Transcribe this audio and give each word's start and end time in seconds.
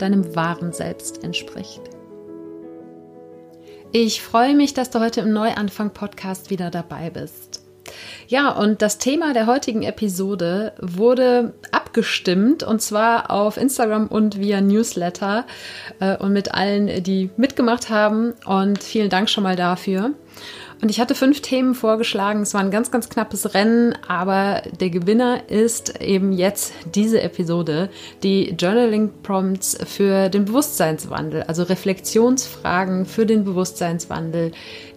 deinem 0.00 0.34
wahren 0.34 0.72
Selbst 0.72 1.22
entspricht. 1.22 1.82
Ich 3.92 4.22
freue 4.22 4.54
mich, 4.54 4.72
dass 4.72 4.90
du 4.90 5.00
heute 5.00 5.20
im 5.20 5.32
Neuanfang-Podcast 5.32 6.50
wieder 6.50 6.70
dabei 6.70 7.10
bist. 7.10 7.64
Ja, 8.28 8.50
und 8.50 8.82
das 8.82 8.98
Thema 8.98 9.32
der 9.32 9.46
heutigen 9.46 9.82
Episode 9.82 10.72
wurde 10.80 11.54
abgestimmt 11.72 12.62
und 12.62 12.80
zwar 12.80 13.32
auf 13.32 13.56
Instagram 13.56 14.06
und 14.06 14.38
via 14.38 14.60
Newsletter 14.60 15.44
äh, 15.98 16.16
und 16.16 16.32
mit 16.32 16.54
allen, 16.54 17.02
die 17.02 17.30
mitgemacht 17.36 17.90
haben. 17.90 18.34
Und 18.46 18.82
vielen 18.82 19.10
Dank 19.10 19.28
schon 19.28 19.42
mal 19.42 19.56
dafür. 19.56 20.12
Und 20.82 20.88
ich 20.88 20.98
hatte 20.98 21.14
fünf 21.14 21.42
Themen 21.42 21.74
vorgeschlagen. 21.74 22.40
Es 22.40 22.54
war 22.54 22.62
ein 22.62 22.70
ganz, 22.70 22.90
ganz 22.90 23.10
knappes 23.10 23.52
Rennen, 23.54 23.94
aber 24.08 24.62
der 24.80 24.88
Gewinner 24.88 25.50
ist 25.50 26.00
eben 26.00 26.32
jetzt 26.32 26.72
diese 26.94 27.20
Episode, 27.20 27.90
die 28.22 28.54
Journaling 28.58 29.10
Prompts 29.22 29.76
für 29.86 30.30
den 30.30 30.46
Bewusstseinswandel, 30.46 31.42
also 31.42 31.64
Reflexionsfragen 31.64 33.04
für 33.04 33.26
den 33.26 33.44
Bewusstseinswandel, 33.44 34.52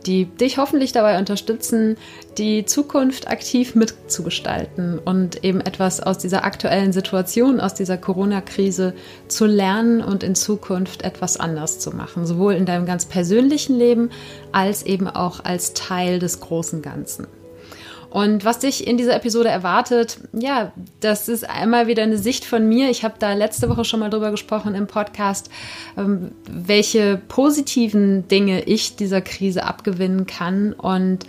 die 0.05 0.25
dich 0.25 0.57
hoffentlich 0.57 0.91
dabei 0.91 1.17
unterstützen, 1.19 1.97
die 2.37 2.65
Zukunft 2.65 3.27
aktiv 3.27 3.75
mitzugestalten 3.75 4.99
und 4.99 5.43
eben 5.43 5.61
etwas 5.61 5.99
aus 5.99 6.17
dieser 6.17 6.43
aktuellen 6.43 6.93
Situation, 6.93 7.59
aus 7.59 7.73
dieser 7.73 7.97
Corona-Krise 7.97 8.93
zu 9.27 9.45
lernen 9.45 10.01
und 10.01 10.23
in 10.23 10.35
Zukunft 10.35 11.03
etwas 11.03 11.37
anders 11.37 11.79
zu 11.79 11.91
machen, 11.91 12.25
sowohl 12.25 12.53
in 12.53 12.65
deinem 12.65 12.85
ganz 12.85 13.05
persönlichen 13.05 13.77
Leben 13.77 14.09
als 14.51 14.83
eben 14.83 15.07
auch 15.07 15.43
als 15.43 15.73
Teil 15.73 16.19
des 16.19 16.39
großen 16.39 16.81
Ganzen. 16.81 17.27
Und 18.13 18.45
was 18.45 18.59
dich 18.59 18.85
in 18.85 18.95
dieser 18.95 19.15
Episode 19.15 19.49
erwartet, 19.49 20.19
ja, 20.33 20.71
das 20.99 21.27
ist 21.27 21.49
einmal 21.49 21.87
wieder 21.87 22.03
eine 22.03 22.19
Sicht 22.19 22.45
von 22.45 22.69
mir. 22.69 22.91
Ich 22.91 23.03
habe 23.03 23.15
da 23.17 23.33
letzte 23.33 23.69
Woche 23.69 23.85
schon 23.85 24.01
mal 24.01 24.11
drüber 24.11 24.29
gesprochen 24.29 24.75
im 24.75 24.85
Podcast, 24.85 25.49
ähm, 25.97 26.29
welche 26.47 27.19
positiven 27.27 28.27
Dinge 28.27 28.65
ich 28.65 28.95
dieser 28.95 29.21
Krise 29.21 29.63
abgewinnen 29.63 30.27
kann 30.27 30.73
und 30.73 31.25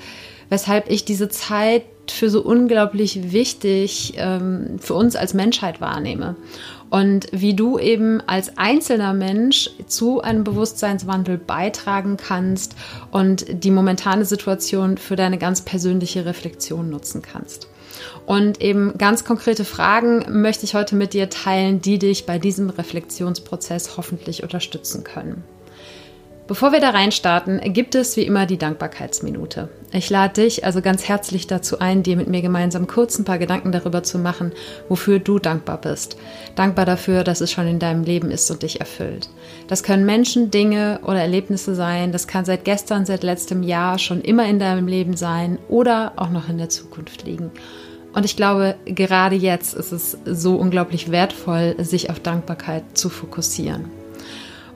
weshalb 0.50 0.90
ich 0.90 1.06
diese 1.06 1.30
Zeit 1.30 1.84
für 2.10 2.28
so 2.28 2.42
unglaublich 2.42 3.32
wichtig 3.32 4.12
ähm, 4.18 4.76
für 4.78 4.92
uns 4.92 5.16
als 5.16 5.32
Menschheit 5.32 5.80
wahrnehme 5.80 6.36
und 6.94 7.26
wie 7.32 7.54
du 7.54 7.76
eben 7.80 8.20
als 8.28 8.56
einzelner 8.56 9.14
Mensch 9.14 9.68
zu 9.88 10.20
einem 10.20 10.44
Bewusstseinswandel 10.44 11.38
beitragen 11.38 12.16
kannst 12.16 12.76
und 13.10 13.64
die 13.64 13.72
momentane 13.72 14.24
Situation 14.24 14.96
für 14.96 15.16
deine 15.16 15.38
ganz 15.38 15.62
persönliche 15.62 16.24
Reflexion 16.24 16.90
nutzen 16.90 17.20
kannst. 17.20 17.66
Und 18.26 18.60
eben 18.60 18.96
ganz 18.96 19.24
konkrete 19.24 19.64
Fragen 19.64 20.40
möchte 20.40 20.66
ich 20.66 20.76
heute 20.76 20.94
mit 20.94 21.14
dir 21.14 21.28
teilen, 21.30 21.80
die 21.80 21.98
dich 21.98 22.26
bei 22.26 22.38
diesem 22.38 22.70
Reflexionsprozess 22.70 23.96
hoffentlich 23.96 24.44
unterstützen 24.44 25.02
können. 25.02 25.42
Bevor 26.46 26.72
wir 26.72 26.80
da 26.80 26.90
reinstarten, 26.90 27.58
gibt 27.72 27.94
es 27.94 28.18
wie 28.18 28.22
immer 28.22 28.44
die 28.44 28.58
Dankbarkeitsminute. 28.58 29.70
Ich 29.92 30.10
lade 30.10 30.42
dich 30.42 30.62
also 30.62 30.82
ganz 30.82 31.08
herzlich 31.08 31.46
dazu 31.46 31.78
ein, 31.78 32.02
dir 32.02 32.18
mit 32.18 32.28
mir 32.28 32.42
gemeinsam 32.42 32.86
kurz 32.86 33.18
ein 33.18 33.24
paar 33.24 33.38
Gedanken 33.38 33.72
darüber 33.72 34.02
zu 34.02 34.18
machen, 34.18 34.52
wofür 34.90 35.20
du 35.20 35.38
dankbar 35.38 35.80
bist. 35.80 36.18
Dankbar 36.54 36.84
dafür, 36.84 37.24
dass 37.24 37.40
es 37.40 37.50
schon 37.50 37.66
in 37.66 37.78
deinem 37.78 38.04
Leben 38.04 38.30
ist 38.30 38.50
und 38.50 38.62
dich 38.62 38.78
erfüllt. 38.78 39.30
Das 39.68 39.82
können 39.82 40.04
Menschen, 40.04 40.50
Dinge 40.50 41.00
oder 41.04 41.20
Erlebnisse 41.20 41.74
sein. 41.74 42.12
Das 42.12 42.26
kann 42.26 42.44
seit 42.44 42.66
gestern, 42.66 43.06
seit 43.06 43.22
letztem 43.22 43.62
Jahr 43.62 43.98
schon 43.98 44.20
immer 44.20 44.44
in 44.44 44.58
deinem 44.58 44.86
Leben 44.86 45.16
sein 45.16 45.58
oder 45.70 46.12
auch 46.16 46.28
noch 46.28 46.50
in 46.50 46.58
der 46.58 46.68
Zukunft 46.68 47.24
liegen. 47.24 47.52
Und 48.12 48.26
ich 48.26 48.36
glaube, 48.36 48.74
gerade 48.84 49.34
jetzt 49.34 49.72
ist 49.72 49.92
es 49.92 50.18
so 50.26 50.56
unglaublich 50.56 51.10
wertvoll, 51.10 51.74
sich 51.78 52.10
auf 52.10 52.20
Dankbarkeit 52.20 52.84
zu 52.92 53.08
fokussieren. 53.08 54.03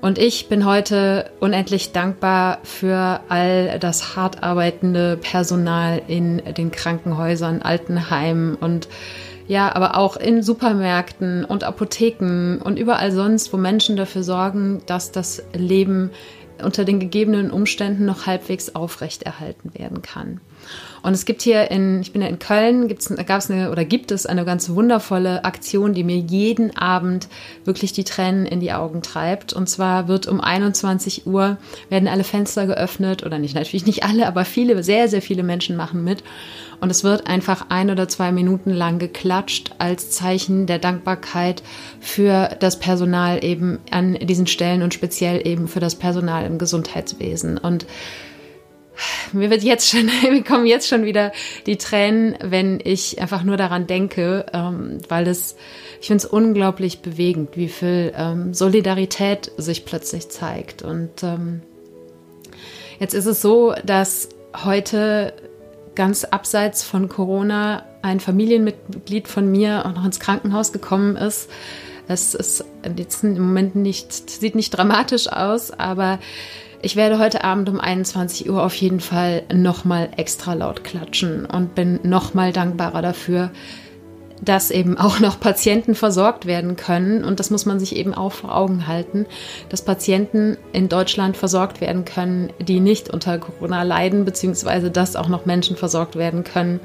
Und 0.01 0.19
ich 0.19 0.49
bin 0.49 0.65
heute 0.65 1.31
unendlich 1.41 1.91
dankbar 1.91 2.59
für 2.63 3.21
all 3.29 3.79
das 3.81 4.15
hart 4.15 4.45
arbeitende 4.45 5.17
Personal 5.17 6.01
in 6.07 6.41
den 6.57 6.71
Krankenhäusern, 6.71 7.63
Altenheimen 7.63 8.55
und 8.55 8.89
ja, 9.49 9.75
aber 9.75 9.97
auch 9.97 10.17
in 10.17 10.43
Supermärkten 10.43 11.45
und 11.45 11.65
Apotheken 11.65 12.59
und 12.63 12.79
überall 12.79 13.11
sonst, 13.11 13.53
wo 13.53 13.57
Menschen 13.57 13.97
dafür 13.97 14.23
sorgen, 14.23 14.83
dass 14.87 15.11
das 15.11 15.43
Leben 15.55 16.11
unter 16.63 16.85
den 16.85 17.01
gegebenen 17.01 17.51
Umständen 17.51 18.05
noch 18.05 18.27
halbwegs 18.27 18.75
aufrechterhalten 18.75 19.73
werden 19.75 20.03
kann. 20.03 20.41
Und 21.03 21.13
es 21.13 21.25
gibt 21.25 21.43
hier 21.43 21.71
in, 21.71 22.01
ich 22.01 22.13
bin 22.13 22.23
ja 22.23 22.29
in 22.29 22.39
Köln, 22.39 22.89
gibt's, 22.89 23.09
gab 23.09 23.41
es 23.41 23.51
eine 23.51 23.71
oder 23.71 23.85
gibt 23.85 24.11
es 24.11 24.27
eine 24.27 24.45
ganz 24.45 24.71
wundervolle 24.71 25.45
Aktion, 25.45 25.95
die 25.95 26.05
mir 26.05 26.17
jeden 26.17 26.77
Abend 26.77 27.29
wirklich 27.65 27.93
die 27.93 28.05
Tränen 28.05 28.47
in 28.47 28.61
die 28.61 28.73
Augen 28.73 29.03
treibt. 29.03 29.53
Und 29.53 29.69
zwar 29.69 30.09
wird 30.09 30.27
um 30.27 30.41
21 30.41 31.27
Uhr 31.27 31.59
werden 31.89 32.09
alle 32.09 32.25
Fenster 32.25 32.67
geöffnet 32.67 33.25
oder 33.25 33.39
nicht, 33.39 33.55
natürlich 33.55 33.87
nicht 33.87 34.05
alle, 34.05 34.27
aber 34.27 34.45
viele, 34.45 34.83
sehr, 34.83 35.09
sehr 35.09 35.23
viele 35.23 35.43
Menschen 35.43 35.77
machen 35.77 36.05
mit. 36.05 36.23
Und 36.81 36.91
es 36.91 37.03
wird 37.03 37.27
einfach 37.27 37.67
ein 37.71 37.91
oder 37.91 38.09
zwei 38.09 38.31
Minuten 38.31 38.71
lang 38.71 38.99
geklatscht 38.99 39.73
als 39.79 40.11
Zeichen 40.11 40.67
der 40.67 40.79
Dankbarkeit 40.79 41.63
für 42.01 42.57
das 42.61 42.79
Personal 42.79 43.45
eben 43.45 43.79
an 43.91 44.15
diesen 44.15 44.47
Stellen 44.47 44.83
und 44.83 44.95
speziell 44.95 45.47
eben 45.47 45.67
für 45.67 45.81
das 45.81 45.97
Personal 45.97 46.47
im 46.47 46.59
Gesundheitswesen. 46.59 47.59
Und 47.59 47.87
mir 49.33 49.51
wird 49.51 49.63
jetzt 49.63 49.89
schon, 49.89 50.07
mir 50.31 50.45
kommen 50.45 50.67
jetzt 50.67 50.89
schon 50.89 51.05
wieder 51.05 51.33
die 51.67 51.77
Tränen, 51.77 52.37
wenn 52.41 52.81
ich 52.83 53.21
einfach 53.21 53.43
nur 53.43 53.57
daran 53.57 53.87
denke, 53.87 54.47
ähm, 54.53 54.99
weil 55.09 55.27
es, 55.27 55.57
ich 56.01 56.09
finde 56.09 56.25
es 56.25 56.31
unglaublich 56.31 57.01
bewegend, 57.01 57.57
wie 57.57 57.69
viel 57.69 58.13
ähm, 58.17 58.55
Solidarität 58.55 59.53
sich 59.57 59.85
plötzlich 59.85 60.29
zeigt. 60.29 60.83
Und 60.83 61.23
ähm, 61.23 61.63
jetzt 62.99 63.15
ist 63.15 63.27
es 63.27 63.41
so, 63.43 63.75
dass 63.85 64.29
heute 64.65 65.35
ganz 65.95 66.25
abseits 66.25 66.85
von 66.85 67.09
Corona 67.09 67.85
ein 68.03 68.21
Familienmitglied 68.21 69.27
von 69.27 69.51
mir 69.51 69.85
auch 69.85 69.95
noch 69.95 70.05
ins 70.05 70.21
Krankenhaus 70.21 70.73
gekommen 70.73 71.17
ist. 71.17 71.51
Es 72.07 72.35
ist 72.35 72.65
jetzt 72.97 73.23
im 73.23 73.35
Moment 73.35 73.75
nicht, 73.75 74.31
sieht 74.31 74.55
nicht 74.55 74.71
dramatisch 74.71 75.29
aus, 75.29 75.71
aber 75.73 76.21
ich 76.83 76.97
werde 76.97 77.19
heute 77.19 77.45
Abend 77.45 77.69
um 77.69 77.81
21 77.81 78.49
Uhr 78.49 78.63
auf 78.63 78.75
jeden 78.75 79.01
Fall 79.01 79.43
nochmal 79.53 80.11
extra 80.17 80.55
laut 80.55 80.85
klatschen 80.85 81.45
und 81.45 81.75
bin 81.75 82.01
nochmal 82.03 82.53
dankbarer 82.53 83.03
dafür, 83.03 83.51
dass 84.41 84.71
eben 84.71 84.97
auch 84.97 85.19
noch 85.21 85.41
Patienten 85.41 85.95
versorgt 85.95 86.47
werden 86.47 86.77
können. 86.77 87.25
Und 87.25 87.41
das 87.41 87.51
muss 87.51 87.67
man 87.67 87.81
sich 87.81 87.97
eben 87.97 88.15
auch 88.15 88.33
vor 88.33 88.55
Augen 88.55 88.87
halten, 88.87 89.27
dass 89.69 89.83
Patienten 89.83 90.57
in 90.73 90.89
Deutschland 90.89 91.37
versorgt 91.37 91.81
werden 91.81 92.05
können, 92.05 92.53
die 92.61 92.81
nicht 92.81 93.11
unter 93.11 93.39
Corona 93.39 93.83
leiden, 93.83 94.25
beziehungsweise 94.25 94.91
dass 94.91 95.17
auch 95.17 95.29
noch 95.29 95.47
Menschen 95.47 95.77
versorgt 95.77 96.17
werden 96.17 96.45
können, 96.45 96.81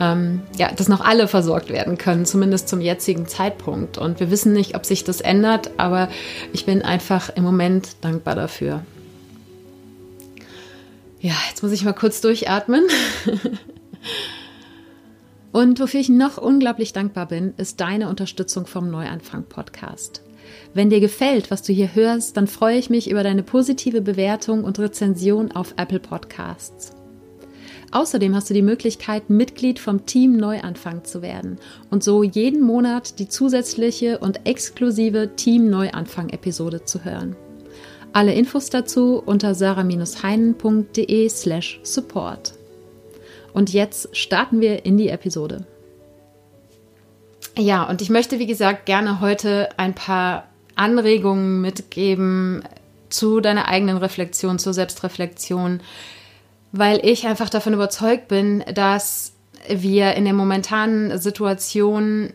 ähm, 0.00 0.42
ja, 0.56 0.70
dass 0.72 0.88
noch 0.88 1.00
alle 1.00 1.28
versorgt 1.28 1.70
werden 1.70 1.98
können, 1.98 2.26
zumindest 2.26 2.68
zum 2.68 2.80
jetzigen 2.80 3.26
Zeitpunkt. 3.26 3.98
Und 3.98 4.20
wir 4.20 4.30
wissen 4.30 4.52
nicht, 4.52 4.76
ob 4.76 4.86
sich 4.86 5.04
das 5.04 5.20
ändert, 5.20 5.72
aber 5.76 6.08
ich 6.52 6.66
bin 6.66 6.82
einfach 6.82 7.30
im 7.34 7.42
Moment 7.42 7.96
dankbar 8.02 8.36
dafür. 8.36 8.82
Ja, 11.24 11.32
jetzt 11.48 11.62
muss 11.62 11.72
ich 11.72 11.86
mal 11.86 11.94
kurz 11.94 12.20
durchatmen. 12.20 12.84
Und 15.52 15.80
wofür 15.80 15.98
ich 16.00 16.10
noch 16.10 16.36
unglaublich 16.36 16.92
dankbar 16.92 17.28
bin, 17.28 17.54
ist 17.56 17.80
deine 17.80 18.10
Unterstützung 18.10 18.66
vom 18.66 18.90
Neuanfang 18.90 19.44
Podcast. 19.44 20.20
Wenn 20.74 20.90
dir 20.90 21.00
gefällt, 21.00 21.50
was 21.50 21.62
du 21.62 21.72
hier 21.72 21.94
hörst, 21.94 22.36
dann 22.36 22.46
freue 22.46 22.76
ich 22.76 22.90
mich 22.90 23.10
über 23.10 23.22
deine 23.22 23.42
positive 23.42 24.02
Bewertung 24.02 24.64
und 24.64 24.78
Rezension 24.78 25.50
auf 25.52 25.72
Apple 25.78 25.98
Podcasts. 26.00 26.92
Außerdem 27.90 28.34
hast 28.34 28.50
du 28.50 28.54
die 28.54 28.60
Möglichkeit, 28.60 29.30
Mitglied 29.30 29.78
vom 29.78 30.04
Team 30.04 30.36
Neuanfang 30.36 31.04
zu 31.04 31.22
werden 31.22 31.56
und 31.88 32.04
so 32.04 32.22
jeden 32.22 32.60
Monat 32.60 33.18
die 33.18 33.30
zusätzliche 33.30 34.18
und 34.18 34.46
exklusive 34.46 35.36
Team 35.36 35.70
Neuanfang 35.70 36.28
Episode 36.28 36.84
zu 36.84 37.02
hören. 37.02 37.34
Alle 38.14 38.32
Infos 38.32 38.70
dazu 38.70 39.20
unter 39.26 39.56
sarah-heinen.de 39.56 41.28
slash 41.28 41.80
support. 41.82 42.54
Und 43.52 43.72
jetzt 43.72 44.16
starten 44.16 44.60
wir 44.60 44.86
in 44.86 44.96
die 44.96 45.08
Episode. 45.08 45.66
Ja, 47.58 47.82
und 47.82 48.02
ich 48.02 48.10
möchte, 48.10 48.38
wie 48.38 48.46
gesagt, 48.46 48.86
gerne 48.86 49.20
heute 49.20 49.68
ein 49.78 49.96
paar 49.96 50.46
Anregungen 50.76 51.60
mitgeben 51.60 52.62
zu 53.08 53.40
deiner 53.40 53.66
eigenen 53.66 53.96
Reflexion, 53.96 54.60
zur 54.60 54.74
Selbstreflexion, 54.74 55.80
weil 56.70 57.04
ich 57.04 57.26
einfach 57.26 57.50
davon 57.50 57.74
überzeugt 57.74 58.28
bin, 58.28 58.62
dass 58.74 59.32
wir 59.68 60.14
in 60.14 60.24
der 60.24 60.34
momentanen 60.34 61.18
Situation 61.18 62.32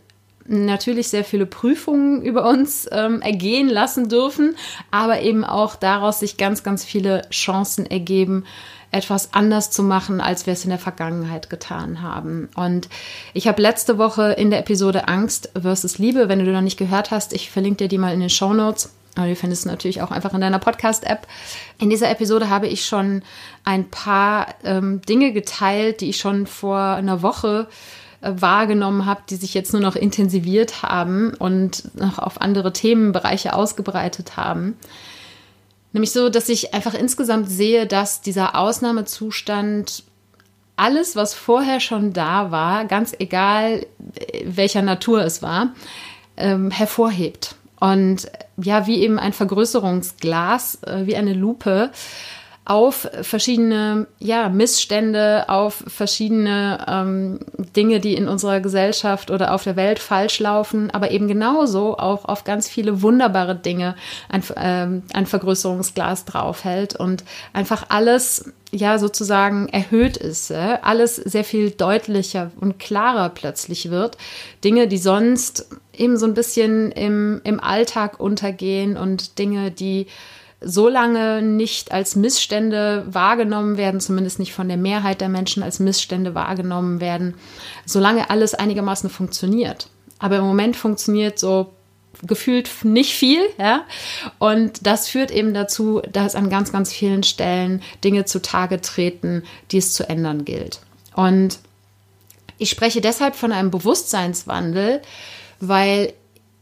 natürlich 0.49 1.09
sehr 1.09 1.23
viele 1.23 1.45
Prüfungen 1.45 2.21
über 2.21 2.47
uns 2.49 2.87
ähm, 2.91 3.21
ergehen 3.21 3.69
lassen 3.69 4.09
dürfen, 4.09 4.55
aber 4.91 5.21
eben 5.21 5.43
auch 5.43 5.75
daraus 5.75 6.19
sich 6.19 6.37
ganz, 6.37 6.63
ganz 6.63 6.83
viele 6.83 7.21
Chancen 7.29 7.85
ergeben, 7.85 8.45
etwas 8.91 9.33
anders 9.33 9.69
zu 9.69 9.83
machen, 9.83 10.19
als 10.19 10.47
wir 10.47 10.53
es 10.53 10.63
in 10.63 10.71
der 10.71 10.79
Vergangenheit 10.79 11.49
getan 11.49 12.01
haben. 12.01 12.49
Und 12.55 12.89
ich 13.33 13.47
habe 13.47 13.61
letzte 13.61 13.99
Woche 13.99 14.31
in 14.31 14.49
der 14.49 14.59
Episode 14.59 15.07
Angst 15.07 15.51
versus 15.59 15.99
Liebe, 15.99 16.27
wenn 16.27 16.43
du 16.43 16.51
noch 16.51 16.61
nicht 16.61 16.79
gehört 16.79 17.11
hast, 17.11 17.33
ich 17.33 17.51
verlinke 17.51 17.83
dir 17.83 17.87
die 17.87 17.99
mal 17.99 18.13
in 18.13 18.19
den 18.19 18.29
Show 18.29 18.53
Notes. 18.53 18.91
Aber 19.15 19.27
du 19.27 19.35
findest 19.35 19.63
es 19.63 19.71
natürlich 19.71 20.01
auch 20.01 20.11
einfach 20.11 20.33
in 20.33 20.41
deiner 20.41 20.59
Podcast-App. 20.59 21.27
In 21.79 21.89
dieser 21.89 22.09
Episode 22.09 22.49
habe 22.49 22.67
ich 22.67 22.85
schon 22.85 23.23
ein 23.65 23.89
paar 23.89 24.47
ähm, 24.63 25.01
Dinge 25.01 25.33
geteilt, 25.33 26.01
die 26.01 26.09
ich 26.09 26.17
schon 26.17 26.47
vor 26.47 26.79
einer 26.79 27.21
Woche 27.21 27.67
wahrgenommen 28.21 29.05
habe, 29.05 29.21
die 29.29 29.35
sich 29.35 29.53
jetzt 29.53 29.73
nur 29.73 29.81
noch 29.81 29.95
intensiviert 29.95 30.83
haben 30.83 31.33
und 31.33 31.95
noch 31.95 32.19
auf 32.19 32.41
andere 32.41 32.73
Themenbereiche 32.73 33.53
ausgebreitet 33.53 34.35
haben. 34.37 34.77
Nämlich 35.93 36.11
so, 36.11 36.29
dass 36.29 36.49
ich 36.49 36.73
einfach 36.73 36.93
insgesamt 36.93 37.49
sehe, 37.49 37.87
dass 37.87 38.21
dieser 38.21 38.55
Ausnahmezustand 38.55 40.03
alles, 40.75 41.15
was 41.15 41.33
vorher 41.33 41.79
schon 41.79 42.13
da 42.13 42.51
war, 42.51 42.85
ganz 42.85 43.13
egal 43.19 43.85
welcher 44.43 44.81
Natur 44.81 45.21
es 45.23 45.41
war, 45.41 45.73
ähm, 46.37 46.71
hervorhebt. 46.71 47.55
Und 47.79 48.29
ja, 48.57 48.87
wie 48.87 49.01
eben 49.01 49.19
ein 49.19 49.33
Vergrößerungsglas, 49.33 50.83
äh, 50.83 51.05
wie 51.05 51.15
eine 51.15 51.33
Lupe, 51.33 51.91
auf 52.69 53.09
verschiedene 53.23 54.05
ja, 54.19 54.47
Missstände, 54.47 55.45
auf 55.49 55.83
verschiedene 55.87 56.85
ähm, 56.87 57.39
Dinge, 57.75 57.99
die 57.99 58.13
in 58.13 58.27
unserer 58.27 58.59
Gesellschaft 58.59 59.31
oder 59.31 59.55
auf 59.55 59.63
der 59.63 59.75
Welt 59.75 59.97
falsch 59.97 60.39
laufen, 60.39 60.91
aber 60.91 61.09
eben 61.09 61.27
genauso 61.27 61.97
auch 61.97 62.25
auf 62.25 62.43
ganz 62.43 62.69
viele 62.69 63.01
wunderbare 63.01 63.55
Dinge 63.55 63.95
ein, 64.29 64.43
ähm, 64.55 65.01
ein 65.13 65.25
Vergrößerungsglas 65.25 66.25
draufhält 66.25 66.95
und 66.95 67.23
einfach 67.53 67.87
alles 67.89 68.53
ja 68.71 68.99
sozusagen 68.99 69.67
erhöht 69.69 70.17
ist, 70.17 70.51
äh? 70.51 70.77
alles 70.83 71.15
sehr 71.15 71.43
viel 71.43 71.71
deutlicher 71.71 72.51
und 72.61 72.77
klarer 72.77 73.29
plötzlich 73.29 73.89
wird. 73.89 74.15
Dinge, 74.63 74.87
die 74.87 74.99
sonst 74.99 75.69
eben 75.91 76.17
so 76.17 76.27
ein 76.27 76.35
bisschen 76.35 76.91
im, 76.91 77.41
im 77.43 77.59
Alltag 77.59 78.19
untergehen 78.19 78.95
und 78.95 79.39
Dinge, 79.39 79.71
die 79.71 80.05
so 80.61 80.89
lange 80.89 81.41
nicht 81.41 81.91
als 81.91 82.15
Missstände 82.15 83.05
wahrgenommen 83.07 83.77
werden, 83.77 84.01
zumindest 84.01 84.39
nicht 84.39 84.53
von 84.53 84.67
der 84.67 84.77
Mehrheit 84.77 85.21
der 85.21 85.29
Menschen 85.29 85.63
als 85.63 85.79
Missstände 85.79 86.35
wahrgenommen 86.35 86.99
werden, 86.99 87.35
solange 87.85 88.29
alles 88.29 88.53
einigermaßen 88.55 89.09
funktioniert. 89.09 89.87
Aber 90.19 90.37
im 90.37 90.43
Moment 90.43 90.75
funktioniert 90.75 91.39
so 91.39 91.73
gefühlt 92.23 92.69
nicht 92.83 93.13
viel, 93.13 93.41
ja. 93.57 93.85
Und 94.37 94.85
das 94.85 95.07
führt 95.07 95.31
eben 95.31 95.53
dazu, 95.53 96.01
dass 96.11 96.35
an 96.35 96.49
ganz, 96.49 96.71
ganz 96.71 96.91
vielen 96.91 97.23
Stellen 97.23 97.81
Dinge 98.03 98.25
zutage 98.25 98.81
treten, 98.81 99.43
die 99.71 99.77
es 99.77 99.93
zu 99.93 100.09
ändern 100.09 100.43
gilt. 100.43 100.81
Und 101.15 101.59
ich 102.57 102.69
spreche 102.69 102.99
deshalb 102.99 103.35
von 103.35 103.53
einem 103.53 103.71
Bewusstseinswandel, 103.71 105.01
weil 105.61 106.13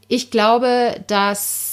ich 0.06 0.30
glaube, 0.30 1.04
dass 1.08 1.67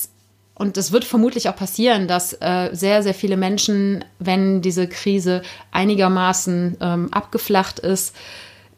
und 0.56 0.78
es 0.78 0.92
wird 0.94 1.04
vermutlich 1.04 1.50
auch 1.50 1.56
passieren, 1.56 2.08
dass 2.08 2.34
äh, 2.34 2.70
sehr, 2.72 3.04
sehr 3.04 3.14
viele 3.14 3.36
Menschen, 3.36 4.06
wenn 4.20 4.62
diese 4.62 4.88
Krise 4.88 5.42
einigermaßen 5.72 6.78
ähm, 6.80 7.14
abgeflacht 7.14 7.80
ist, 7.80 8.16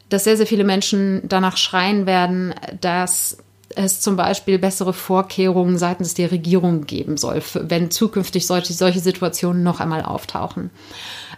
dass 0.08 0.24
sehr, 0.24 0.36
sehr 0.36 0.46
viele 0.46 0.64
Menschen 0.64 1.22
danach 1.24 1.56
schreien 1.56 2.04
werden, 2.06 2.52
dass 2.80 3.38
es 3.76 4.00
zum 4.00 4.16
Beispiel 4.16 4.58
bessere 4.58 4.92
Vorkehrungen 4.92 5.78
seitens 5.78 6.14
der 6.14 6.32
Regierung 6.32 6.86
geben 6.86 7.16
soll, 7.16 7.42
wenn 7.54 7.92
zukünftig 7.92 8.46
solche, 8.46 8.72
solche 8.72 9.00
Situationen 9.00 9.62
noch 9.62 9.78
einmal 9.78 10.02
auftauchen. 10.02 10.70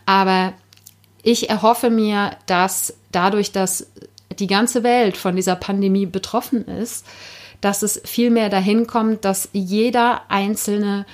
Aber 0.07 0.55
ich 1.23 1.51
erhoffe 1.51 1.91
mir, 1.91 2.31
dass 2.47 2.95
dadurch, 3.13 3.53
dass 3.53 3.89
die 4.39 4.47
ganze 4.47 4.83
Welt 4.85 5.19
von 5.19 5.37
dieser 5.37 5.57
Pandemie 5.57 6.07
betroffen 6.07 6.65
ist, 6.67 7.05
dass 7.61 7.83
es 7.83 8.01
vielmehr 8.05 8.49
dahin 8.49 8.87
kommt, 8.87 9.25
dass 9.25 9.49
jeder 9.53 10.23
Einzelne 10.29 11.07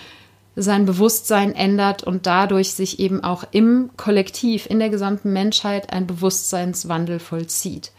sein 0.54 0.86
Bewusstsein 0.86 1.54
ändert 1.54 2.02
und 2.02 2.26
dadurch 2.26 2.72
sich 2.72 2.98
eben 2.98 3.22
auch 3.22 3.44
im 3.50 3.90
Kollektiv, 3.96 4.66
in 4.66 4.78
der 4.78 4.88
gesamten 4.88 5.32
Menschheit 5.32 5.92
ein 5.92 6.06
Bewusstseinswandel 6.06 7.18
vollzieht. 7.18 7.92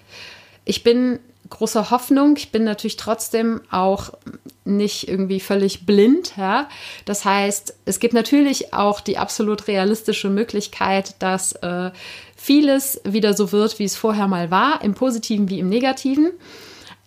Ich 0.65 0.83
bin 0.83 1.19
großer 1.49 1.91
Hoffnung. 1.91 2.35
Ich 2.37 2.51
bin 2.51 2.63
natürlich 2.63 2.97
trotzdem 2.97 3.61
auch 3.71 4.11
nicht 4.65 5.07
irgendwie 5.07 5.39
völlig 5.39 5.85
blind. 5.85 6.33
Ja? 6.37 6.67
Das 7.05 7.25
heißt, 7.25 7.75
es 7.85 7.99
gibt 7.99 8.13
natürlich 8.13 8.73
auch 8.73 9.01
die 9.01 9.17
absolut 9.17 9.67
realistische 9.67 10.29
Möglichkeit, 10.29 11.15
dass 11.19 11.53
äh, 11.53 11.91
vieles 12.35 13.01
wieder 13.03 13.33
so 13.33 13.51
wird, 13.51 13.79
wie 13.79 13.85
es 13.85 13.95
vorher 13.95 14.27
mal 14.27 14.51
war, 14.51 14.83
im 14.83 14.93
positiven 14.93 15.49
wie 15.49 15.59
im 15.59 15.69
negativen. 15.69 16.31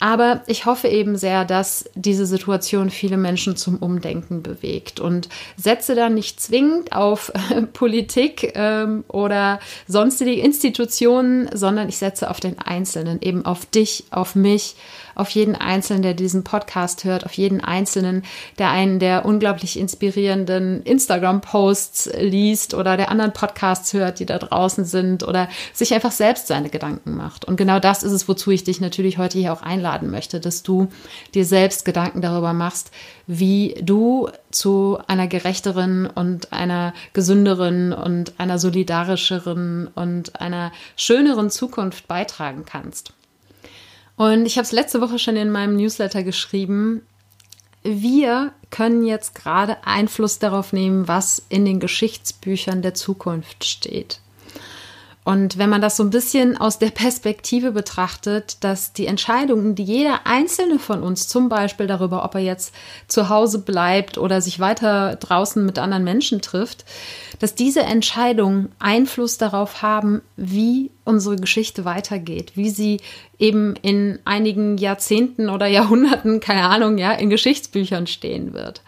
Aber 0.00 0.40
ich 0.46 0.64
hoffe 0.64 0.88
eben 0.88 1.16
sehr, 1.16 1.44
dass 1.44 1.84
diese 1.94 2.24
Situation 2.24 2.88
viele 2.88 3.18
Menschen 3.18 3.54
zum 3.54 3.76
Umdenken 3.76 4.42
bewegt. 4.42 4.98
Und 4.98 5.28
setze 5.56 5.94
da 5.94 6.08
nicht 6.08 6.40
zwingend 6.40 6.92
auf 6.92 7.30
äh, 7.50 7.62
Politik 7.62 8.52
ähm, 8.54 9.04
oder 9.08 9.60
sonstige 9.86 10.32
Institutionen, 10.32 11.50
sondern 11.54 11.90
ich 11.90 11.98
setze 11.98 12.30
auf 12.30 12.40
den 12.40 12.58
Einzelnen, 12.58 13.20
eben 13.20 13.44
auf 13.44 13.66
dich, 13.66 14.04
auf 14.10 14.34
mich, 14.34 14.74
auf 15.20 15.30
jeden 15.30 15.54
Einzelnen, 15.54 16.02
der 16.02 16.14
diesen 16.14 16.44
Podcast 16.44 17.04
hört, 17.04 17.26
auf 17.26 17.34
jeden 17.34 17.60
Einzelnen, 17.60 18.22
der 18.58 18.70
einen 18.70 18.98
der 18.98 19.26
unglaublich 19.26 19.78
inspirierenden 19.78 20.82
Instagram-Posts 20.82 22.10
liest 22.20 22.74
oder 22.74 22.96
der 22.96 23.10
anderen 23.10 23.32
Podcasts 23.32 23.92
hört, 23.92 24.18
die 24.18 24.26
da 24.26 24.38
draußen 24.38 24.84
sind 24.84 25.22
oder 25.22 25.48
sich 25.74 25.92
einfach 25.92 26.12
selbst 26.12 26.46
seine 26.46 26.70
Gedanken 26.70 27.16
macht. 27.16 27.44
Und 27.44 27.56
genau 27.56 27.78
das 27.78 28.02
ist 28.02 28.12
es, 28.12 28.28
wozu 28.28 28.50
ich 28.50 28.64
dich 28.64 28.80
natürlich 28.80 29.18
heute 29.18 29.38
hier 29.38 29.52
auch 29.52 29.62
einladen 29.62 30.10
möchte, 30.10 30.40
dass 30.40 30.62
du 30.62 30.88
dir 31.34 31.44
selbst 31.44 31.84
Gedanken 31.84 32.22
darüber 32.22 32.54
machst, 32.54 32.90
wie 33.26 33.74
du 33.82 34.30
zu 34.50 34.98
einer 35.06 35.28
gerechteren 35.28 36.06
und 36.06 36.52
einer 36.52 36.94
gesünderen 37.12 37.92
und 37.92 38.40
einer 38.40 38.58
solidarischeren 38.58 39.88
und 39.94 40.40
einer 40.40 40.72
schöneren 40.96 41.50
Zukunft 41.50 42.08
beitragen 42.08 42.64
kannst. 42.64 43.12
Und 44.20 44.44
ich 44.44 44.58
habe 44.58 44.66
es 44.66 44.72
letzte 44.72 45.00
Woche 45.00 45.18
schon 45.18 45.36
in 45.36 45.50
meinem 45.50 45.76
Newsletter 45.76 46.22
geschrieben. 46.22 47.00
Wir 47.82 48.52
können 48.68 49.02
jetzt 49.02 49.34
gerade 49.34 49.78
Einfluss 49.86 50.38
darauf 50.38 50.74
nehmen, 50.74 51.08
was 51.08 51.40
in 51.48 51.64
den 51.64 51.80
Geschichtsbüchern 51.80 52.82
der 52.82 52.92
Zukunft 52.92 53.64
steht. 53.64 54.20
Und 55.22 55.58
wenn 55.58 55.68
man 55.68 55.82
das 55.82 55.98
so 55.98 56.02
ein 56.02 56.10
bisschen 56.10 56.56
aus 56.56 56.78
der 56.78 56.90
Perspektive 56.90 57.72
betrachtet, 57.72 58.64
dass 58.64 58.94
die 58.94 59.06
Entscheidungen, 59.06 59.74
die 59.74 59.82
jeder 59.82 60.26
einzelne 60.26 60.78
von 60.78 61.02
uns, 61.02 61.28
zum 61.28 61.50
Beispiel 61.50 61.86
darüber, 61.86 62.24
ob 62.24 62.34
er 62.36 62.40
jetzt 62.40 62.74
zu 63.06 63.28
Hause 63.28 63.58
bleibt 63.58 64.16
oder 64.16 64.40
sich 64.40 64.60
weiter 64.60 65.16
draußen 65.16 65.64
mit 65.64 65.78
anderen 65.78 66.04
Menschen 66.04 66.40
trifft, 66.40 66.86
dass 67.38 67.54
diese 67.54 67.82
Entscheidungen 67.82 68.72
Einfluss 68.78 69.36
darauf 69.36 69.82
haben, 69.82 70.22
wie 70.36 70.90
unsere 71.04 71.36
Geschichte 71.36 71.84
weitergeht, 71.84 72.52
wie 72.54 72.70
sie 72.70 73.00
eben 73.38 73.76
in 73.76 74.20
einigen 74.24 74.78
Jahrzehnten 74.78 75.50
oder 75.50 75.66
Jahrhunderten, 75.66 76.40
keine 76.40 76.64
Ahnung, 76.64 76.96
ja, 76.96 77.12
in 77.12 77.28
Geschichtsbüchern 77.28 78.06
stehen 78.06 78.54
wird. 78.54 78.80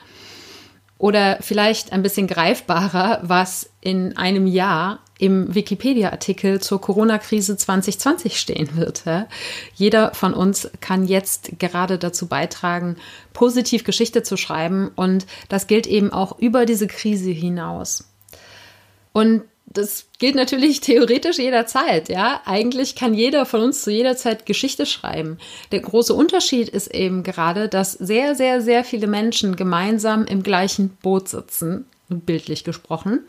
Oder 0.97 1.39
vielleicht 1.41 1.93
ein 1.93 2.03
bisschen 2.03 2.27
greifbarer, 2.27 3.21
was 3.23 3.69
in 3.81 4.17
einem 4.17 4.47
Jahr 4.47 5.01
im 5.23 5.55
Wikipedia-Artikel 5.55 6.61
zur 6.61 6.81
Corona-Krise 6.81 7.57
2020 7.57 8.41
stehen 8.41 8.76
wird. 8.76 9.05
Jeder 9.73 10.12
von 10.14 10.35
uns 10.35 10.69
kann 10.81 11.07
jetzt 11.07 11.61
gerade 11.61 11.97
dazu 11.97 12.26
beitragen, 12.26 12.97
positiv 13.33 13.85
Geschichte 13.85 14.25
zu 14.25 14.37
schreiben 14.37 14.91
und 14.97 15.26
das 15.49 15.69
gilt 15.69 15.87
eben 15.87 16.12
auch 16.12 16.41
über 16.41 16.67
diese 16.67 16.88
Krise 16.88 17.31
hinaus. 17.31 18.09
Und 19.12 19.43
das 19.67 20.07
gilt 20.19 20.35
natürlich 20.35 20.81
theoretisch 20.81 21.38
jederzeit, 21.38 22.09
ja. 22.09 22.43
Eigentlich 22.45 22.97
kann 22.97 23.14
jeder 23.14 23.47
von 23.47 23.61
uns 23.61 23.83
zu 23.83 23.93
jeder 23.93 24.17
Zeit 24.17 24.45
Geschichte 24.45 24.87
schreiben. 24.87 25.38
Der 25.71 25.81
große 25.81 26.14
Unterschied 26.14 26.69
ist 26.69 26.93
eben 26.93 27.23
gerade, 27.23 27.69
dass 27.69 27.93
sehr, 27.93 28.35
sehr, 28.35 28.61
sehr 28.61 28.83
viele 28.83 29.07
Menschen 29.07 29.55
gemeinsam 29.55 30.25
im 30.25 30.43
gleichen 30.43 30.91
Boot 31.00 31.29
sitzen, 31.29 31.87
bildlich 32.09 32.64
gesprochen, 32.64 33.21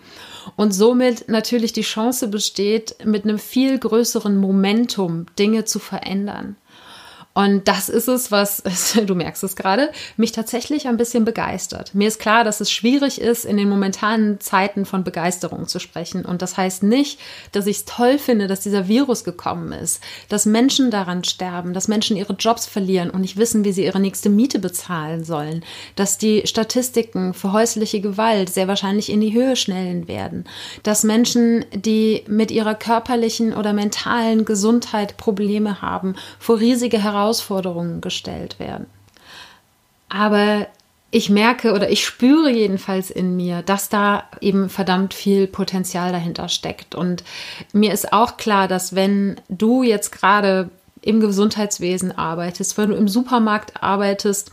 und 0.55 0.71
somit 0.71 1.29
natürlich 1.29 1.73
die 1.73 1.81
Chance 1.81 2.27
besteht, 2.27 2.95
mit 3.05 3.23
einem 3.23 3.39
viel 3.39 3.77
größeren 3.77 4.37
Momentum 4.37 5.25
Dinge 5.37 5.65
zu 5.65 5.79
verändern. 5.79 6.55
Und 7.35 7.67
das 7.67 7.89
ist 7.89 8.07
es, 8.07 8.31
was, 8.31 8.61
du 9.05 9.15
merkst 9.15 9.43
es 9.43 9.55
gerade, 9.55 9.91
mich 10.17 10.31
tatsächlich 10.31 10.87
ein 10.87 10.97
bisschen 10.97 11.25
begeistert. 11.25 11.95
Mir 11.95 12.07
ist 12.07 12.19
klar, 12.19 12.43
dass 12.43 12.61
es 12.61 12.71
schwierig 12.71 13.19
ist, 13.19 13.45
in 13.45 13.57
den 13.57 13.69
momentanen 13.69 14.39
Zeiten 14.39 14.85
von 14.85 15.03
Begeisterung 15.03 15.67
zu 15.67 15.79
sprechen. 15.79 16.25
Und 16.25 16.43
das 16.43 16.57
heißt 16.57 16.83
nicht, 16.83 17.19
dass 17.51 17.65
ich 17.65 17.77
es 17.77 17.85
toll 17.85 18.19
finde, 18.19 18.47
dass 18.47 18.59
dieser 18.59 18.87
Virus 18.87 19.23
gekommen 19.23 19.71
ist, 19.73 20.01
dass 20.29 20.45
Menschen 20.45 20.91
daran 20.91 21.23
sterben, 21.23 21.73
dass 21.73 21.87
Menschen 21.87 22.17
ihre 22.17 22.33
Jobs 22.33 22.67
verlieren 22.67 23.09
und 23.09 23.21
nicht 23.21 23.37
wissen, 23.37 23.65
wie 23.65 23.73
sie 23.73 23.85
ihre 23.85 23.99
nächste 23.99 24.29
Miete 24.29 24.59
bezahlen 24.59 25.23
sollen, 25.23 25.65
dass 25.95 26.19
die 26.19 26.43
Statistiken 26.45 27.33
für 27.33 27.51
häusliche 27.51 27.99
Gewalt 27.99 28.49
sehr 28.51 28.67
wahrscheinlich 28.67 29.11
in 29.11 29.21
die 29.21 29.33
Höhe 29.33 29.55
schnellen 29.55 30.07
werden, 30.07 30.45
dass 30.83 31.03
Menschen, 31.03 31.65
die 31.73 32.23
mit 32.27 32.51
ihrer 32.51 32.75
körperlichen 32.75 33.53
oder 33.53 33.73
mentalen 33.73 34.45
Gesundheit 34.45 35.17
Probleme 35.17 35.81
haben, 35.81 36.15
vor 36.37 36.59
riesige 36.59 37.01
Herausforderungen 37.01 37.22
Herausforderungen 37.23 38.01
gestellt 38.01 38.59
werden. 38.59 38.87
Aber 40.09 40.67
ich 41.09 41.29
merke 41.29 41.73
oder 41.73 41.89
ich 41.89 42.05
spüre 42.05 42.51
jedenfalls 42.51 43.09
in 43.09 43.35
mir, 43.35 43.61
dass 43.61 43.89
da 43.89 44.23
eben 44.41 44.69
verdammt 44.69 45.13
viel 45.13 45.47
Potenzial 45.47 46.11
dahinter 46.11 46.49
steckt. 46.49 46.95
Und 46.95 47.23
mir 47.71 47.93
ist 47.93 48.13
auch 48.13 48.37
klar, 48.37 48.67
dass 48.67 48.95
wenn 48.95 49.39
du 49.47 49.83
jetzt 49.83 50.11
gerade 50.11 50.69
im 51.01 51.19
Gesundheitswesen 51.19 52.17
arbeitest, 52.17 52.77
wenn 52.77 52.89
du 52.89 52.95
im 52.95 53.07
Supermarkt 53.07 53.83
arbeitest, 53.83 54.51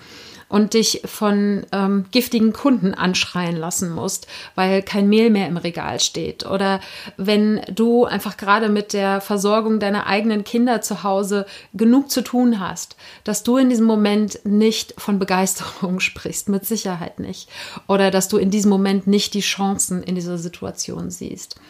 und 0.50 0.75
dich 0.75 1.02
von 1.04 1.64
ähm, 1.71 2.07
giftigen 2.11 2.52
Kunden 2.52 2.92
anschreien 2.92 3.57
lassen 3.57 3.90
musst, 3.95 4.26
weil 4.57 4.83
kein 4.83 5.09
Mehl 5.09 5.30
mehr 5.30 5.47
im 5.47 5.57
Regal 5.57 6.00
steht. 6.00 6.45
Oder 6.45 6.80
wenn 7.16 7.61
du 7.73 8.04
einfach 8.04 8.37
gerade 8.37 8.69
mit 8.69 8.92
der 8.92 9.21
Versorgung 9.21 9.78
deiner 9.78 10.09
eigenen 10.09 10.42
Kinder 10.42 10.83
zu 10.83 11.04
Hause 11.04 11.47
genug 11.73 12.11
zu 12.11 12.23
tun 12.23 12.59
hast, 12.59 12.97
dass 13.23 13.45
du 13.45 13.59
in 13.59 13.71
diesem 13.71 13.87
Moment 13.87 14.40
nicht 14.45 14.95
von 14.99 15.21
Begeisterung 15.21 16.00
sprichst, 16.00 16.49
mit 16.49 16.66
Sicherheit 16.66 17.21
nicht. 17.21 17.49
Oder 17.87 18.11
dass 18.11 18.26
du 18.26 18.37
in 18.37 18.50
diesem 18.50 18.71
Moment 18.71 19.07
nicht 19.07 19.35
die 19.35 19.40
Chancen 19.40 20.02
in 20.02 20.16
dieser 20.16 20.37
Situation 20.37 21.11
siehst. 21.12 21.61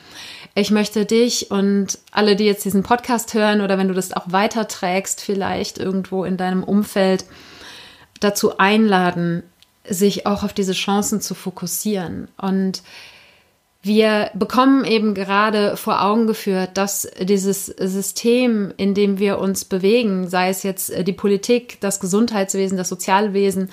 Ich 0.54 0.70
möchte 0.70 1.04
dich 1.04 1.50
und 1.50 1.98
alle, 2.12 2.34
die 2.34 2.44
jetzt 2.44 2.64
diesen 2.64 2.82
Podcast 2.82 3.34
hören 3.34 3.60
oder 3.60 3.76
wenn 3.76 3.88
du 3.88 3.94
das 3.94 4.14
auch 4.14 4.32
weiterträgst, 4.32 5.20
vielleicht 5.20 5.76
irgendwo 5.76 6.24
in 6.24 6.38
deinem 6.38 6.64
Umfeld, 6.64 7.26
dazu 8.20 8.58
einladen, 8.58 9.42
sich 9.88 10.26
auch 10.26 10.42
auf 10.42 10.52
diese 10.52 10.72
Chancen 10.72 11.20
zu 11.20 11.34
fokussieren. 11.34 12.28
Und 12.36 12.82
wir 13.82 14.30
bekommen 14.34 14.84
eben 14.84 15.14
gerade 15.14 15.76
vor 15.76 16.02
Augen 16.02 16.26
geführt, 16.26 16.70
dass 16.74 17.08
dieses 17.18 17.66
System, 17.66 18.74
in 18.76 18.94
dem 18.94 19.18
wir 19.18 19.38
uns 19.38 19.64
bewegen, 19.64 20.28
sei 20.28 20.50
es 20.50 20.62
jetzt 20.62 20.92
die 21.06 21.12
Politik, 21.12 21.80
das 21.80 21.98
Gesundheitswesen, 21.98 22.76
das 22.76 22.90
Sozialwesen, 22.90 23.70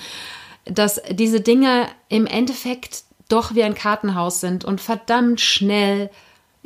dass 0.66 1.02
diese 1.12 1.42
Dinge 1.42 1.88
im 2.08 2.26
Endeffekt 2.26 3.04
doch 3.28 3.54
wie 3.54 3.64
ein 3.64 3.76
Kartenhaus 3.76 4.40
sind 4.40 4.64
und 4.64 4.80
verdammt 4.80 5.42
schnell 5.42 6.10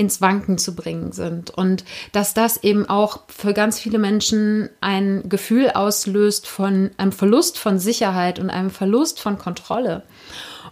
ins 0.02 0.20
Wanken 0.20 0.58
zu 0.58 0.76
bringen 0.76 1.12
sind. 1.12 1.52
Und 1.52 1.86
dass 2.12 2.34
das 2.34 2.64
eben 2.64 2.90
auch 2.90 3.20
für 3.28 3.54
ganz 3.54 3.80
viele 3.80 4.00
Menschen 4.00 4.68
ein 4.82 5.30
Gefühl 5.30 5.70
auslöst 5.70 6.48
von 6.48 6.90
einem 6.98 7.12
Verlust 7.12 7.60
von 7.60 7.78
Sicherheit 7.78 8.40
und 8.40 8.50
einem 8.50 8.72
Verlust 8.72 9.20
von 9.20 9.38
Kontrolle. 9.38 10.02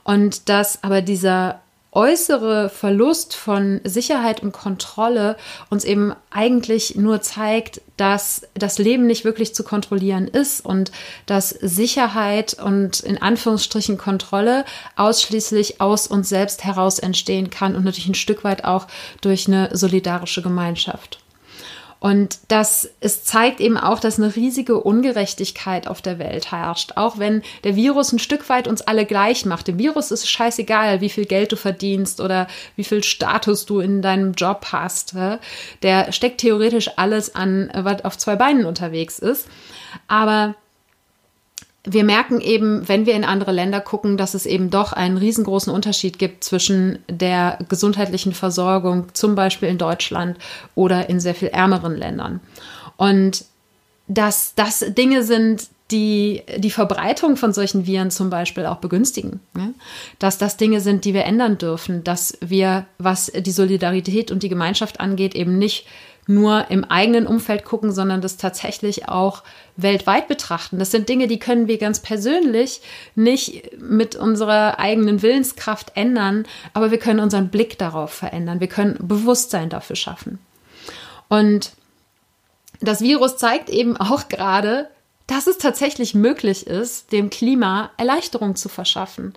Und 0.04 0.50
dass 0.50 0.84
aber 0.84 1.04
dieser 1.04 1.62
äußere 1.92 2.70
Verlust 2.70 3.36
von 3.36 3.82
Sicherheit 3.84 4.42
und 4.44 4.52
Kontrolle 4.52 5.38
uns 5.70 5.84
eben 5.84 6.14
eigentlich 6.30 6.96
nur 6.96 7.22
zeigt, 7.22 7.82
dass 7.98 8.44
das 8.54 8.78
Leben 8.78 9.08
nicht 9.08 9.26
wirklich 9.26 9.56
zu 9.56 9.64
kontrollieren 9.64 10.28
ist 10.28 10.64
und 10.66 10.92
dass 11.26 11.50
Sicherheit 11.50 12.54
und 12.54 13.00
in 13.00 13.22
Anführungsstrichen 13.22 13.98
Kontrolle 13.98 14.66
ausschließlich 14.96 15.82
aus 15.82 16.08
uns 16.08 16.30
selbst 16.30 16.64
heraus 16.64 17.00
entstehen 17.00 17.50
kann 17.50 17.76
und 17.76 17.86
natürlich 17.86 18.10
ein 18.10 18.16
Stück 18.16 18.44
weit 18.44 18.66
auch 18.66 18.88
durch 19.22 19.48
eine 19.48 19.76
solidarische 19.76 20.42
Gemeinschaft. 20.42 21.20
Und 22.00 22.40
das, 22.48 22.90
es 23.02 23.24
zeigt 23.26 23.60
eben 23.60 23.78
auch, 23.78 24.00
dass 24.00 24.18
eine 24.18 24.36
riesige 24.36 24.80
Ungerechtigkeit 24.80 25.88
auf 25.88 26.02
der 26.02 26.18
Welt 26.18 26.52
herrscht. 26.52 26.94
Auch 26.96 27.20
wenn 27.20 27.42
der 27.66 27.76
Virus 27.76 28.14
ein 28.14 28.20
Stück 28.20 28.48
weit 28.48 28.68
uns 28.68 28.82
alle 28.82 29.06
gleich 29.06 29.46
macht. 29.46 29.68
Dem 29.68 29.80
Virus 29.80 30.12
ist 30.12 30.30
scheißegal, 30.30 31.02
wie 31.02 31.10
viel 31.10 31.26
Geld 31.26 31.52
du 31.52 31.58
verdienst 31.58 32.22
oder 32.22 32.48
wie 32.78 32.86
viel 32.86 33.04
Status 33.04 33.66
du 33.66 33.82
in 33.82 34.02
deinem 34.02 34.32
Job 34.32 34.68
hast. 34.72 35.14
Der 35.82 36.12
steckt 36.14 36.40
theoretisch 36.40 36.92
alles 36.96 37.36
an, 37.36 37.70
was 37.74 38.06
auf 38.06 38.18
zwei 38.18 38.38
Beinen 38.38 38.66
unterwegs 38.66 39.20
ist. 39.20 39.48
Aber 40.08 40.56
wir 41.86 42.04
merken 42.04 42.42
eben, 42.42 42.88
wenn 42.88 43.06
wir 43.06 43.14
in 43.14 43.24
andere 43.24 43.52
Länder 43.52 43.80
gucken, 43.80 44.18
dass 44.18 44.34
es 44.34 44.46
eben 44.46 44.70
doch 44.70 44.92
einen 44.92 45.18
riesengroßen 45.18 45.72
Unterschied 45.72 46.20
gibt 46.20 46.44
zwischen 46.44 47.00
der 47.10 47.60
gesundheitlichen 47.70 48.34
Versorgung, 48.34 49.08
zum 49.14 49.36
Beispiel 49.36 49.70
in 49.70 49.78
Deutschland 49.78 50.38
oder 50.76 51.10
in 51.10 51.20
sehr 51.20 51.36
viel 51.36 51.48
ärmeren 51.50 51.96
Ländern. 51.96 52.42
Und 52.98 53.46
dass 54.08 54.56
das 54.56 54.84
Dinge 54.90 55.24
sind, 55.24 55.68
die 55.92 56.44
die 56.58 56.70
Verbreitung 56.70 57.36
von 57.36 57.54
solchen 57.54 57.88
Viren 57.88 58.12
zum 58.12 58.30
Beispiel 58.30 58.66
auch 58.66 58.78
begünstigen. 58.78 59.40
Ne? 59.56 59.74
Dass 60.20 60.38
das 60.38 60.58
Dinge 60.58 60.82
sind, 60.82 61.06
die 61.06 61.14
wir 61.14 61.26
ändern 61.26 61.58
dürfen, 61.58 62.04
dass 62.04 62.38
wir, 62.42 62.86
was 62.98 63.32
die 63.32 63.52
Solidarität 63.52 64.32
und 64.32 64.44
die 64.44 64.50
Gemeinschaft 64.50 65.00
angeht, 65.00 65.34
eben 65.34 65.58
nicht 65.58 65.88
nur 66.30 66.70
im 66.70 66.86
eigenen 66.86 67.26
Umfeld 67.26 67.66
gucken, 67.66 67.92
sondern 67.92 68.22
das 68.22 68.38
tatsächlich 68.38 69.10
auch 69.10 69.44
weltweit 69.78 70.28
betrachten. 70.28 70.78
Das 70.78 70.92
sind 70.92 71.10
Dinge, 71.10 71.28
die 71.28 71.40
können 71.40 71.68
wir 71.68 71.80
ganz 71.80 72.02
persönlich 72.02 72.82
nicht 73.16 73.82
mit 73.82 74.16
unserer 74.16 74.78
eigenen 74.78 75.24
Willenskraft 75.24 75.94
ändern, 75.96 76.46
aber 76.74 76.92
wir 76.92 77.00
können 77.00 77.20
unseren 77.20 77.50
Blick 77.50 77.80
darauf 77.80 78.14
verändern. 78.14 78.60
Wir 78.60 78.68
können 78.68 78.96
Bewusstsein 79.00 79.70
dafür 79.70 79.96
schaffen. 79.96 80.38
Und 81.30 81.72
das 82.80 83.02
Virus 83.02 83.38
zeigt 83.38 83.70
eben 83.70 83.98
auch 83.98 84.30
gerade, 84.30 84.88
dass 85.26 85.48
es 85.48 85.58
tatsächlich 85.58 86.14
möglich 86.16 86.66
ist, 86.68 87.12
dem 87.12 87.30
Klima 87.30 87.92
Erleichterung 87.98 88.56
zu 88.56 88.70
verschaffen. 88.70 89.34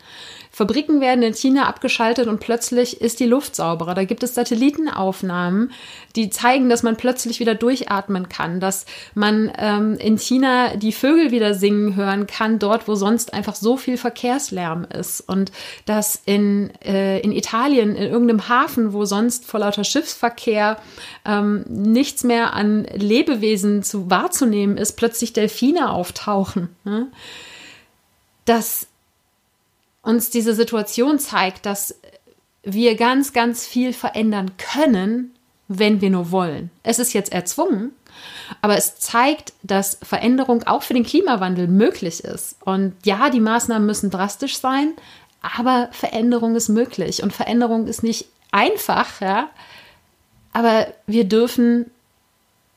Fabriken 0.54 1.00
werden 1.00 1.23
in 1.23 1.32
China 1.32 1.66
abgeschaltet 1.66 2.28
und 2.28 2.38
plötzlich 2.38 3.00
ist 3.00 3.21
die 3.21 3.26
Luft 3.26 3.56
sauberer. 3.56 3.94
Da 3.94 4.04
gibt 4.04 4.23
es 4.23 4.35
Satellitenaufnahmen, 4.35 5.73
die 6.14 6.28
zeigen, 6.28 6.68
dass 6.68 6.82
man 6.82 6.99
plötzlich 6.99 7.40
wieder 7.40 7.54
durchatmen 7.54 8.28
kann, 8.28 8.61
dass 8.61 8.85
man 9.14 9.50
ähm, 9.56 9.94
in 9.94 10.18
China 10.18 10.76
die 10.76 10.92
Vögel 10.92 11.30
wieder 11.30 11.54
singen 11.54 11.97
hören 11.97 12.26
kann, 12.26 12.59
dort, 12.59 12.87
wo 12.87 12.94
sonst 12.97 13.32
einfach 13.32 13.54
so 13.54 13.78
viel 13.78 13.97
Verkehrslärm 13.97 14.85
ist. 14.85 15.23
Und 15.23 15.52
dass 15.87 16.21
in, 16.26 16.71
äh, 16.85 17.21
in 17.21 17.32
Italien, 17.32 17.97
in 17.97 18.11
irgendeinem 18.11 18.50
Hafen, 18.50 18.92
wo 18.92 19.06
sonst 19.06 19.47
vor 19.47 19.61
lauter 19.61 19.85
Schiffsverkehr 19.85 20.76
ähm, 21.25 21.64
nichts 21.66 22.25
mehr 22.25 22.52
an 22.52 22.85
Lebewesen 22.85 23.82
zu 23.82 24.11
wahrzunehmen 24.11 24.76
ist, 24.76 24.99
plötzlich 24.99 25.32
Delfine 25.32 25.90
auftauchen. 25.90 26.76
Ne? 26.85 27.06
Das 28.44 28.88
uns 30.02 30.30
diese 30.30 30.54
Situation 30.54 31.18
zeigt, 31.18 31.66
dass 31.66 31.99
wir 32.62 32.97
ganz, 32.97 33.32
ganz 33.32 33.66
viel 33.66 33.92
verändern 33.92 34.52
können, 34.59 35.32
wenn 35.68 36.00
wir 36.00 36.11
nur 36.11 36.30
wollen. 36.30 36.71
Es 36.82 36.99
ist 36.99 37.12
jetzt 37.12 37.32
erzwungen, 37.32 37.92
aber 38.61 38.76
es 38.76 38.97
zeigt, 38.97 39.52
dass 39.62 39.99
Veränderung 40.02 40.64
auch 40.64 40.82
für 40.82 40.94
den 40.94 41.04
Klimawandel 41.04 41.66
möglich 41.68 42.23
ist. 42.25 42.56
Und 42.64 42.94
ja, 43.04 43.30
die 43.30 43.40
Maßnahmen 43.40 43.87
müssen 43.87 44.11
drastisch 44.11 44.59
sein, 44.59 44.92
aber 45.40 45.88
Veränderung 45.92 46.54
ist 46.54 46.68
möglich. 46.68 47.23
Und 47.23 47.32
Veränderung 47.32 47.87
ist 47.87 48.02
nicht 48.02 48.26
einfach, 48.50 49.21
ja. 49.21 49.49
Aber 50.52 50.87
wir 51.06 51.25
dürfen 51.25 51.90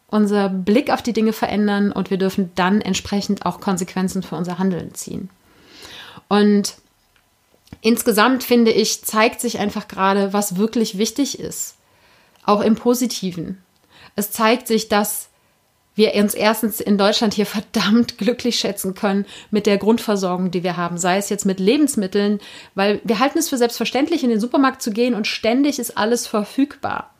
unser 0.07 0.49
Blick 0.49 0.91
auf 0.91 1.01
die 1.01 1.13
Dinge 1.13 1.33
verändern 1.33 1.91
und 1.91 2.09
wir 2.09 2.17
dürfen 2.17 2.51
dann 2.55 2.81
entsprechend 2.81 3.45
auch 3.45 3.59
Konsequenzen 3.59 4.23
für 4.23 4.35
unser 4.35 4.57
Handeln 4.57 4.93
ziehen. 4.93 5.29
Und 6.29 6.75
insgesamt 7.81 8.43
finde 8.43 8.71
ich, 8.71 9.03
zeigt 9.03 9.41
sich 9.41 9.59
einfach 9.59 9.87
gerade, 9.87 10.33
was 10.33 10.57
wirklich 10.57 10.97
wichtig 10.97 11.39
ist. 11.39 11.75
Auch 12.43 12.61
im 12.61 12.75
Positiven. 12.75 13.63
Es 14.15 14.31
zeigt 14.31 14.67
sich, 14.67 14.87
dass 14.87 15.29
wir 15.95 16.13
uns 16.15 16.33
erstens 16.33 16.81
in 16.81 16.97
Deutschland 16.97 17.33
hier 17.33 17.45
verdammt 17.45 18.17
glücklich 18.17 18.59
schätzen 18.59 18.93
können 18.93 19.25
mit 19.49 19.65
der 19.65 19.77
Grundversorgung, 19.77 20.51
die 20.51 20.63
wir 20.63 20.77
haben, 20.77 20.97
sei 20.97 21.17
es 21.17 21.29
jetzt 21.29 21.45
mit 21.45 21.59
Lebensmitteln, 21.59 22.39
weil 22.75 23.01
wir 23.03 23.19
halten 23.19 23.39
es 23.39 23.49
für 23.49 23.57
selbstverständlich, 23.57 24.23
in 24.23 24.29
den 24.29 24.39
Supermarkt 24.39 24.81
zu 24.81 24.91
gehen 24.91 25.13
und 25.13 25.27
ständig 25.27 25.79
ist 25.79 25.97
alles 25.97 26.27
verfügbar. 26.27 27.11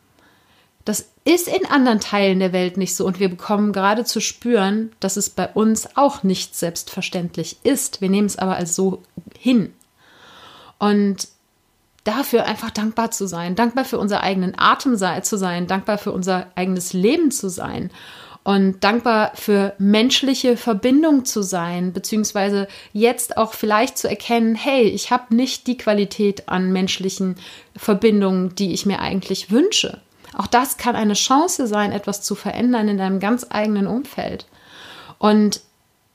Das 0.84 1.10
ist 1.24 1.48
in 1.48 1.66
anderen 1.66 2.00
Teilen 2.00 2.40
der 2.40 2.54
Welt 2.54 2.78
nicht 2.78 2.96
so 2.96 3.08
und 3.08 3.20
wir 3.20 3.30
bekommen 3.30 3.74
gerade 3.74 4.04
zu 4.04 4.20
spüren, 4.20 4.92
dass 5.00 5.18
es 5.18 5.32
bei 5.32 5.48
uns 5.48 5.98
auch 5.98 6.22
nicht 6.22 6.56
selbstverständlich 6.56 7.58
ist. 7.64 8.02
Wir 8.02 8.10
nehmen 8.10 8.28
es 8.28 8.38
aber 8.38 8.56
als 8.56 8.75
so 8.75 9.02
hin. 9.40 9.74
Und 10.77 11.27
dafür 12.03 12.46
einfach 12.46 12.72
dankbar 12.72 13.12
zu 13.12 13.27
sein, 13.27 13.55
dankbar 13.55 13.86
für 13.86 13.98
unseren 13.98 14.20
eigenen 14.20 14.53
Atem 14.58 14.96
zu 14.96 15.38
sein, 15.38 15.67
dankbar 15.67 15.98
für 15.98 16.12
unser 16.12 16.48
eigenes 16.55 16.94
Leben 16.94 17.32
zu 17.32 17.50
sein 17.50 17.89
und 18.46 18.84
dankbar 18.84 19.32
für 19.34 19.74
menschliche 19.79 20.55
Verbindung 20.55 21.25
zu 21.25 21.41
sein, 21.41 21.94
beziehungsweise 21.94 22.67
jetzt 22.94 23.38
auch 23.38 23.55
vielleicht 23.55 23.98
zu 23.98 24.08
erkennen, 24.08 24.53
hey, 24.53 24.84
ich 24.84 25.10
habe 25.10 25.36
nicht 25.36 25.65
die 25.65 25.77
Qualität 25.77 26.48
an 26.48 26.72
menschlichen 26.72 27.38
Verbindungen, 27.75 28.53
die 28.53 28.72
ich 28.72 28.86
mir 28.86 29.00
eigentlich 29.00 29.50
wünsche. 29.50 30.00
Auch 30.38 30.46
das 30.46 30.77
kann 30.77 30.96
eine 30.96 31.15
Chance 31.15 31.65
sein, 31.65 31.91
etwas 31.91 32.22
zu 32.22 32.36
verändern 32.36 32.88
in 32.88 33.00
deinem 33.00 33.20
ganz 33.20 33.48
eigenen 33.50 33.88
Umfeld. 33.88 34.46
Und 35.17 35.62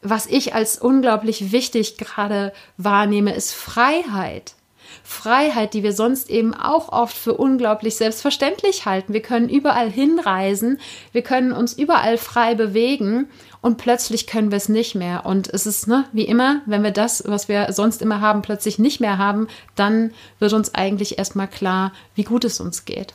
was 0.03 0.27
ich 0.27 0.55
als 0.55 0.79
unglaublich 0.79 1.53
wichtig 1.53 1.99
gerade 1.99 2.53
wahrnehme, 2.77 3.35
ist 3.35 3.53
Freiheit. 3.53 4.55
Freiheit, 5.03 5.75
die 5.75 5.83
wir 5.83 5.93
sonst 5.93 6.31
eben 6.31 6.55
auch 6.55 6.91
oft 6.91 7.17
für 7.17 7.35
unglaublich 7.35 7.97
selbstverständlich 7.97 8.87
halten. 8.87 9.13
Wir 9.13 9.23
können 9.23 9.49
überall 9.49 9.91
hinreisen, 9.91 10.81
wir 11.13 11.23
können 11.23 11.53
uns 11.53 11.73
überall 11.73 12.19
frei 12.19 12.55
bewegen 12.55 13.29
und 13.61 13.77
plötzlich 13.77 14.27
können 14.27 14.51
wir 14.51 14.57
es 14.57 14.69
nicht 14.69 14.95
mehr. 14.95 15.27
Und 15.27 15.49
es 15.49 15.67
ist, 15.67 15.87
ne, 15.87 16.07
wie 16.13 16.25
immer, 16.25 16.63
wenn 16.67 16.83
wir 16.83 16.91
das, 16.91 17.25
was 17.27 17.49
wir 17.49 17.73
sonst 17.73 18.03
immer 18.03 18.21
haben, 18.21 18.43
plötzlich 18.43 18.79
nicht 18.79 19.01
mehr 19.01 19.19
haben, 19.19 19.49
dann 19.75 20.13
wird 20.39 20.53
uns 20.53 20.75
eigentlich 20.75 21.19
erstmal 21.19 21.49
klar, 21.49 21.93
wie 22.15 22.25
gut 22.25 22.45
es 22.45 22.61
uns 22.61 22.85
geht. 22.85 23.15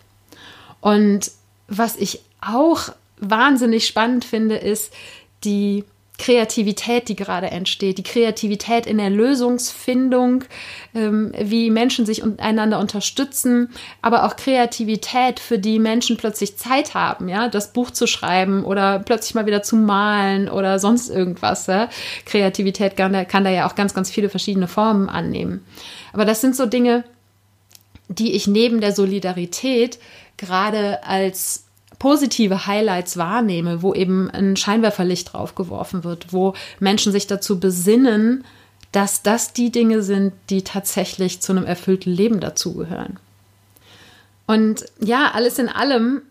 Und 0.81 1.31
was 1.67 1.95
ich 1.95 2.21
auch 2.41 2.89
wahnsinnig 3.17 3.87
spannend 3.87 4.23
finde, 4.23 4.55
ist 4.57 4.93
die 5.43 5.83
Kreativität, 6.17 7.09
die 7.09 7.15
gerade 7.15 7.47
entsteht, 7.47 7.97
die 7.97 8.03
Kreativität 8.03 8.85
in 8.85 8.97
der 8.97 9.09
Lösungsfindung, 9.09 10.45
ähm, 10.93 11.33
wie 11.37 11.69
Menschen 11.69 12.05
sich 12.05 12.23
einander 12.37 12.79
unterstützen, 12.79 13.69
aber 14.01 14.25
auch 14.25 14.35
Kreativität, 14.35 15.39
für 15.39 15.59
die 15.59 15.79
Menschen 15.79 16.17
plötzlich 16.17 16.57
Zeit 16.57 16.93
haben, 16.93 17.27
ja, 17.27 17.49
das 17.49 17.73
Buch 17.73 17.91
zu 17.91 18.07
schreiben 18.07 18.63
oder 18.63 18.99
plötzlich 18.99 19.35
mal 19.35 19.45
wieder 19.45 19.61
zu 19.61 19.75
malen 19.75 20.49
oder 20.49 20.79
sonst 20.79 21.09
irgendwas. 21.09 21.67
Ja? 21.67 21.89
Kreativität 22.25 22.95
kann 22.95 23.13
da, 23.13 23.25
kann 23.25 23.43
da 23.43 23.49
ja 23.49 23.67
auch 23.67 23.75
ganz, 23.75 23.93
ganz 23.93 24.09
viele 24.09 24.29
verschiedene 24.29 24.67
Formen 24.67 25.09
annehmen. 25.09 25.65
Aber 26.13 26.25
das 26.25 26.41
sind 26.41 26.55
so 26.55 26.65
Dinge, 26.65 27.03
die 28.07 28.33
ich 28.33 28.47
neben 28.47 28.81
der 28.81 28.93
Solidarität 28.93 29.99
gerade 30.37 31.03
als 31.03 31.64
positive 31.99 32.67
Highlights 32.67 33.17
wahrnehme, 33.17 33.81
wo 33.81 33.93
eben 33.93 34.29
ein 34.29 34.55
Scheinwerferlicht 34.55 35.33
drauf 35.33 35.55
geworfen 35.55 36.03
wird, 36.03 36.33
wo 36.33 36.53
Menschen 36.79 37.11
sich 37.11 37.27
dazu 37.27 37.59
besinnen, 37.59 38.43
dass 38.91 39.21
das 39.23 39.53
die 39.53 39.71
Dinge 39.71 40.01
sind, 40.01 40.33
die 40.49 40.63
tatsächlich 40.63 41.41
zu 41.41 41.51
einem 41.51 41.65
erfüllten 41.65 42.11
Leben 42.11 42.39
dazugehören. 42.39 43.19
Und 44.47 44.85
ja, 44.99 45.31
alles 45.33 45.59
in 45.59 45.69
allem, 45.69 46.21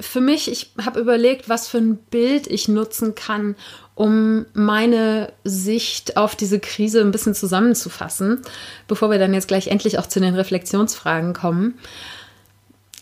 für 0.00 0.20
mich, 0.20 0.50
ich 0.50 0.70
habe 0.84 1.00
überlegt, 1.00 1.48
was 1.48 1.68
für 1.68 1.78
ein 1.78 1.96
Bild 1.96 2.46
ich 2.46 2.68
nutzen 2.68 3.14
kann, 3.14 3.56
um 3.96 4.46
meine 4.54 5.32
Sicht 5.42 6.16
auf 6.16 6.36
diese 6.36 6.60
Krise 6.60 7.00
ein 7.00 7.10
bisschen 7.10 7.34
zusammenzufassen, 7.34 8.40
bevor 8.86 9.10
wir 9.10 9.18
dann 9.18 9.34
jetzt 9.34 9.48
gleich 9.48 9.66
endlich 9.66 9.98
auch 9.98 10.06
zu 10.06 10.20
den 10.20 10.34
Reflexionsfragen 10.34 11.34
kommen. 11.34 11.78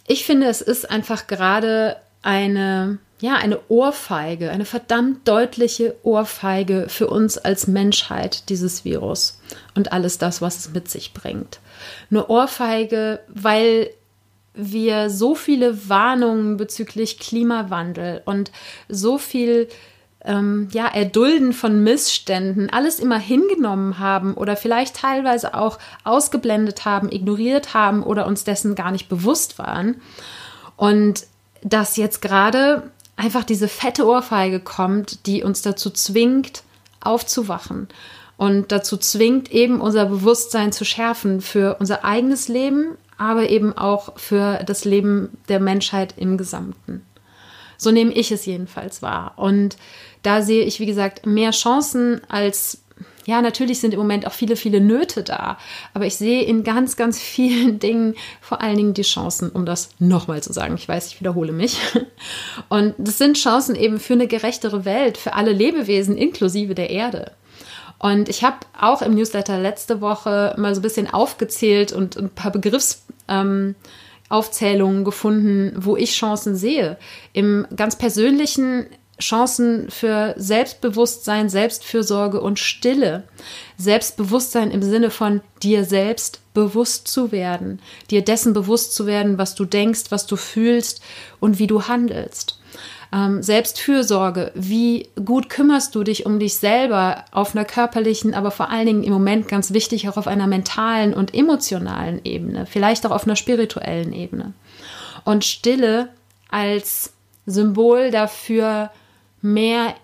Ich 0.09 0.25
finde, 0.25 0.47
es 0.49 0.63
ist 0.63 0.91
einfach 0.91 1.27
gerade 1.27 1.97
eine, 2.23 2.99
ja, 3.21 3.35
eine 3.35 3.61
Ohrfeige, 3.69 4.51
eine 4.51 4.65
verdammt 4.65 5.29
deutliche 5.29 5.95
Ohrfeige 6.03 6.87
für 6.89 7.09
uns 7.09 7.37
als 7.37 7.67
Menschheit, 7.67 8.49
dieses 8.49 8.87
Virus 8.87 9.39
und 9.75 9.93
alles 9.93 10.17
das, 10.17 10.41
was 10.41 10.59
es 10.59 10.71
mit 10.71 10.89
sich 10.89 11.13
bringt. 11.13 11.61
Eine 12.11 12.27
Ohrfeige, 12.29 13.21
weil 13.29 13.91
wir 14.55 15.11
so 15.11 15.35
viele 15.35 15.89
Warnungen 15.91 16.57
bezüglich 16.57 17.19
Klimawandel 17.19 18.23
und 18.25 18.51
so 18.89 19.19
viel 19.19 19.69
ähm, 20.25 20.69
ja, 20.73 20.89
Erdulden 20.89 21.53
von 21.53 21.83
Missständen 21.83 22.71
alles 22.71 22.99
immer 22.99 23.19
hingenommen 23.19 23.99
haben 23.99 24.35
oder 24.35 24.57
vielleicht 24.57 24.97
teilweise 24.97 25.55
auch 25.55 25.79
ausgeblendet 26.05 26.85
haben, 26.85 27.11
ignoriert 27.11 27.75
haben 27.75 28.03
oder 28.03 28.27
uns 28.27 28.45
dessen 28.45 28.75
gar 28.75 28.91
nicht 28.91 29.09
bewusst 29.09 29.59
waren. 29.59 30.01
Und 30.77 31.27
dass 31.63 31.97
jetzt 31.97 32.21
gerade 32.21 32.91
einfach 33.17 33.45
diese 33.45 33.69
fette 33.69 34.07
Ohrfeige 34.07 34.61
kommt, 34.61 35.27
die 35.27 35.43
uns 35.43 35.63
dazu 35.63 35.91
zwingt, 35.91 36.63
aufzuwachen 37.01 37.89
und 38.37 38.73
dazu 38.73 38.97
zwingt, 38.97 39.51
eben 39.53 39.81
unser 39.81 40.07
Bewusstsein 40.07 40.73
zu 40.73 40.85
schärfen 40.85 41.41
für 41.41 41.77
unser 41.81 42.05
eigenes 42.05 42.49
Leben, 42.49 42.97
aber 43.19 43.51
eben 43.51 43.77
auch 43.77 44.19
für 44.19 44.63
das 44.65 44.85
Leben 44.85 45.37
der 45.49 45.61
Menschheit 45.61 46.15
im 46.17 46.39
Gesamten. 46.39 47.05
So 47.77 47.93
nehme 47.93 48.13
ich 48.13 48.33
es 48.33 48.45
jedenfalls 48.47 49.03
wahr. 49.03 49.33
Und 49.37 49.77
da 50.23 50.43
sehe 50.43 50.65
ich, 50.65 50.81
wie 50.81 50.87
gesagt, 50.87 51.27
mehr 51.27 51.51
Chancen 51.51 52.21
als 52.29 52.83
ja, 53.29 53.41
natürlich 53.43 53.79
sind 53.79 53.93
im 53.93 54.01
Moment 54.01 54.27
auch 54.27 54.33
viele, 54.33 54.57
viele 54.57 54.81
Nöte 54.81 55.23
da, 55.23 55.59
aber 55.93 56.07
ich 56.07 56.17
sehe 56.17 56.45
in 56.45 56.65
ganz, 56.65 56.97
ganz 56.97 57.21
vielen 57.21 57.79
Dingen 57.83 58.15
vor 58.41 58.63
allen 58.63 58.79
Dingen 58.79 58.95
die 58.95 59.03
Chancen, 59.03 59.51
um 59.51 59.67
das 59.67 59.91
nochmal 59.99 60.43
zu 60.43 60.55
sagen. 60.55 60.77
Ich 60.77 60.89
weiß, 60.89 61.09
ich 61.09 61.21
wiederhole 61.21 61.53
mich. 61.53 61.79
Und 62.71 62.95
das 62.97 63.19
sind 63.19 63.37
Chancen 63.37 63.77
eben 63.77 64.01
für 64.01 64.15
eine 64.15 64.29
gerechtere 64.29 64.87
Welt, 64.87 65.19
für 65.19 65.35
alle 65.35 65.53
Lebewesen 65.53 66.17
inklusive 66.17 66.75
der 66.75 66.89
Erde. 66.89 67.33
Und 67.99 68.31
ich 68.31 68.45
habe 68.45 68.61
auch 68.81 69.03
im 69.03 69.15
Newsletter 69.15 69.59
letzte 69.59 70.01
Woche 70.01 70.55
mal 70.57 70.75
so 70.75 70.81
ein 70.81 70.83
bisschen 70.83 71.11
aufgezählt 71.11 71.93
und 71.93 72.17
ein 72.17 72.31
paar 72.31 72.53
Begriffsaufzählungen 72.53 75.01
ähm, 75.01 75.05
gefunden, 75.05 75.75
wo 75.77 75.97
ich 75.97 76.15
Chancen 76.15 76.57
sehe. 76.57 76.97
Im 77.35 77.67
ganz 77.77 77.99
persönlichen 77.99 78.87
Chancen 79.21 79.91
für 79.91 80.35
Selbstbewusstsein, 80.37 81.49
Selbstfürsorge 81.49 82.41
und 82.41 82.59
Stille. 82.59 83.25
Selbstbewusstsein 83.77 84.71
im 84.71 84.83
Sinne 84.83 85.11
von 85.11 85.41
dir 85.63 85.85
selbst 85.85 86.41
bewusst 86.55 87.09
zu 87.09 87.33
werden, 87.33 87.81
dir 88.11 88.23
dessen 88.23 88.53
bewusst 88.53 88.95
zu 88.95 89.07
werden, 89.07 89.39
was 89.39 89.55
du 89.55 89.65
denkst, 89.65 90.05
was 90.11 90.27
du 90.27 90.37
fühlst 90.37 91.03
und 91.41 91.59
wie 91.59 91.67
du 91.67 91.85
handelst. 91.85 92.59
Ähm, 93.13 93.43
Selbstfürsorge, 93.43 94.53
wie 94.55 95.09
gut 95.25 95.49
kümmerst 95.49 95.95
du 95.95 96.05
dich 96.05 96.27
um 96.27 96.39
dich 96.39 96.57
selber 96.57 97.25
auf 97.31 97.55
einer 97.55 97.65
körperlichen, 97.65 98.35
aber 98.35 98.51
vor 98.51 98.71
allen 98.71 98.87
Dingen 98.87 99.03
im 99.03 99.13
Moment 99.13 99.49
ganz 99.49 99.73
wichtig 99.73 100.09
auch 100.09 100.17
auf 100.17 100.27
einer 100.27 100.47
mentalen 100.47 101.15
und 101.15 101.35
emotionalen 101.35 102.21
Ebene, 102.25 102.67
vielleicht 102.67 103.07
auch 103.07 103.11
auf 103.13 103.25
einer 103.25 103.37
spirituellen 103.37 104.13
Ebene. 104.13 104.53
Und 105.25 105.45
Stille 105.45 106.11
als 106.51 107.13
Symbol 107.47 108.11
dafür, 108.11 108.91
mehr 109.43 109.95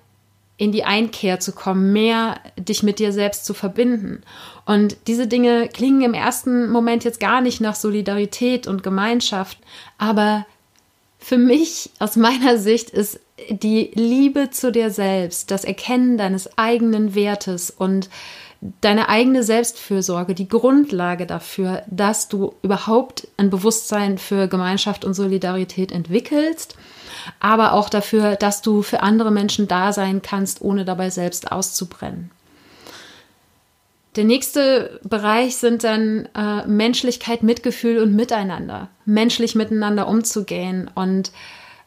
in 0.56 0.70
die 0.70 0.84
Einkehr 0.84 1.40
zu 1.40 1.52
kommen, 1.52 1.92
mehr 1.92 2.38
dich 2.56 2.82
mit 2.82 2.98
dir 2.98 3.12
selbst 3.12 3.44
zu 3.44 3.54
verbinden. 3.54 4.22
Und 4.66 4.96
diese 5.08 5.26
Dinge 5.26 5.68
klingen 5.68 6.02
im 6.02 6.14
ersten 6.14 6.70
Moment 6.70 7.04
jetzt 7.04 7.20
gar 7.20 7.40
nicht 7.40 7.60
nach 7.60 7.74
Solidarität 7.74 8.66
und 8.66 8.82
Gemeinschaft, 8.82 9.58
aber 9.98 10.46
für 11.18 11.38
mich 11.38 11.90
aus 11.98 12.16
meiner 12.16 12.58
Sicht 12.58 12.90
ist 12.90 13.18
die 13.48 13.90
Liebe 13.94 14.50
zu 14.50 14.70
dir 14.70 14.90
selbst, 14.90 15.50
das 15.50 15.64
Erkennen 15.64 16.18
deines 16.18 16.56
eigenen 16.56 17.14
Wertes 17.14 17.70
und 17.70 18.08
deine 18.80 19.08
eigene 19.08 19.42
Selbstfürsorge 19.42 20.34
die 20.34 20.48
Grundlage 20.48 21.26
dafür, 21.26 21.82
dass 21.90 22.28
du 22.28 22.54
überhaupt 22.62 23.28
ein 23.36 23.50
Bewusstsein 23.50 24.18
für 24.18 24.48
Gemeinschaft 24.48 25.04
und 25.04 25.14
Solidarität 25.14 25.92
entwickelst 25.92 26.76
aber 27.40 27.72
auch 27.72 27.88
dafür, 27.88 28.36
dass 28.36 28.62
du 28.62 28.82
für 28.82 29.02
andere 29.02 29.30
Menschen 29.30 29.68
da 29.68 29.92
sein 29.92 30.22
kannst, 30.22 30.60
ohne 30.60 30.84
dabei 30.84 31.10
selbst 31.10 31.52
auszubrennen. 31.52 32.30
Der 34.16 34.24
nächste 34.24 35.00
Bereich 35.02 35.56
sind 35.56 35.82
dann 35.82 36.28
äh, 36.36 36.66
Menschlichkeit, 36.66 37.42
Mitgefühl 37.42 37.98
und 38.00 38.14
Miteinander. 38.14 38.88
Menschlich 39.04 39.56
miteinander 39.56 40.06
umzugehen 40.06 40.88
und 40.94 41.32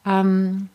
ähm, 0.06 0.70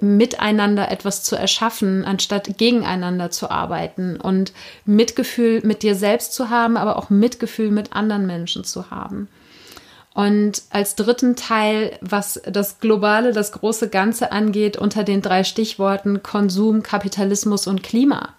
miteinander 0.00 0.90
etwas 0.90 1.22
zu 1.22 1.36
erschaffen, 1.36 2.04
anstatt 2.04 2.58
gegeneinander 2.58 3.30
zu 3.30 3.50
arbeiten 3.50 4.16
und 4.16 4.52
Mitgefühl 4.84 5.60
mit 5.64 5.82
dir 5.82 5.94
selbst 5.94 6.34
zu 6.34 6.50
haben, 6.50 6.76
aber 6.76 6.96
auch 6.96 7.10
Mitgefühl 7.10 7.70
mit 7.70 7.92
anderen 7.94 8.26
Menschen 8.26 8.64
zu 8.64 8.90
haben. 8.90 9.28
Und 10.14 10.62
als 10.70 10.94
dritten 10.94 11.36
Teil, 11.36 11.96
was 12.02 12.40
das 12.46 12.80
Globale, 12.80 13.32
das 13.32 13.52
große 13.52 13.88
Ganze 13.88 14.30
angeht, 14.30 14.76
unter 14.76 15.04
den 15.04 15.22
drei 15.22 15.42
Stichworten 15.42 16.22
Konsum, 16.22 16.82
Kapitalismus 16.82 17.66
und 17.66 17.82
Klima. 17.82 18.34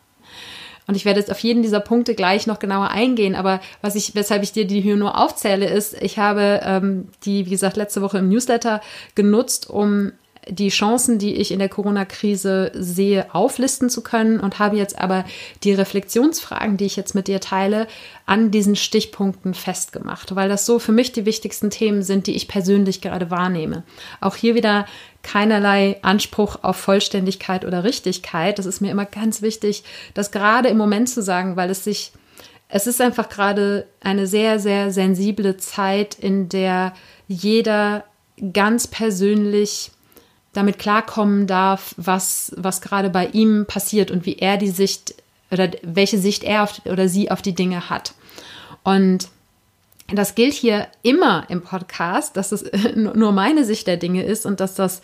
Und 0.86 0.96
ich 0.96 1.06
werde 1.06 1.20
jetzt 1.20 1.32
auf 1.32 1.40
jeden 1.40 1.64
dieser 1.64 1.80
Punkte 1.80 2.14
gleich 2.14 2.46
noch 2.46 2.60
genauer 2.60 2.90
eingehen, 2.90 3.36
aber 3.36 3.62
was 3.82 3.96
ich, 3.96 4.16
weshalb 4.16 4.44
ich 4.44 4.52
dir 4.52 4.68
die 4.68 4.82
hier 4.82 4.98
nur 4.98 5.18
aufzähle, 5.18 5.66
ist, 5.66 5.94
ich 6.02 6.20
habe 6.20 6.60
ähm, 6.64 7.08
die, 7.24 7.46
wie 7.46 7.52
gesagt, 7.52 7.78
letzte 7.78 8.02
Woche 8.02 8.18
im 8.18 8.28
Newsletter 8.28 8.82
genutzt, 9.16 9.70
um 9.70 10.12
die 10.50 10.70
Chancen, 10.70 11.20
die 11.20 11.36
ich 11.36 11.52
in 11.52 11.60
der 11.60 11.70
Corona-Krise 11.70 12.72
sehe, 12.74 13.34
auflisten 13.34 13.90
zu 13.90 14.02
können 14.02 14.40
und 14.40 14.60
habe 14.60 14.78
jetzt 14.78 14.98
aber 14.98 15.26
die 15.64 15.74
Reflexionsfragen, 15.74 16.78
die 16.78 16.86
ich 16.86 16.96
jetzt 16.96 17.16
mit 17.16 17.28
dir 17.28 17.40
teile, 17.40 17.88
an 18.26 18.52
diesen 18.52 18.76
Stichpunkten 18.76 19.54
festgemacht, 19.54 20.36
weil 20.36 20.50
das 20.50 20.66
so 20.66 20.80
für 20.80 20.92
mich 20.92 21.12
die 21.12 21.26
wichtigsten 21.26 21.70
Themen 21.70 22.04
sind, 22.04 22.28
die 22.28 22.36
ich 22.36 22.48
persönlich 22.48 23.02
gerade 23.02 23.32
wahrnehme. 23.32 23.84
Auch 24.22 24.36
hier 24.36 24.56
wieder 24.56 24.86
keinerlei 25.24 25.98
Anspruch 26.02 26.58
auf 26.62 26.76
Vollständigkeit 26.78 27.66
oder 27.66 27.84
Richtigkeit. 27.84 28.60
Das 28.60 28.66
ist 28.66 28.82
mir 28.82 28.92
immer 28.92 29.06
ganz 29.06 29.42
wichtig, 29.42 29.84
das 30.14 30.32
gerade 30.32 30.70
im 30.70 30.78
Moment 30.78 31.10
zu 31.10 31.22
sagen, 31.22 31.56
weil 31.56 31.70
es 31.70 31.84
sich, 31.84 32.12
es 32.68 32.88
ist 32.88 33.02
einfach 33.02 33.30
gerade 33.30 33.88
eine 34.02 34.28
sehr, 34.28 34.60
sehr 34.60 34.92
sensible 34.92 35.58
Zeit, 35.58 36.16
in 36.16 36.50
der 36.50 36.94
jeder 37.28 38.04
ganz 38.52 38.88
persönlich 38.88 39.92
damit 40.54 40.80
klarkommen 40.80 41.48
darf, 41.48 41.94
was, 41.98 42.54
was 42.56 42.82
gerade 42.82 43.10
bei 43.10 43.28
ihm 43.28 43.66
passiert 43.68 44.12
und 44.12 44.26
wie 44.26 44.38
er 44.38 44.58
die 44.58 44.70
Sicht 44.70 45.16
oder 45.52 45.70
welche 45.84 46.18
Sicht 46.18 46.44
er 46.44 46.64
auf, 46.64 46.82
oder 46.86 47.08
sie 47.08 47.30
auf 47.30 47.42
die 47.42 47.54
Dinge 47.54 47.90
hat. 47.90 48.14
Und 48.84 49.30
das 50.08 50.36
gilt 50.36 50.54
hier 50.54 50.88
immer 51.02 51.46
im 51.50 51.62
Podcast, 51.62 52.36
dass 52.36 52.52
es 52.52 52.66
nur 52.96 53.32
meine 53.32 53.64
Sicht 53.64 53.88
der 53.88 53.98
Dinge 53.98 54.24
ist 54.24 54.46
und 54.46 54.60
dass 54.60 54.76
das 54.76 55.02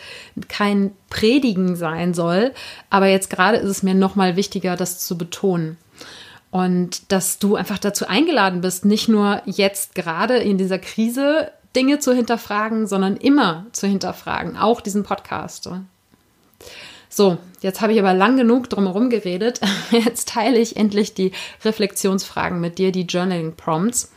kein 0.47 0.91
Predigen 1.09 1.75
sein 1.75 2.13
soll. 2.13 2.51
Aber 2.89 3.07
jetzt 3.07 3.29
gerade 3.29 3.57
ist 3.57 3.69
es 3.69 3.83
mir 3.83 3.95
noch 3.95 4.15
mal 4.15 4.35
wichtiger, 4.35 4.75
das 4.75 4.99
zu 4.99 5.17
betonen. 5.17 5.77
Und 6.51 7.11
dass 7.11 7.37
du 7.37 7.55
einfach 7.55 7.77
dazu 7.77 8.07
eingeladen 8.07 8.61
bist, 8.61 8.83
nicht 8.83 9.07
nur 9.07 9.41
jetzt 9.45 9.93
gerade 9.93 10.37
in 10.37 10.57
dieser 10.57 10.79
Krise 10.79 11.51
Dinge 11.75 11.99
zu 11.99 12.13
hinterfragen, 12.13 12.87
sondern 12.87 13.17
immer 13.17 13.65
zu 13.71 13.87
hinterfragen, 13.87 14.57
auch 14.57 14.81
diesen 14.81 15.03
Podcast. 15.03 15.69
So, 17.09 17.37
jetzt 17.61 17.81
habe 17.81 17.93
ich 17.93 17.99
aber 17.99 18.13
lang 18.13 18.37
genug 18.37 18.69
drumherum 18.69 19.09
geredet. 19.09 19.59
Jetzt 19.91 20.29
teile 20.29 20.59
ich 20.59 20.77
endlich 20.77 21.15
die 21.15 21.31
Reflexionsfragen 21.65 22.61
mit 22.61 22.77
dir, 22.77 22.91
die 22.91 23.07
Journaling 23.07 23.55
Prompts. 23.55 24.11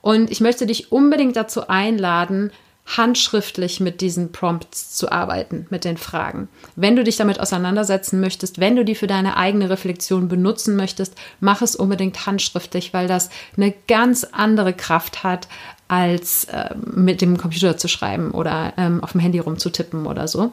Und 0.00 0.30
ich 0.30 0.40
möchte 0.40 0.64
dich 0.64 0.90
unbedingt 0.90 1.36
dazu 1.36 1.68
einladen, 1.68 2.50
handschriftlich 2.96 3.78
mit 3.78 4.00
diesen 4.00 4.32
Prompts 4.32 4.96
zu 4.96 5.12
arbeiten, 5.12 5.66
mit 5.70 5.84
den 5.84 5.96
Fragen. 5.96 6.48
Wenn 6.74 6.96
du 6.96 7.04
dich 7.04 7.16
damit 7.16 7.38
auseinandersetzen 7.38 8.20
möchtest, 8.20 8.58
wenn 8.58 8.74
du 8.74 8.84
die 8.84 8.94
für 8.94 9.06
deine 9.06 9.36
eigene 9.36 9.70
Reflexion 9.70 10.28
benutzen 10.28 10.76
möchtest, 10.76 11.14
mach 11.38 11.62
es 11.62 11.76
unbedingt 11.76 12.26
handschriftlich, 12.26 12.92
weil 12.92 13.06
das 13.06 13.30
eine 13.56 13.72
ganz 13.86 14.24
andere 14.24 14.72
Kraft 14.72 15.22
hat, 15.22 15.46
als 15.90 16.44
äh, 16.44 16.74
mit 16.76 17.20
dem 17.20 17.36
Computer 17.36 17.76
zu 17.76 17.88
schreiben 17.88 18.30
oder 18.30 18.72
ähm, 18.76 19.02
auf 19.02 19.12
dem 19.12 19.20
Handy 19.20 19.40
rumzutippen 19.40 20.06
oder 20.06 20.28
so. 20.28 20.52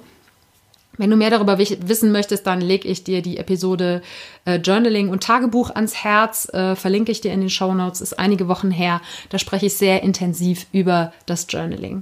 Wenn 0.98 1.12
du 1.12 1.16
mehr 1.16 1.30
darüber 1.30 1.60
wissen 1.60 2.12
möchtest, 2.12 2.48
dann 2.48 2.60
lege 2.60 2.88
ich 2.88 3.04
dir 3.04 3.22
die 3.22 3.38
Episode 3.38 4.02
äh, 4.46 4.56
Journaling 4.56 5.10
und 5.10 5.22
Tagebuch 5.22 5.70
ans 5.70 6.04
Herz. 6.04 6.52
Äh, 6.52 6.76
verlinke 6.76 7.12
ich 7.12 7.22
dir 7.22 7.32
in 7.34 7.42
den 7.42 7.52
Show 7.52 7.72
Notes. 7.76 8.02
Ist 8.02 8.18
einige 8.18 8.48
Wochen 8.48 8.72
her. 8.72 9.00
Da 9.30 9.38
spreche 9.38 9.68
ich 9.68 9.76
sehr 9.76 10.02
intensiv 10.02 10.66
über 10.72 11.14
das 11.28 11.46
Journaling. 11.48 12.02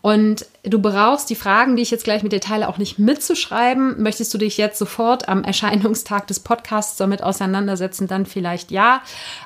Und 0.00 0.46
du 0.62 0.80
brauchst 0.80 1.30
die 1.30 1.34
Fragen, 1.34 1.76
die 1.76 1.82
ich 1.82 1.90
jetzt 1.90 2.04
gleich 2.04 2.22
mit 2.22 2.32
dir 2.32 2.40
teile, 2.40 2.68
auch 2.68 2.78
nicht 2.78 2.98
mitzuschreiben. 2.98 4.02
Möchtest 4.02 4.32
du 4.34 4.38
dich 4.38 4.56
jetzt 4.58 4.78
sofort 4.78 5.28
am 5.28 5.44
Erscheinungstag 5.44 6.26
des 6.26 6.40
Podcasts 6.40 6.96
damit 6.96 7.22
auseinandersetzen, 7.22 8.06
dann 8.06 8.26
vielleicht 8.26 8.70
ja. 8.70 9.02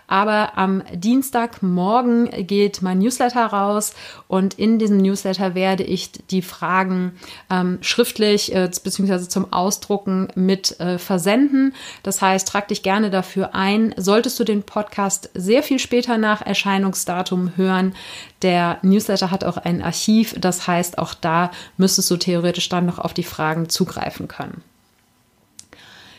Aber 0.06 0.58
am 0.58 0.82
Dienstagmorgen 0.92 2.46
geht 2.46 2.82
mein 2.82 2.98
Newsletter 2.98 3.46
raus 3.46 3.94
und 4.28 4.54
in 4.54 4.78
diesem 4.78 4.98
Newsletter 4.98 5.54
werde 5.54 5.84
ich 5.84 6.12
die 6.12 6.42
Fragen 6.42 7.12
ähm, 7.50 7.78
schriftlich 7.80 8.54
äh, 8.54 8.68
bzw. 8.82 9.28
zum 9.28 9.52
Ausdrucken 9.52 10.28
mit 10.34 10.78
äh, 10.80 10.98
versenden. 10.98 11.74
Das 12.02 12.20
heißt, 12.20 12.46
trag 12.48 12.68
dich 12.68 12.82
gerne 12.82 13.10
dafür 13.10 13.54
ein. 13.54 13.94
Solltest 13.96 14.38
du 14.38 14.44
den 14.44 14.62
Podcast 14.62 15.30
sehr 15.34 15.62
viel 15.62 15.78
später 15.78 16.18
nach 16.18 16.42
Erscheinungsdatum 16.42 17.52
hören, 17.56 17.94
der 18.42 18.78
Newsletter 18.82 19.30
hat 19.30 19.44
auch 19.44 19.56
ein 19.56 19.82
Archiv. 19.82 20.31
Das 20.38 20.66
heißt, 20.66 20.98
auch 20.98 21.14
da 21.14 21.50
müsstest 21.76 22.10
du 22.10 22.16
theoretisch 22.16 22.68
dann 22.68 22.86
noch 22.86 22.98
auf 22.98 23.14
die 23.14 23.22
Fragen 23.22 23.68
zugreifen 23.68 24.28
können. 24.28 24.62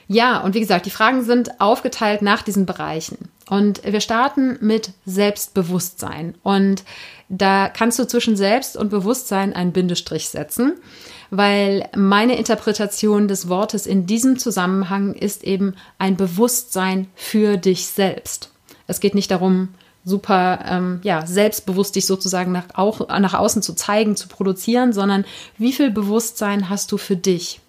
Ja, 0.08 0.40
und 0.42 0.54
wie 0.54 0.60
gesagt, 0.60 0.86
die 0.86 0.92
Fragen 0.92 1.24
sind 1.24 1.62
aufgeteilt 1.62 2.22
nach 2.22 2.42
diesen 2.42 2.66
Bereichen. 2.66 3.30
Und 3.50 3.84
wir 3.84 4.02
starten 4.02 4.58
mit 4.62 4.92
Selbstbewusstsein. 5.06 6.36
Und 6.44 6.84
da 7.30 7.70
kannst 7.70 8.00
du 8.00 8.06
zwischen 8.06 8.36
Selbst 8.36 8.78
und 8.78 8.90
Bewusstsein 8.90 9.54
einen 9.54 9.72
Bindestrich 9.72 10.30
setzen, 10.30 10.74
weil 11.30 11.90
meine 11.96 12.38
Interpretation 12.38 13.28
des 13.28 13.48
Wortes 13.50 13.88
in 13.88 14.06
diesem 14.06 14.38
Zusammenhang 14.38 15.14
ist 15.14 15.44
eben 15.44 15.76
ein 15.98 16.16
Bewusstsein 16.16 17.08
für 17.16 17.58
dich 17.58 17.88
selbst. 17.88 18.52
Es 18.88 19.00
geht 19.00 19.16
nicht 19.16 19.32
darum, 19.32 19.70
super 20.06 20.60
ähm, 20.68 21.00
ja, 21.04 21.26
selbstbewusst 21.26 21.96
dich 21.96 22.06
sozusagen 22.06 22.52
nach, 22.52 22.66
auch, 22.74 23.08
nach 23.08 23.34
außen 23.34 23.62
zu 23.62 23.74
zeigen, 23.74 24.16
zu 24.16 24.28
produzieren, 24.28 24.94
sondern 24.94 25.26
wie 25.58 25.74
viel 25.74 25.92
Bewusstsein 25.92 26.70
hast 26.70 26.92
du 26.92 26.98
für 26.98 27.16
dich? 27.16 27.62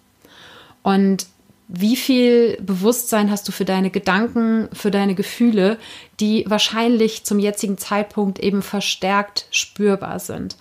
Und 0.83 1.27
wie 1.67 1.95
viel 1.95 2.57
Bewusstsein 2.61 3.31
hast 3.31 3.47
du 3.47 3.51
für 3.51 3.65
deine 3.65 3.89
Gedanken, 3.89 4.69
für 4.71 4.91
deine 4.91 5.15
Gefühle, 5.15 5.77
die 6.19 6.45
wahrscheinlich 6.47 7.23
zum 7.25 7.39
jetzigen 7.39 7.77
Zeitpunkt 7.77 8.39
eben 8.39 8.61
verstärkt 8.61 9.47
spürbar 9.49 10.19
sind? 10.19 10.57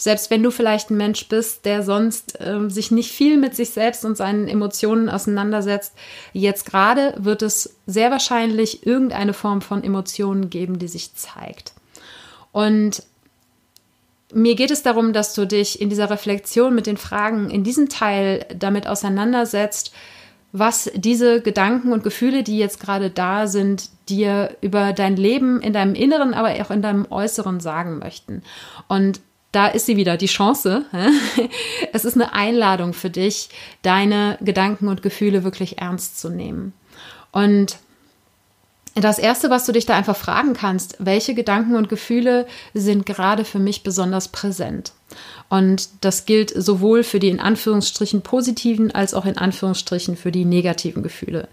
Selbst 0.00 0.30
wenn 0.30 0.44
du 0.44 0.52
vielleicht 0.52 0.90
ein 0.90 0.96
Mensch 0.96 1.28
bist, 1.28 1.64
der 1.64 1.82
sonst 1.82 2.40
äh, 2.40 2.70
sich 2.70 2.92
nicht 2.92 3.10
viel 3.10 3.36
mit 3.36 3.56
sich 3.56 3.70
selbst 3.70 4.04
und 4.04 4.16
seinen 4.16 4.46
Emotionen 4.46 5.08
auseinandersetzt, 5.08 5.92
jetzt 6.32 6.66
gerade 6.66 7.14
wird 7.18 7.42
es 7.42 7.76
sehr 7.86 8.12
wahrscheinlich 8.12 8.86
irgendeine 8.86 9.32
Form 9.32 9.60
von 9.60 9.82
Emotionen 9.82 10.50
geben, 10.50 10.78
die 10.78 10.86
sich 10.86 11.16
zeigt. 11.16 11.72
Und 12.52 13.02
mir 14.32 14.54
geht 14.54 14.70
es 14.70 14.84
darum, 14.84 15.12
dass 15.12 15.34
du 15.34 15.46
dich 15.46 15.80
in 15.80 15.90
dieser 15.90 16.10
Reflexion 16.10 16.76
mit 16.76 16.86
den 16.86 16.96
Fragen 16.96 17.50
in 17.50 17.64
diesem 17.64 17.88
Teil 17.88 18.46
damit 18.56 18.86
auseinandersetzt, 18.86 19.92
was 20.52 20.90
diese 20.94 21.42
Gedanken 21.42 21.92
und 21.92 22.04
Gefühle, 22.04 22.44
die 22.44 22.58
jetzt 22.58 22.78
gerade 22.78 23.10
da 23.10 23.48
sind, 23.48 23.90
dir 24.08 24.56
über 24.60 24.92
dein 24.92 25.16
Leben 25.16 25.60
in 25.60 25.72
deinem 25.72 25.94
Inneren, 25.94 26.34
aber 26.34 26.50
auch 26.62 26.70
in 26.70 26.82
deinem 26.82 27.06
Äußeren 27.10 27.58
sagen 27.58 27.98
möchten. 27.98 28.42
Und 28.86 29.20
da 29.52 29.66
ist 29.66 29.86
sie 29.86 29.96
wieder, 29.96 30.16
die 30.16 30.26
Chance. 30.26 30.84
Es 31.92 32.04
ist 32.04 32.14
eine 32.14 32.32
Einladung 32.34 32.92
für 32.92 33.10
dich, 33.10 33.48
deine 33.82 34.38
Gedanken 34.40 34.88
und 34.88 35.02
Gefühle 35.02 35.42
wirklich 35.42 35.78
ernst 35.78 36.20
zu 36.20 36.28
nehmen. 36.28 36.74
Und 37.32 37.78
das 38.94 39.18
Erste, 39.18 39.48
was 39.48 39.64
du 39.64 39.72
dich 39.72 39.86
da 39.86 39.96
einfach 39.96 40.16
fragen 40.16 40.54
kannst, 40.54 40.96
welche 40.98 41.34
Gedanken 41.34 41.76
und 41.76 41.88
Gefühle 41.88 42.46
sind 42.74 43.06
gerade 43.06 43.44
für 43.44 43.58
mich 43.58 43.82
besonders 43.82 44.28
präsent? 44.28 44.92
Und 45.48 45.88
das 46.02 46.26
gilt 46.26 46.50
sowohl 46.50 47.02
für 47.02 47.18
die 47.18 47.28
in 47.28 47.40
Anführungsstrichen 47.40 48.22
positiven 48.22 48.90
als 48.90 49.14
auch 49.14 49.24
in 49.24 49.38
Anführungsstrichen 49.38 50.16
für 50.16 50.32
die 50.32 50.44
negativen 50.44 51.02
Gefühle 51.02 51.48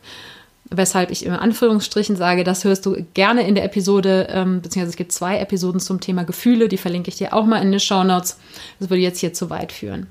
weshalb 0.69 1.11
ich 1.11 1.25
immer 1.25 1.41
Anführungsstrichen 1.41 2.15
sage, 2.15 2.43
das 2.43 2.63
hörst 2.63 2.85
du 2.85 3.05
gerne 3.13 3.47
in 3.47 3.55
der 3.55 3.63
Episode, 3.63 4.27
ähm, 4.29 4.61
beziehungsweise 4.61 4.91
es 4.91 4.97
gibt 4.97 5.11
zwei 5.11 5.39
Episoden 5.39 5.79
zum 5.79 5.99
Thema 5.99 6.23
Gefühle, 6.23 6.67
die 6.67 6.77
verlinke 6.77 7.09
ich 7.09 7.17
dir 7.17 7.33
auch 7.33 7.45
mal 7.45 7.61
in 7.61 7.71
den 7.71 7.79
Show 7.79 8.03
Notes. 8.03 8.37
Das 8.79 8.89
würde 8.89 9.01
jetzt 9.01 9.19
hier 9.19 9.33
zu 9.33 9.49
weit 9.49 9.71
führen, 9.71 10.07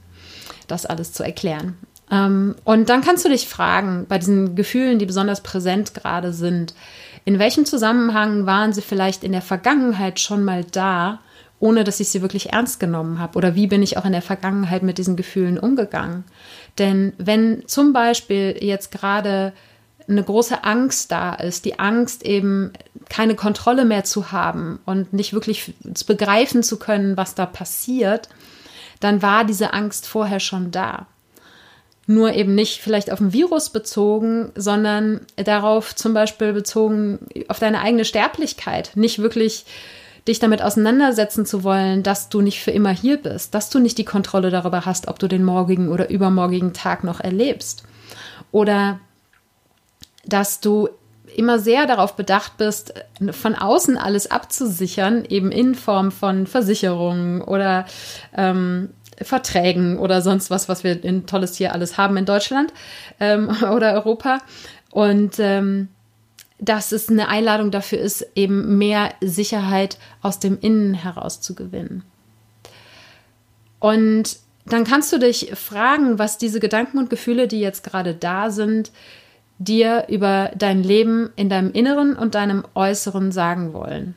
das 0.69 0.87
alles 0.87 1.13
zu 1.13 1.25
erklären. 1.25 1.77
Ähm, 2.11 2.55
und 2.65 2.89
dann 2.89 3.01
kannst 3.01 3.25
du 3.25 3.29
dich 3.29 3.49
fragen, 3.49 4.07
bei 4.09 4.19
diesen 4.19 4.55
Gefühlen, 4.55 4.99
die 4.99 5.07
besonders 5.07 5.43
präsent 5.43 5.95
gerade 5.95 6.33
sind, 6.33 6.75
in 7.25 7.39
welchem 7.39 7.65
Zusammenhang 7.65 8.47
waren 8.47 8.73
sie 8.73 8.83
vielleicht 8.83 9.25
in 9.25 9.33
der 9.33 9.43
Vergangenheit 9.43 10.21
schon 10.21 10.45
mal 10.45 10.65
da, 10.65 11.21
ohne 11.59 11.85
dass 11.85 12.01
ich 12.01 12.11
sie 12.11 12.21
wirklich 12.21 12.53
ernst 12.53 12.79
genommen 12.79 13.19
habe? 13.19 13.39
Oder 13.39 13.55
wie 13.55 13.67
bin 13.67 13.83
ich 13.83 13.97
auch 13.97 14.05
in 14.05 14.13
der 14.13 14.23
Vergangenheit 14.23 14.83
mit 14.83 14.99
diesen 14.99 15.17
Gefühlen 15.17 15.59
umgegangen? 15.59 16.25
Denn 16.79 17.15
wenn 17.17 17.67
zum 17.67 17.95
Beispiel 17.95 18.57
jetzt 18.61 18.91
gerade 18.91 19.55
eine 20.09 20.23
große 20.23 20.65
Angst 20.65 21.11
da 21.11 21.35
ist, 21.35 21.65
die 21.65 21.79
Angst 21.79 22.25
eben 22.25 22.73
keine 23.09 23.35
Kontrolle 23.35 23.85
mehr 23.85 24.05
zu 24.05 24.33
haben 24.33 24.81
und 24.85 25.13
nicht 25.13 25.33
wirklich 25.33 25.75
begreifen 26.07 26.63
zu 26.63 26.79
können, 26.79 27.17
was 27.17 27.35
da 27.35 27.47
passiert, 27.47 28.29
dann 29.01 29.23
war 29.23 29.45
diese 29.45 29.73
Angst 29.73 30.07
vorher 30.07 30.41
schon 30.41 30.71
da. 30.71 31.07
Nur 32.07 32.35
eben 32.35 32.55
nicht 32.55 32.81
vielleicht 32.81 33.11
auf 33.11 33.21
ein 33.21 33.33
Virus 33.33 33.71
bezogen, 33.71 34.53
sondern 34.55 35.21
darauf 35.37 35.97
zum 35.97 36.13
Beispiel 36.13 36.53
bezogen 36.53 37.19
auf 37.49 37.59
deine 37.59 37.81
eigene 37.81 38.05
Sterblichkeit. 38.05 38.93
Nicht 38.95 39.21
wirklich 39.21 39.65
dich 40.29 40.39
damit 40.39 40.63
auseinandersetzen 40.63 41.47
zu 41.47 41.65
wollen, 41.65 42.03
dass 42.03 42.29
du 42.29 42.41
nicht 42.41 42.63
für 42.63 42.71
immer 42.71 42.91
hier 42.91 43.19
bist, 43.19 43.55
dass 43.55 43.71
du 43.71 43.79
nicht 43.79 43.99
die 43.99 44.05
Kontrolle 44.05 44.51
darüber 44.51 44.85
hast, 44.85 45.09
ob 45.09 45.19
du 45.19 45.29
den 45.29 45.45
morgigen 45.45 45.89
oder 45.89 46.11
übermorgigen 46.11 46.73
Tag 46.73 47.05
noch 47.05 47.21
erlebst. 47.21 47.85
Oder 48.53 49.01
dass 50.27 50.61
du 50.61 50.89
immer 51.37 51.59
sehr 51.59 51.87
darauf 51.87 52.17
bedacht 52.17 52.57
bist, 52.59 52.95
von 53.31 53.55
außen 53.55 53.97
alles 53.97 54.31
abzusichern, 54.31 55.25
eben 55.25 55.51
in 55.51 55.75
Form 55.75 56.13
von 56.13 56.47
Versicherungen 56.47 57.43
oder 57.43 57.87
ähm, 58.37 58.91
Verträgen 59.21 59.99
oder 59.99 60.23
sonst 60.23 60.51
was, 60.51 60.69
was 60.69 60.85
wir 60.85 61.03
in 61.05 61.27
tolles 61.27 61.57
hier 61.57 61.73
alles 61.73 61.99
haben 61.99 62.17
in 62.17 62.25
Deutschland 62.25 62.73
ähm, 63.21 63.49
oder 63.73 63.95
Europa. 63.95 64.39
Und 64.91 65.39
ähm, 65.39 65.89
dass 66.59 66.93
es 66.93 67.09
eine 67.09 67.29
Einladung 67.29 67.71
dafür 67.71 67.99
ist, 67.99 68.27
eben 68.35 68.79
mehr 68.79 69.13
Sicherheit 69.21 69.99
aus 70.23 70.39
dem 70.39 70.59
Innen 70.61 70.95
heraus 70.95 71.41
zu 71.41 71.55
gewinnen. 71.55 72.05
Und 73.81 74.39
dann 74.65 74.85
kannst 74.85 75.13
du 75.13 75.19
dich 75.19 75.51
fragen, 75.55 76.19
was 76.19 76.39
diese 76.39 76.61
Gedanken 76.61 76.99
und 76.99 77.11
Gefühle, 77.11 77.49
die 77.49 77.61
jetzt 77.61 77.85
gerade 77.85 78.15
da 78.15 78.51
sind, 78.51 78.93
dir 79.65 80.07
über 80.09 80.51
dein 80.57 80.83
Leben 80.83 81.31
in 81.37 81.49
deinem 81.49 81.73
Inneren 81.73 82.17
und 82.17 82.35
deinem 82.35 82.65
Äußeren 82.75 83.33
sagen 83.33 83.73
wollen. 83.73 84.15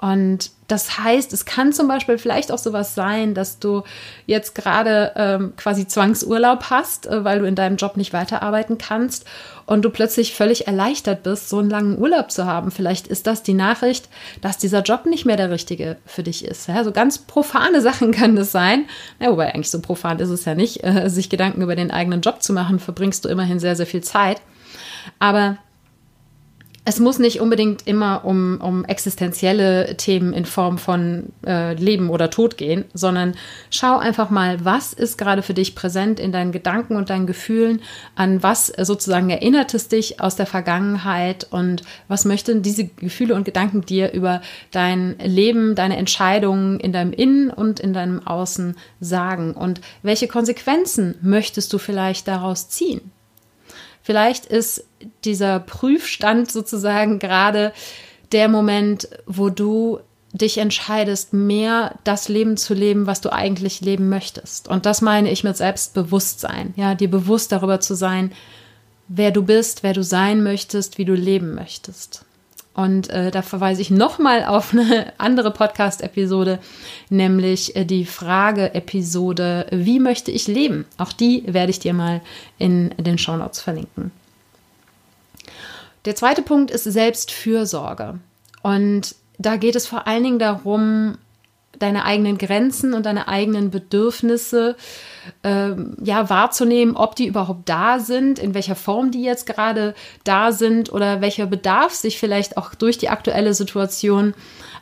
Und 0.00 0.50
das 0.66 0.98
heißt, 0.98 1.34
es 1.34 1.44
kann 1.44 1.74
zum 1.74 1.86
Beispiel 1.86 2.16
vielleicht 2.16 2.50
auch 2.52 2.58
sowas 2.58 2.94
sein, 2.94 3.34
dass 3.34 3.58
du 3.58 3.82
jetzt 4.24 4.54
gerade 4.54 5.12
ähm, 5.14 5.52
quasi 5.58 5.86
Zwangsurlaub 5.86 6.70
hast, 6.70 7.06
äh, 7.06 7.22
weil 7.22 7.40
du 7.40 7.44
in 7.44 7.54
deinem 7.54 7.76
Job 7.76 7.98
nicht 7.98 8.14
weiterarbeiten 8.14 8.78
kannst 8.78 9.26
und 9.66 9.82
du 9.82 9.90
plötzlich 9.90 10.34
völlig 10.34 10.66
erleichtert 10.66 11.22
bist, 11.22 11.50
so 11.50 11.58
einen 11.58 11.68
langen 11.68 11.98
Urlaub 11.98 12.30
zu 12.30 12.46
haben. 12.46 12.70
Vielleicht 12.70 13.08
ist 13.08 13.26
das 13.26 13.42
die 13.42 13.52
Nachricht, 13.52 14.08
dass 14.40 14.56
dieser 14.56 14.80
Job 14.80 15.04
nicht 15.04 15.26
mehr 15.26 15.36
der 15.36 15.50
richtige 15.50 15.98
für 16.06 16.22
dich 16.22 16.46
ist. 16.46 16.66
Ja, 16.66 16.82
so 16.82 16.92
ganz 16.92 17.18
profane 17.18 17.80
Sachen 17.82 18.10
können 18.10 18.36
das 18.36 18.52
sein. 18.52 18.86
Ja, 19.20 19.30
wobei 19.30 19.52
eigentlich 19.52 19.70
so 19.70 19.82
profan 19.82 20.18
ist 20.18 20.30
es 20.30 20.46
ja 20.46 20.54
nicht, 20.54 20.82
äh, 20.82 21.10
sich 21.10 21.28
Gedanken 21.28 21.60
über 21.60 21.76
den 21.76 21.90
eigenen 21.90 22.22
Job 22.22 22.42
zu 22.42 22.54
machen, 22.54 22.78
verbringst 22.78 23.26
du 23.26 23.28
immerhin 23.28 23.58
sehr, 23.58 23.76
sehr 23.76 23.86
viel 23.86 24.02
Zeit. 24.02 24.40
Aber 25.18 25.58
es 26.86 26.98
muss 26.98 27.18
nicht 27.18 27.40
unbedingt 27.40 27.86
immer 27.86 28.24
um, 28.24 28.58
um 28.60 28.84
existenzielle 28.86 29.96
Themen 29.98 30.32
in 30.32 30.46
Form 30.46 30.78
von 30.78 31.26
äh, 31.46 31.74
Leben 31.74 32.08
oder 32.08 32.30
Tod 32.30 32.56
gehen, 32.56 32.86
sondern 32.94 33.34
schau 33.70 33.98
einfach 33.98 34.30
mal, 34.30 34.64
was 34.64 34.94
ist 34.94 35.18
gerade 35.18 35.42
für 35.42 35.52
dich 35.52 35.74
präsent 35.74 36.18
in 36.18 36.32
deinen 36.32 36.52
Gedanken 36.52 36.96
und 36.96 37.10
deinen 37.10 37.26
Gefühlen, 37.26 37.82
an 38.14 38.42
was 38.42 38.68
sozusagen 38.68 39.28
erinnert 39.28 39.74
es 39.74 39.88
dich 39.88 40.20
aus 40.20 40.36
der 40.36 40.46
Vergangenheit 40.46 41.46
und 41.50 41.82
was 42.08 42.24
möchten 42.24 42.62
diese 42.62 42.86
Gefühle 42.86 43.34
und 43.34 43.44
Gedanken 43.44 43.82
dir 43.82 44.12
über 44.12 44.40
dein 44.70 45.18
Leben, 45.18 45.74
deine 45.74 45.98
Entscheidungen 45.98 46.80
in 46.80 46.92
deinem 46.92 47.12
Innen 47.12 47.50
und 47.50 47.78
in 47.78 47.92
deinem 47.92 48.26
Außen 48.26 48.74
sagen 49.00 49.52
und 49.52 49.82
welche 50.02 50.28
Konsequenzen 50.28 51.16
möchtest 51.20 51.72
du 51.74 51.78
vielleicht 51.78 52.26
daraus 52.26 52.70
ziehen? 52.70 53.12
Vielleicht 54.10 54.46
ist 54.46 54.88
dieser 55.24 55.60
Prüfstand 55.60 56.50
sozusagen 56.50 57.20
gerade 57.20 57.72
der 58.32 58.48
Moment, 58.48 59.08
wo 59.24 59.50
du 59.50 60.00
dich 60.32 60.58
entscheidest, 60.58 61.32
mehr 61.32 61.94
das 62.02 62.28
Leben 62.28 62.56
zu 62.56 62.74
leben, 62.74 63.06
was 63.06 63.20
du 63.20 63.32
eigentlich 63.32 63.82
leben 63.82 64.08
möchtest. 64.08 64.66
Und 64.66 64.84
das 64.84 65.00
meine 65.00 65.30
ich 65.30 65.44
mit 65.44 65.56
Selbstbewusstsein. 65.56 66.74
Ja, 66.74 66.96
dir 66.96 67.08
bewusst 67.08 67.52
darüber 67.52 67.78
zu 67.78 67.94
sein, 67.94 68.32
wer 69.06 69.30
du 69.30 69.44
bist, 69.44 69.84
wer 69.84 69.92
du 69.92 70.02
sein 70.02 70.42
möchtest, 70.42 70.98
wie 70.98 71.04
du 71.04 71.14
leben 71.14 71.54
möchtest. 71.54 72.24
Und 72.72 73.10
äh, 73.10 73.30
da 73.30 73.42
verweise 73.42 73.82
ich 73.82 73.90
nochmal 73.90 74.44
auf 74.44 74.72
eine 74.72 75.12
andere 75.18 75.50
Podcast-Episode, 75.50 76.60
nämlich 77.08 77.74
äh, 77.76 77.84
die 77.84 78.04
Frage-Episode, 78.04 79.66
wie 79.70 79.98
möchte 79.98 80.30
ich 80.30 80.46
leben? 80.46 80.86
Auch 80.96 81.12
die 81.12 81.42
werde 81.46 81.70
ich 81.70 81.80
dir 81.80 81.92
mal 81.92 82.20
in 82.58 82.90
den 82.96 83.18
Shownotes 83.18 83.60
verlinken. 83.60 84.12
Der 86.04 86.14
zweite 86.16 86.42
Punkt 86.42 86.70
ist 86.70 86.84
Selbstfürsorge. 86.84 88.18
Und 88.62 89.14
da 89.38 89.56
geht 89.56 89.76
es 89.76 89.86
vor 89.86 90.06
allen 90.06 90.22
Dingen 90.22 90.38
darum, 90.38 91.18
deine 91.80 92.04
eigenen 92.04 92.38
Grenzen 92.38 92.94
und 92.94 93.06
deine 93.06 93.26
eigenen 93.26 93.70
Bedürfnisse 93.70 94.76
äh, 95.42 95.70
ja 96.02 96.30
wahrzunehmen, 96.30 96.96
ob 96.96 97.16
die 97.16 97.26
überhaupt 97.26 97.68
da 97.68 97.98
sind, 97.98 98.38
in 98.38 98.54
welcher 98.54 98.76
Form 98.76 99.10
die 99.10 99.22
jetzt 99.22 99.46
gerade 99.46 99.94
da 100.24 100.52
sind 100.52 100.92
oder 100.92 101.20
welcher 101.20 101.46
Bedarf 101.46 101.94
sich 101.94 102.18
vielleicht 102.18 102.56
auch 102.56 102.74
durch 102.74 102.98
die 102.98 103.08
aktuelle 103.08 103.54
Situation 103.54 104.34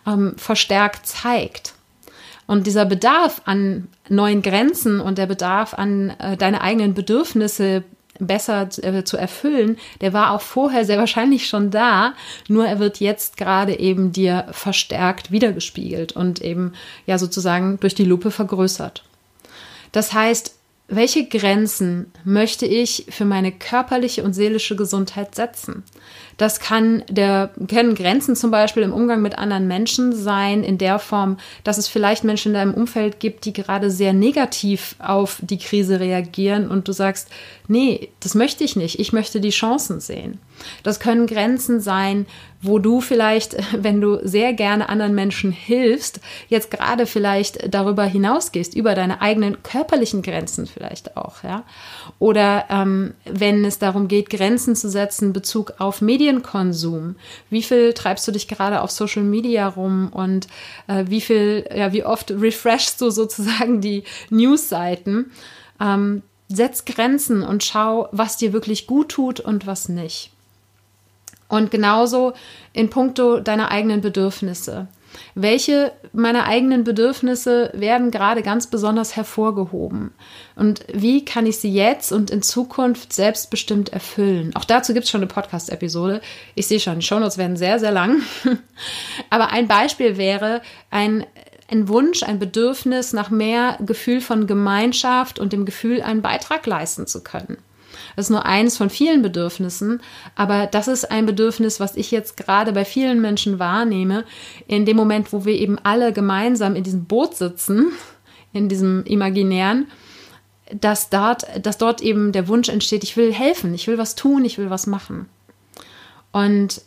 ähm, 0.06 0.34
verstärkt 0.36 1.06
zeigt. 1.06 1.74
Und 2.46 2.66
dieser 2.66 2.86
Bedarf 2.86 3.42
an 3.44 3.88
neuen 4.08 4.42
Grenzen 4.42 5.00
und 5.00 5.18
der 5.18 5.26
Bedarf 5.26 5.74
an 5.74 6.10
äh, 6.18 6.36
deine 6.36 6.62
eigenen 6.62 6.94
Bedürfnisse 6.94 7.84
besser 8.18 8.68
äh, 8.82 9.04
zu 9.04 9.16
erfüllen, 9.16 9.78
der 10.00 10.12
war 10.12 10.32
auch 10.32 10.40
vorher 10.40 10.84
sehr 10.84 10.98
wahrscheinlich 10.98 11.46
schon 11.46 11.70
da, 11.70 12.14
nur 12.48 12.66
er 12.66 12.78
wird 12.78 13.00
jetzt 13.00 13.36
gerade 13.36 13.78
eben 13.78 14.12
dir 14.12 14.46
verstärkt 14.52 15.30
wiedergespiegelt 15.30 16.12
und 16.12 16.40
eben 16.40 16.72
ja 17.06 17.18
sozusagen 17.18 17.78
durch 17.80 17.94
die 17.94 18.04
Lupe 18.04 18.30
vergrößert. 18.30 19.04
Das 19.92 20.12
heißt, 20.12 20.54
welche 20.90 21.26
Grenzen 21.26 22.10
möchte 22.24 22.64
ich 22.64 23.04
für 23.10 23.26
meine 23.26 23.52
körperliche 23.52 24.24
und 24.24 24.32
seelische 24.32 24.74
Gesundheit 24.74 25.34
setzen? 25.34 25.84
Das 26.38 26.60
kann 26.60 27.04
der, 27.10 27.50
können 27.68 27.94
Grenzen 27.94 28.34
zum 28.34 28.50
Beispiel 28.50 28.84
im 28.84 28.94
Umgang 28.94 29.20
mit 29.20 29.36
anderen 29.36 29.66
Menschen 29.66 30.14
sein, 30.14 30.64
in 30.64 30.78
der 30.78 30.98
Form, 30.98 31.36
dass 31.62 31.76
es 31.76 31.88
vielleicht 31.88 32.24
Menschen 32.24 32.52
in 32.52 32.54
deinem 32.54 32.74
Umfeld 32.74 33.20
gibt, 33.20 33.44
die 33.44 33.52
gerade 33.52 33.90
sehr 33.90 34.14
negativ 34.14 34.96
auf 34.98 35.42
die 35.42 35.58
Krise 35.58 36.00
reagieren 36.00 36.70
und 36.70 36.88
du 36.88 36.92
sagst, 36.92 37.28
nee, 37.68 38.08
das 38.20 38.34
möchte 38.34 38.64
ich 38.64 38.74
nicht, 38.74 38.98
ich 38.98 39.12
möchte 39.12 39.40
die 39.40 39.50
Chancen 39.50 40.00
sehen. 40.00 40.40
Das 40.82 40.98
können 40.98 41.26
Grenzen 41.26 41.80
sein, 41.80 42.26
wo 42.60 42.78
du 42.78 43.00
vielleicht, 43.00 43.56
wenn 43.82 44.00
du 44.00 44.18
sehr 44.26 44.54
gerne 44.54 44.88
anderen 44.88 45.14
Menschen 45.14 45.52
hilfst, 45.52 46.20
jetzt 46.48 46.70
gerade 46.70 47.06
vielleicht 47.06 47.72
darüber 47.72 48.04
hinausgehst, 48.04 48.74
über 48.74 48.94
deine 48.94 49.20
eigenen 49.20 49.62
körperlichen 49.62 50.22
Grenzen 50.22 50.66
vielleicht 50.66 51.16
auch, 51.16 51.44
ja. 51.44 51.62
Oder 52.18 52.64
ähm, 52.70 53.14
wenn 53.24 53.64
es 53.64 53.78
darum 53.78 54.08
geht, 54.08 54.30
Grenzen 54.30 54.74
zu 54.74 54.88
setzen, 54.88 55.32
Bezug 55.32 55.74
auf 55.78 56.00
Medienkonsum. 56.00 57.16
Wie 57.50 57.62
viel 57.62 57.92
treibst 57.92 58.26
du 58.26 58.32
dich 58.32 58.48
gerade 58.48 58.80
auf 58.80 58.90
Social 58.90 59.22
Media 59.22 59.68
rum 59.68 60.08
und 60.12 60.48
äh, 60.88 61.04
wie 61.06 61.20
viel, 61.20 61.68
ja, 61.74 61.92
wie 61.92 62.04
oft 62.04 62.30
refreshst 62.40 63.00
du 63.00 63.10
sozusagen 63.10 63.80
die 63.82 64.04
Newsseiten? 64.30 65.30
Ähm, 65.80 66.22
setz 66.48 66.84
Grenzen 66.84 67.42
und 67.42 67.64
schau, 67.64 68.08
was 68.12 68.36
dir 68.36 68.52
wirklich 68.52 68.86
gut 68.86 69.10
tut 69.10 69.40
und 69.40 69.66
was 69.66 69.88
nicht. 69.88 70.30
Und 71.48 71.70
genauso 71.70 72.34
in 72.72 72.90
puncto 72.90 73.40
deiner 73.40 73.70
eigenen 73.70 74.00
Bedürfnisse. 74.00 74.88
Welche 75.34 75.92
meiner 76.12 76.44
eigenen 76.44 76.84
Bedürfnisse 76.84 77.70
werden 77.72 78.10
gerade 78.10 78.42
ganz 78.42 78.66
besonders 78.66 79.16
hervorgehoben? 79.16 80.12
Und 80.54 80.84
wie 80.92 81.24
kann 81.24 81.46
ich 81.46 81.58
sie 81.58 81.72
jetzt 81.72 82.12
und 82.12 82.30
in 82.30 82.42
Zukunft 82.42 83.12
selbstbestimmt 83.12 83.90
erfüllen? 83.90 84.54
Auch 84.54 84.64
dazu 84.64 84.92
gibt 84.92 85.04
es 85.04 85.10
schon 85.10 85.22
eine 85.22 85.28
Podcast-Episode. 85.28 86.20
Ich 86.54 86.66
sehe 86.66 86.80
schon, 86.80 87.00
die 87.00 87.06
Shownotes 87.06 87.38
werden 87.38 87.56
sehr, 87.56 87.78
sehr 87.78 87.92
lang. 87.92 88.22
Aber 89.30 89.50
ein 89.50 89.66
Beispiel 89.66 90.18
wäre 90.18 90.60
ein, 90.90 91.24
ein 91.70 91.88
Wunsch, 91.88 92.22
ein 92.22 92.38
Bedürfnis 92.38 93.12
nach 93.12 93.30
mehr 93.30 93.78
Gefühl 93.84 94.20
von 94.20 94.46
Gemeinschaft 94.46 95.38
und 95.38 95.52
dem 95.52 95.64
Gefühl, 95.64 96.02
einen 96.02 96.22
Beitrag 96.22 96.66
leisten 96.66 97.06
zu 97.06 97.22
können. 97.22 97.58
Das 98.16 98.26
ist 98.26 98.30
nur 98.30 98.46
eins 98.46 98.76
von 98.76 98.90
vielen 98.90 99.22
Bedürfnissen, 99.22 100.00
aber 100.34 100.66
das 100.66 100.88
ist 100.88 101.10
ein 101.10 101.26
Bedürfnis, 101.26 101.78
was 101.78 101.96
ich 101.96 102.10
jetzt 102.10 102.36
gerade 102.36 102.72
bei 102.72 102.84
vielen 102.84 103.20
Menschen 103.20 103.58
wahrnehme, 103.58 104.24
in 104.66 104.86
dem 104.86 104.96
Moment, 104.96 105.32
wo 105.32 105.44
wir 105.44 105.54
eben 105.54 105.78
alle 105.82 106.12
gemeinsam 106.12 106.74
in 106.74 106.84
diesem 106.84 107.04
Boot 107.04 107.36
sitzen, 107.36 107.92
in 108.52 108.68
diesem 108.68 109.04
imaginären, 109.04 109.88
dass 110.72 111.10
dort, 111.10 111.44
dass 111.64 111.78
dort 111.78 112.00
eben 112.00 112.32
der 112.32 112.48
Wunsch 112.48 112.68
entsteht, 112.68 113.04
ich 113.04 113.16
will 113.16 113.32
helfen, 113.32 113.74
ich 113.74 113.86
will 113.86 113.98
was 113.98 114.14
tun, 114.14 114.44
ich 114.44 114.58
will 114.58 114.70
was 114.70 114.86
machen. 114.86 115.28
Und 116.32 116.82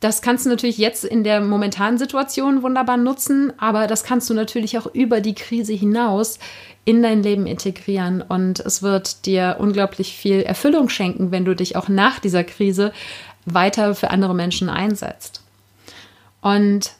das 0.00 0.22
kannst 0.22 0.46
du 0.46 0.50
natürlich 0.50 0.78
jetzt 0.78 1.04
in 1.04 1.24
der 1.24 1.40
momentanen 1.40 1.98
Situation 1.98 2.62
wunderbar 2.62 2.96
nutzen, 2.96 3.52
aber 3.58 3.88
das 3.88 4.04
kannst 4.04 4.30
du 4.30 4.34
natürlich 4.34 4.78
auch 4.78 4.86
über 4.86 5.20
die 5.20 5.34
Krise 5.34 5.72
hinaus 5.72 6.38
in 6.84 7.02
dein 7.02 7.22
Leben 7.22 7.46
integrieren 7.46 8.22
und 8.22 8.60
es 8.60 8.82
wird 8.82 9.26
dir 9.26 9.56
unglaublich 9.58 10.16
viel 10.16 10.42
Erfüllung 10.42 10.88
schenken, 10.88 11.32
wenn 11.32 11.44
du 11.44 11.54
dich 11.54 11.76
auch 11.76 11.88
nach 11.88 12.20
dieser 12.20 12.44
Krise 12.44 12.92
weiter 13.44 13.94
für 13.94 14.10
andere 14.10 14.34
Menschen 14.34 14.68
einsetzt. 14.68 15.42
Und 16.40 16.92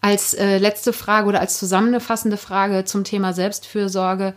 als 0.00 0.32
äh, 0.32 0.56
letzte 0.58 0.94
Frage 0.94 1.28
oder 1.28 1.40
als 1.40 1.58
zusammenfassende 1.58 2.38
Frage 2.38 2.86
zum 2.86 3.04
Thema 3.04 3.34
Selbstfürsorge 3.34 4.34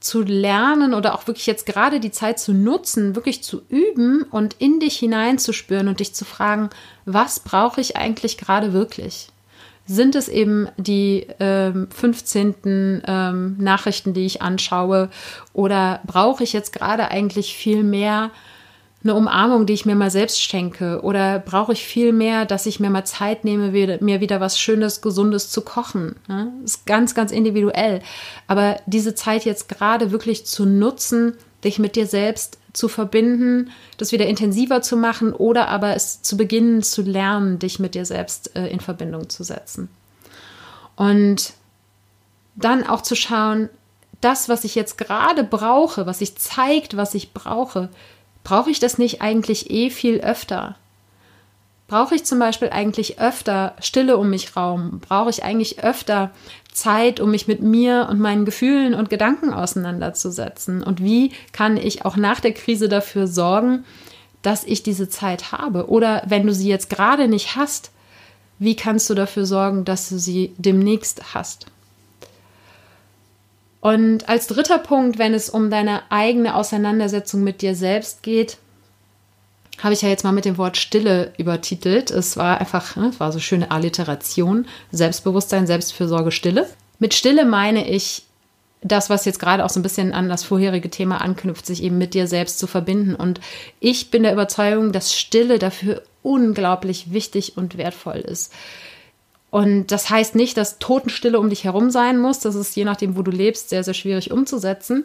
zu 0.00 0.22
lernen 0.22 0.94
oder 0.94 1.14
auch 1.14 1.26
wirklich 1.26 1.46
jetzt 1.46 1.66
gerade 1.66 1.98
die 1.98 2.12
Zeit 2.12 2.38
zu 2.38 2.52
nutzen, 2.52 3.16
wirklich 3.16 3.42
zu 3.42 3.62
üben 3.68 4.22
und 4.30 4.54
in 4.58 4.78
dich 4.78 4.96
hineinzuspüren 4.98 5.88
und 5.88 6.00
dich 6.00 6.14
zu 6.14 6.24
fragen, 6.24 6.70
was 7.04 7.40
brauche 7.40 7.80
ich 7.80 7.96
eigentlich 7.96 8.38
gerade 8.38 8.72
wirklich? 8.72 9.28
Sind 9.86 10.14
es 10.14 10.28
eben 10.28 10.68
die 10.76 11.26
ähm, 11.40 11.88
15. 11.90 13.02
Ähm, 13.06 13.56
Nachrichten, 13.58 14.12
die 14.12 14.26
ich 14.26 14.42
anschaue 14.42 15.08
oder 15.52 16.00
brauche 16.06 16.44
ich 16.44 16.52
jetzt 16.52 16.72
gerade 16.72 17.10
eigentlich 17.10 17.56
viel 17.56 17.82
mehr 17.82 18.30
eine 19.04 19.14
Umarmung, 19.14 19.66
die 19.66 19.74
ich 19.74 19.86
mir 19.86 19.94
mal 19.94 20.10
selbst 20.10 20.42
schenke? 20.42 21.00
Oder 21.02 21.38
brauche 21.38 21.72
ich 21.72 21.84
viel 21.84 22.12
mehr, 22.12 22.46
dass 22.46 22.66
ich 22.66 22.80
mir 22.80 22.90
mal 22.90 23.04
Zeit 23.04 23.44
nehme, 23.44 23.70
mir 23.70 24.20
wieder 24.20 24.40
was 24.40 24.58
Schönes, 24.58 25.00
Gesundes 25.00 25.50
zu 25.50 25.62
kochen? 25.62 26.16
Das 26.26 26.46
ist 26.64 26.86
ganz, 26.86 27.14
ganz 27.14 27.30
individuell. 27.30 28.02
Aber 28.46 28.80
diese 28.86 29.14
Zeit 29.14 29.44
jetzt 29.44 29.68
gerade 29.68 30.10
wirklich 30.10 30.46
zu 30.46 30.66
nutzen, 30.66 31.34
dich 31.64 31.78
mit 31.78 31.96
dir 31.96 32.06
selbst 32.06 32.58
zu 32.72 32.88
verbinden, 32.88 33.70
das 33.96 34.12
wieder 34.12 34.26
intensiver 34.26 34.82
zu 34.82 34.96
machen 34.96 35.32
oder 35.32 35.68
aber 35.68 35.96
es 35.96 36.22
zu 36.22 36.36
beginnen 36.36 36.82
zu 36.82 37.02
lernen, 37.02 37.58
dich 37.58 37.78
mit 37.78 37.94
dir 37.94 38.04
selbst 38.04 38.54
äh, 38.56 38.68
in 38.68 38.80
Verbindung 38.80 39.28
zu 39.28 39.42
setzen. 39.42 39.88
Und 40.94 41.54
dann 42.54 42.86
auch 42.86 43.02
zu 43.02 43.14
schauen, 43.14 43.68
das, 44.20 44.48
was 44.48 44.64
ich 44.64 44.74
jetzt 44.74 44.98
gerade 44.98 45.44
brauche, 45.44 46.06
was 46.06 46.18
sich 46.18 46.36
zeigt, 46.36 46.96
was 46.96 47.14
ich 47.14 47.32
brauche, 47.32 47.88
brauche 48.44 48.70
ich 48.70 48.80
das 48.80 48.98
nicht 48.98 49.20
eigentlich 49.22 49.70
eh 49.70 49.90
viel 49.90 50.20
öfter? 50.20 50.76
Brauche 51.88 52.14
ich 52.14 52.24
zum 52.24 52.38
Beispiel 52.38 52.68
eigentlich 52.68 53.18
öfter 53.18 53.74
Stille 53.80 54.18
um 54.18 54.28
mich 54.28 54.54
Raum? 54.54 55.00
Brauche 55.00 55.30
ich 55.30 55.42
eigentlich 55.42 55.82
öfter 55.82 56.30
Zeit, 56.70 57.18
um 57.18 57.30
mich 57.30 57.48
mit 57.48 57.62
mir 57.62 58.08
und 58.10 58.20
meinen 58.20 58.44
Gefühlen 58.44 58.94
und 58.94 59.08
Gedanken 59.08 59.54
auseinanderzusetzen? 59.54 60.82
Und 60.82 61.02
wie 61.02 61.32
kann 61.52 61.78
ich 61.78 62.04
auch 62.04 62.16
nach 62.16 62.40
der 62.40 62.52
Krise 62.52 62.90
dafür 62.90 63.26
sorgen, 63.26 63.84
dass 64.42 64.64
ich 64.64 64.82
diese 64.82 65.08
Zeit 65.08 65.50
habe? 65.50 65.88
Oder 65.88 66.22
wenn 66.26 66.46
du 66.46 66.52
sie 66.52 66.68
jetzt 66.68 66.90
gerade 66.90 67.26
nicht 67.26 67.56
hast, 67.56 67.90
wie 68.58 68.76
kannst 68.76 69.08
du 69.08 69.14
dafür 69.14 69.46
sorgen, 69.46 69.84
dass 69.84 70.10
du 70.10 70.18
sie 70.18 70.52
demnächst 70.58 71.34
hast? 71.34 71.66
Und 73.80 74.28
als 74.28 74.48
dritter 74.48 74.78
Punkt, 74.78 75.18
wenn 75.18 75.34
es 75.34 75.50
um 75.50 75.70
deine 75.70 76.10
eigene 76.10 76.54
Auseinandersetzung 76.54 77.44
mit 77.44 77.62
dir 77.62 77.74
selbst 77.74 78.22
geht, 78.22 78.58
habe 79.82 79.94
ich 79.94 80.02
ja 80.02 80.08
jetzt 80.08 80.24
mal 80.24 80.32
mit 80.32 80.44
dem 80.44 80.58
Wort 80.58 80.76
Stille 80.76 81.32
übertitelt. 81.38 82.10
Es 82.10 82.36
war 82.36 82.58
einfach, 82.58 82.96
ne, 82.96 83.08
es 83.08 83.20
war 83.20 83.30
so 83.30 83.38
schöne 83.38 83.70
Alliteration. 83.70 84.66
Selbstbewusstsein, 84.90 85.66
Selbstfürsorge, 85.68 86.32
Stille. 86.32 86.68
Mit 86.98 87.14
Stille 87.14 87.44
meine 87.44 87.88
ich 87.88 88.24
das, 88.80 89.10
was 89.10 89.24
jetzt 89.24 89.38
gerade 89.40 89.64
auch 89.64 89.70
so 89.70 89.78
ein 89.78 89.84
bisschen 89.84 90.12
an 90.12 90.28
das 90.28 90.44
vorherige 90.44 90.90
Thema 90.90 91.20
anknüpft, 91.20 91.66
sich 91.66 91.82
eben 91.82 91.98
mit 91.98 92.14
dir 92.14 92.26
selbst 92.26 92.58
zu 92.58 92.66
verbinden. 92.66 93.14
Und 93.14 93.40
ich 93.80 94.10
bin 94.10 94.24
der 94.24 94.32
Überzeugung, 94.32 94.92
dass 94.92 95.16
Stille 95.16 95.58
dafür 95.58 96.02
unglaublich 96.22 97.12
wichtig 97.12 97.56
und 97.56 97.78
wertvoll 97.78 98.18
ist. 98.18 98.52
Und 99.50 99.88
das 99.88 100.10
heißt 100.10 100.34
nicht, 100.34 100.56
dass 100.56 100.78
Totenstille 100.78 101.38
um 101.38 101.48
dich 101.48 101.64
herum 101.64 101.90
sein 101.90 102.18
muss. 102.18 102.40
Das 102.40 102.54
ist 102.54 102.76
je 102.76 102.84
nachdem, 102.84 103.16
wo 103.16 103.22
du 103.22 103.30
lebst, 103.30 103.70
sehr, 103.70 103.82
sehr 103.82 103.94
schwierig 103.94 104.30
umzusetzen 104.30 105.04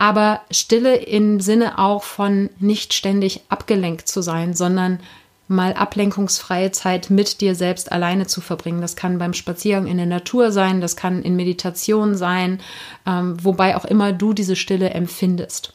aber 0.00 0.40
Stille 0.50 0.96
im 0.96 1.40
Sinne 1.40 1.78
auch 1.78 2.04
von 2.04 2.48
nicht 2.58 2.94
ständig 2.94 3.42
abgelenkt 3.50 4.08
zu 4.08 4.22
sein, 4.22 4.54
sondern 4.54 4.98
mal 5.46 5.74
ablenkungsfreie 5.74 6.70
Zeit 6.70 7.10
mit 7.10 7.42
dir 7.42 7.54
selbst 7.54 7.92
alleine 7.92 8.26
zu 8.26 8.40
verbringen. 8.40 8.80
Das 8.80 8.96
kann 8.96 9.18
beim 9.18 9.34
Spaziergang 9.34 9.86
in 9.86 9.98
der 9.98 10.06
Natur 10.06 10.52
sein, 10.52 10.80
das 10.80 10.96
kann 10.96 11.22
in 11.22 11.36
Meditation 11.36 12.14
sein, 12.14 12.60
ähm, 13.06 13.36
wobei 13.44 13.76
auch 13.76 13.84
immer 13.84 14.14
du 14.14 14.32
diese 14.32 14.56
Stille 14.56 14.88
empfindest. 14.88 15.74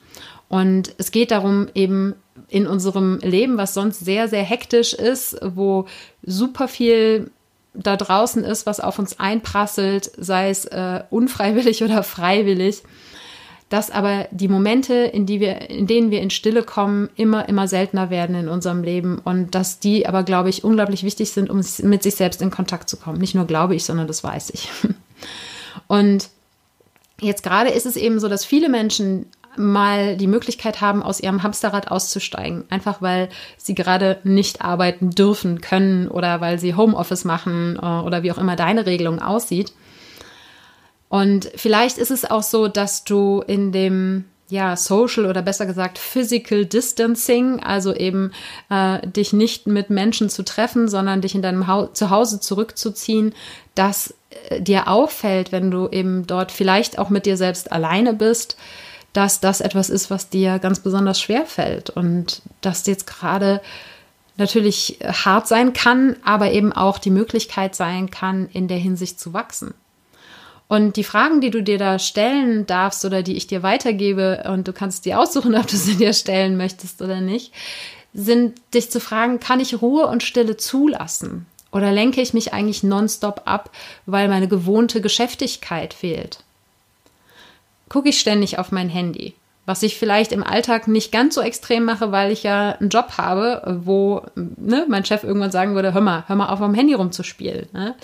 Und 0.49 0.95
es 0.97 1.12
geht 1.12 1.29
darum, 1.29 1.67
eben 1.75 2.15
in 2.47 2.65
unserem 2.65 3.19
Leben, 3.19 3.58
was 3.58 3.75
sonst 3.75 3.99
sehr, 3.99 4.27
sehr 4.27 4.43
hektisch 4.43 4.93
ist, 4.93 5.38
wo 5.43 5.86
super 6.23 6.67
viel 6.67 7.29
da 7.76 7.98
draußen 7.98 8.44
ist, 8.44 8.66
was 8.66 8.80
auf 8.80 9.00
uns 9.00 9.20
einprasselt, 9.20 10.12
sei 10.18 10.50
es 10.50 10.66
äh, 10.66 11.04
unfreiwillig 11.10 11.84
oder 11.84 12.04
freiwillig, 12.04 12.84
dass 13.70 13.90
aber 13.90 14.28
die 14.32 14.48
Momente, 14.48 14.94
in, 14.94 15.26
die 15.26 15.40
wir, 15.40 15.70
in 15.70 15.88
denen 15.88 16.12
wir 16.12 16.22
in 16.22 16.30
Stille 16.30 16.64
kommen, 16.64 17.10
immer, 17.16 17.50
immer 17.50 17.68
seltener 17.68 18.10
werden 18.10 18.36
in 18.36 18.48
unserem 18.48 18.84
Leben 18.84 19.20
und 19.20 19.56
dass 19.56 19.80
die 19.80 20.08
aber, 20.08 20.24
glaube 20.24 20.50
ich, 20.50 20.64
unglaublich 20.64 21.04
wichtig 21.04 21.32
sind, 21.32 21.50
um 21.50 21.62
mit 21.84 22.04
sich 22.04 22.16
selbst 22.16 22.42
in 22.42 22.52
Kontakt 22.52 22.90
zu 22.90 22.98
kommen. 22.98 23.18
Nicht 23.18 23.36
nur 23.36 23.46
glaube 23.46 23.76
ich, 23.76 23.84
sondern 23.84 24.08
das 24.08 24.24
weiß 24.24 24.52
ich. 24.52 24.70
Und 25.88 26.30
jetzt 27.20 27.44
gerade 27.44 27.70
ist 27.70 27.86
es 27.86 27.96
eben 27.96 28.20
so, 28.20 28.28
dass 28.28 28.46
viele 28.46 28.70
Menschen 28.70 29.28
mal 29.58 30.18
die 30.18 30.28
Möglichkeit 30.28 30.82
haben, 30.82 31.04
aus 31.04 31.20
ihrem 31.20 31.44
Hamsterrad 31.44 31.91
auszusteigen. 31.91 32.65
Einfach 32.70 33.02
weil 33.02 33.30
sie 33.58 33.76
gerade 33.76 34.20
nicht 34.24 34.62
arbeiten 34.62 35.12
dürfen, 35.12 35.62
können 35.62 36.08
oder 36.08 36.41
weil 36.41 36.60
sie 36.60 36.76
Homeoffice 36.76 37.26
machen 37.26 37.78
äh, 37.82 37.86
oder 37.86 38.24
wie 38.24 38.32
auch 38.32 38.38
immer 38.38 38.56
deine 38.56 38.86
Regelung 38.86 39.22
aussieht. 39.22 39.74
Und 41.10 41.50
vielleicht 41.56 41.98
ist 41.98 42.12
es 42.12 42.30
auch 42.30 42.44
so, 42.44 42.68
dass 42.68 43.04
du 43.04 43.44
in 43.46 43.72
dem 43.72 44.26
ja, 44.50 44.76
Social 44.76 45.26
oder 45.26 45.41
besser 45.41 45.65
gesagt 45.65 45.98
Physical 45.98 46.65
Distancing, 46.65 47.62
also 47.62 47.96
eben 47.96 48.32
äh, 48.70 49.06
dich 49.08 49.34
nicht 49.34 49.65
mit 49.65 49.89
Menschen 49.89 50.30
zu 50.30 50.44
treffen, 50.44 50.88
sondern 50.88 51.22
dich 51.22 51.34
in 51.34 51.41
deinem 51.41 51.68
Hau 51.68 51.88
Zuhause 51.88 52.39
zurückzuziehen, 52.39 53.34
dass 53.74 54.13
äh, 54.50 54.62
dir 54.62 54.88
auffällt, 54.88 55.52
wenn 55.52 55.72
du 55.72 55.88
eben 55.89 56.28
dort 56.28 56.52
vielleicht 56.52 57.00
auch 57.00 57.10
mit 57.10 57.26
dir 57.26 57.38
selbst 57.38 57.72
alleine 57.72 58.13
bist, 58.13 58.58
dass 59.15 59.39
das 59.39 59.62
etwas 59.62 59.89
ist, 59.89 60.10
was 60.10 60.30
dir 60.30 60.60
ganz 60.60 60.82
besonders 60.82 61.21
schwer 61.21 61.45
fällt 61.45 61.89
und 61.89 62.41
dass 62.60 62.86
jetzt 62.86 63.08
gerade 63.08 63.62
natürlich 64.38 64.99
hart 65.06 65.47
sein 65.47 65.71
kann, 65.71 66.17
aber 66.23 66.51
eben 66.51 66.73
auch 66.73 66.97
die 66.99 67.12
Möglichkeit 67.12 67.75
sein 67.75 68.12
kann, 68.12 68.49
in 68.51 68.67
der 68.67 68.78
Hinsicht 68.78 69.17
zu 69.17 69.34
wachsen. 69.34 69.73
Und 70.67 70.97
die 70.97 71.06
Fragen, 71.06 71.39
die 71.39 71.51
du 71.51 71.63
dir 71.63 71.78
da 71.78 71.97
stellen 71.97 72.65
darfst 72.65 73.06
oder 73.06 73.23
die 73.23 73.38
ich 73.38 73.47
dir 73.47 73.63
weitergebe, 73.63 74.43
und 74.51 74.67
du 74.67 74.73
kannst 74.73 75.06
dir 75.06 75.19
aussuchen, 75.19 75.56
ob 75.56 75.67
du 75.67 75.78
sie 75.78 75.95
dir 75.95 76.12
stellen 76.12 76.58
möchtest 76.58 77.01
oder 77.01 77.21
nicht, 77.21 77.54
sind 78.13 78.60
dich 78.73 78.91
zu 78.91 78.99
fragen, 78.99 79.39
kann 79.39 79.62
ich 79.62 79.82
Ruhe 79.82 80.08
und 80.08 80.23
Stille 80.23 80.58
zulassen? 80.58 81.45
Oder 81.71 81.91
lenke 81.91 82.21
ich 82.21 82.34
mich 82.34 82.54
eigentlich 82.54 82.84
nonstop 82.84 83.43
ab, 83.45 83.69
weil 84.06 84.28
meine 84.28 84.47
gewohnte 84.47 85.01
Geschäftigkeit 85.01 85.93
fehlt? 85.93 86.44
Gucke 87.89 88.10
ich 88.10 88.19
ständig 88.19 88.58
auf 88.60 88.71
mein 88.71 88.89
Handy? 88.89 89.36
was 89.65 89.82
ich 89.82 89.98
vielleicht 89.98 90.32
im 90.32 90.43
Alltag 90.43 90.88
nicht 90.88 91.12
ganz 91.12 91.36
so 91.36 91.41
extrem 91.41 91.86
mache, 91.86 92.12
weil 92.12 92.32
ich 92.32 92.43
ja 92.43 92.74
einen 92.74 92.89
Job 92.89 93.13
habe, 93.17 93.80
wo 93.84 94.21
ne, 94.36 94.86
mein 94.88 95.06
Chef 95.06 95.24
irgendwann 95.24 95.52
sagen 95.52 95.74
würde, 95.74 95.93
hör 95.93 96.02
mal, 96.02 96.24
hör 96.28 96.36
mal 96.36 96.50
auf, 96.50 96.62
am 96.62 96.76
Handy 96.76 96.93
rumzuspielen. 96.93 97.67
Ne? 97.74 97.95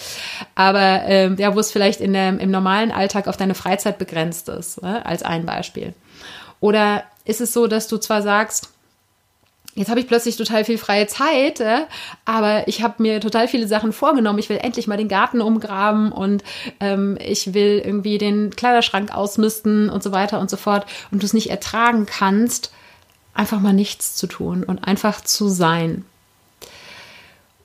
Aber 0.56 1.04
ähm, 1.06 1.36
ja, 1.38 1.54
wo 1.54 1.60
es 1.60 1.72
vielleicht 1.72 2.02
in 2.02 2.13
der, 2.13 2.39
im 2.39 2.50
normalen 2.50 2.91
Alltag 2.91 3.28
auf 3.28 3.38
deine 3.38 3.54
Freizeit 3.54 4.00
begrenzt 4.00 4.50
ist, 4.50 4.82
ne? 4.82 5.06
als 5.06 5.22
ein 5.22 5.46
Beispiel. 5.46 5.94
Oder 6.60 7.04
ist 7.26 7.41
es 7.41 7.54
so, 7.54 7.67
dass 7.67 7.88
du 7.88 7.98
zwar 7.98 8.24
sagst, 8.24 8.70
jetzt 9.76 9.90
habe 9.90 10.00
ich 10.00 10.08
plötzlich 10.08 10.36
total 10.36 10.66
viel 10.66 10.78
freie 10.78 11.08
Zeit, 11.08 11.60
äh, 11.60 11.86
aber 12.26 12.68
ich 12.68 12.82
habe 12.82 13.02
mir 13.02 13.22
total 13.22 13.48
viele 13.48 13.68
Sachen 13.68 13.94
vorgenommen. 13.94 14.40
Ich 14.40 14.50
will 14.50 14.60
endlich 14.62 14.88
mal 14.88 14.98
den 14.98 15.08
Garten 15.08 15.42
umgraben 15.42 16.12
und 16.12 16.44
ähm, 16.80 17.18
ich 17.24 17.54
will 17.54 17.82
irgendwie 17.84 18.18
den 18.18 18.50
Kleiderschrank 18.50 19.14
ausmisten 19.14 19.90
und 19.90 20.04
so 20.04 20.12
weiter 20.12 20.40
und 20.40 20.50
so 20.50 20.58
fort 20.58 20.86
und 21.12 21.22
du 21.22 21.26
es 21.26 21.34
nicht 21.34 21.50
ertragen 21.50 22.06
kannst, 22.06 22.72
einfach 23.34 23.60
mal 23.60 23.74
nichts 23.74 24.16
zu 24.16 24.28
tun 24.28 24.64
und 24.64 24.86
einfach 24.86 25.22
zu 25.22 25.48
sein. 25.48 26.06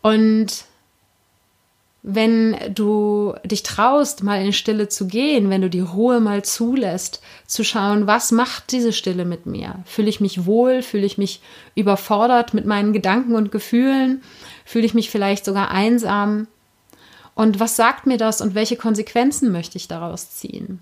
Und 0.02 0.65
wenn 2.08 2.56
du 2.72 3.34
dich 3.42 3.64
traust, 3.64 4.22
mal 4.22 4.40
in 4.40 4.52
Stille 4.52 4.88
zu 4.88 5.08
gehen, 5.08 5.50
wenn 5.50 5.60
du 5.60 5.68
die 5.68 5.80
Ruhe 5.80 6.20
mal 6.20 6.44
zulässt, 6.44 7.20
zu 7.48 7.64
schauen, 7.64 8.06
was 8.06 8.30
macht 8.30 8.70
diese 8.70 8.92
Stille 8.92 9.24
mit 9.24 9.46
mir? 9.46 9.80
Fühle 9.86 10.08
ich 10.08 10.20
mich 10.20 10.46
wohl? 10.46 10.82
Fühle 10.82 11.04
ich 11.04 11.18
mich 11.18 11.40
überfordert 11.74 12.54
mit 12.54 12.64
meinen 12.64 12.92
Gedanken 12.92 13.34
und 13.34 13.50
Gefühlen? 13.50 14.22
Fühle 14.64 14.86
ich 14.86 14.94
mich 14.94 15.10
vielleicht 15.10 15.44
sogar 15.44 15.72
einsam? 15.72 16.46
Und 17.34 17.58
was 17.58 17.74
sagt 17.74 18.06
mir 18.06 18.18
das 18.18 18.40
und 18.40 18.54
welche 18.54 18.76
Konsequenzen 18.76 19.50
möchte 19.50 19.76
ich 19.76 19.88
daraus 19.88 20.30
ziehen? 20.30 20.78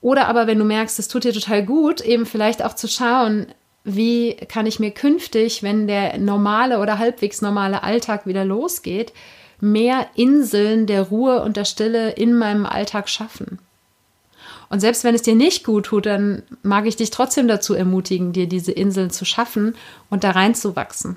Oder 0.00 0.28
aber, 0.28 0.46
wenn 0.46 0.60
du 0.60 0.64
merkst, 0.64 1.00
es 1.00 1.08
tut 1.08 1.24
dir 1.24 1.32
total 1.32 1.66
gut, 1.66 2.00
eben 2.02 2.24
vielleicht 2.24 2.64
auch 2.64 2.76
zu 2.76 2.86
schauen, 2.86 3.48
wie 3.82 4.34
kann 4.34 4.66
ich 4.66 4.78
mir 4.78 4.92
künftig, 4.92 5.64
wenn 5.64 5.88
der 5.88 6.18
normale 6.18 6.78
oder 6.78 7.00
halbwegs 7.00 7.42
normale 7.42 7.82
Alltag 7.82 8.26
wieder 8.26 8.44
losgeht, 8.44 9.12
mehr 9.60 10.06
Inseln 10.14 10.86
der 10.86 11.02
Ruhe 11.02 11.42
und 11.42 11.56
der 11.56 11.64
Stille 11.64 12.10
in 12.12 12.34
meinem 12.34 12.66
Alltag 12.66 13.08
schaffen. 13.08 13.58
Und 14.68 14.80
selbst 14.80 15.04
wenn 15.04 15.14
es 15.14 15.22
dir 15.22 15.34
nicht 15.34 15.64
gut 15.64 15.86
tut, 15.86 16.06
dann 16.06 16.42
mag 16.62 16.86
ich 16.86 16.96
dich 16.96 17.10
trotzdem 17.10 17.46
dazu 17.46 17.74
ermutigen, 17.74 18.32
dir 18.32 18.48
diese 18.48 18.72
Inseln 18.72 19.10
zu 19.10 19.24
schaffen 19.24 19.76
und 20.10 20.24
da 20.24 20.32
reinzuwachsen. 20.32 21.16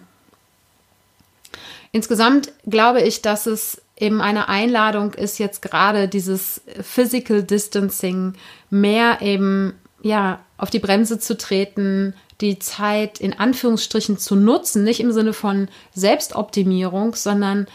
Insgesamt 1.91 2.51
glaube 2.67 3.01
ich, 3.01 3.21
dass 3.21 3.47
es 3.47 3.81
eben 3.97 4.21
eine 4.21 4.47
Einladung 4.47 5.13
ist, 5.13 5.39
jetzt 5.39 5.61
gerade 5.61 6.07
dieses 6.07 6.61
Physical 6.81 7.43
Distancing 7.43 8.35
mehr 8.69 9.21
eben, 9.21 9.73
ja, 10.01 10.39
auf 10.57 10.69
die 10.69 10.79
Bremse 10.79 11.19
zu 11.19 11.35
treten, 11.35 12.13
die 12.41 12.59
Zeit 12.59 13.19
in 13.19 13.37
Anführungsstrichen 13.37 14.17
zu 14.17 14.35
nutzen, 14.35 14.83
nicht 14.83 14.99
im 14.99 15.11
Sinne 15.11 15.33
von 15.33 15.67
Selbstoptimierung, 15.93 17.15
sondern 17.15 17.67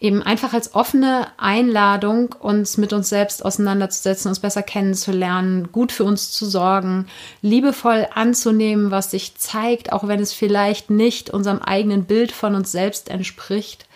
eben 0.00 0.22
einfach 0.22 0.54
als 0.54 0.74
offene 0.74 1.26
Einladung, 1.36 2.34
uns 2.38 2.78
mit 2.78 2.94
uns 2.94 3.10
selbst 3.10 3.44
auseinanderzusetzen, 3.44 4.30
uns 4.30 4.40
besser 4.40 4.62
kennenzulernen, 4.62 5.70
gut 5.72 5.92
für 5.92 6.04
uns 6.04 6.32
zu 6.32 6.46
sorgen, 6.46 7.06
liebevoll 7.42 8.08
anzunehmen, 8.14 8.90
was 8.90 9.10
sich 9.10 9.36
zeigt, 9.36 9.92
auch 9.92 10.08
wenn 10.08 10.18
es 10.18 10.32
vielleicht 10.32 10.88
nicht 10.88 11.28
unserem 11.28 11.58
eigenen 11.58 12.04
Bild 12.04 12.32
von 12.32 12.54
uns 12.54 12.72
selbst 12.72 13.10
entspricht. 13.10 13.86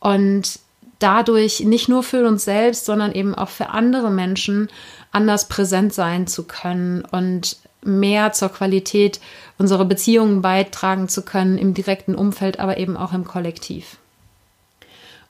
Und 0.00 0.60
dadurch 0.98 1.60
nicht 1.60 1.88
nur 1.88 2.02
für 2.02 2.26
uns 2.28 2.44
selbst, 2.44 2.84
sondern 2.84 3.12
eben 3.12 3.34
auch 3.34 3.48
für 3.48 3.70
andere 3.70 4.10
Menschen 4.10 4.68
anders 5.12 5.48
präsent 5.48 5.94
sein 5.94 6.26
zu 6.26 6.44
können 6.44 7.04
und 7.10 7.56
mehr 7.82 8.32
zur 8.32 8.50
Qualität 8.50 9.18
unserer 9.56 9.86
Beziehungen 9.86 10.42
beitragen 10.42 11.08
zu 11.08 11.22
können 11.22 11.56
im 11.56 11.72
direkten 11.72 12.14
Umfeld, 12.14 12.60
aber 12.60 12.76
eben 12.76 12.98
auch 12.98 13.14
im 13.14 13.24
Kollektiv. 13.24 13.96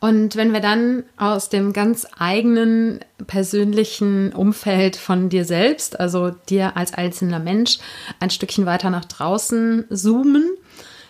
Und 0.00 0.36
wenn 0.36 0.52
wir 0.52 0.60
dann 0.60 1.02
aus 1.16 1.48
dem 1.48 1.72
ganz 1.72 2.06
eigenen 2.18 3.00
persönlichen 3.26 4.32
Umfeld 4.32 4.96
von 4.96 5.28
dir 5.28 5.44
selbst, 5.44 5.98
also 5.98 6.30
dir 6.48 6.76
als 6.76 6.94
einzelner 6.94 7.40
Mensch, 7.40 7.78
ein 8.20 8.30
Stückchen 8.30 8.64
weiter 8.64 8.90
nach 8.90 9.04
draußen 9.06 9.86
zoomen, 9.90 10.48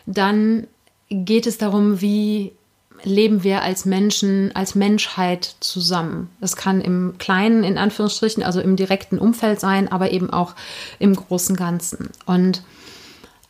dann 0.06 0.66
geht 1.10 1.46
es 1.46 1.58
darum, 1.58 2.00
wie 2.00 2.52
leben 3.02 3.44
wir 3.44 3.62
als 3.62 3.84
Menschen, 3.84 4.54
als 4.56 4.74
Menschheit 4.74 5.56
zusammen. 5.60 6.30
Das 6.40 6.56
kann 6.56 6.80
im 6.80 7.14
kleinen, 7.18 7.64
in 7.64 7.78
Anführungsstrichen, 7.78 8.42
also 8.42 8.60
im 8.60 8.74
direkten 8.76 9.18
Umfeld 9.18 9.60
sein, 9.60 9.90
aber 9.92 10.10
eben 10.10 10.30
auch 10.30 10.54
im 10.98 11.14
großen 11.14 11.56
Ganzen. 11.56 12.10
Und 12.26 12.62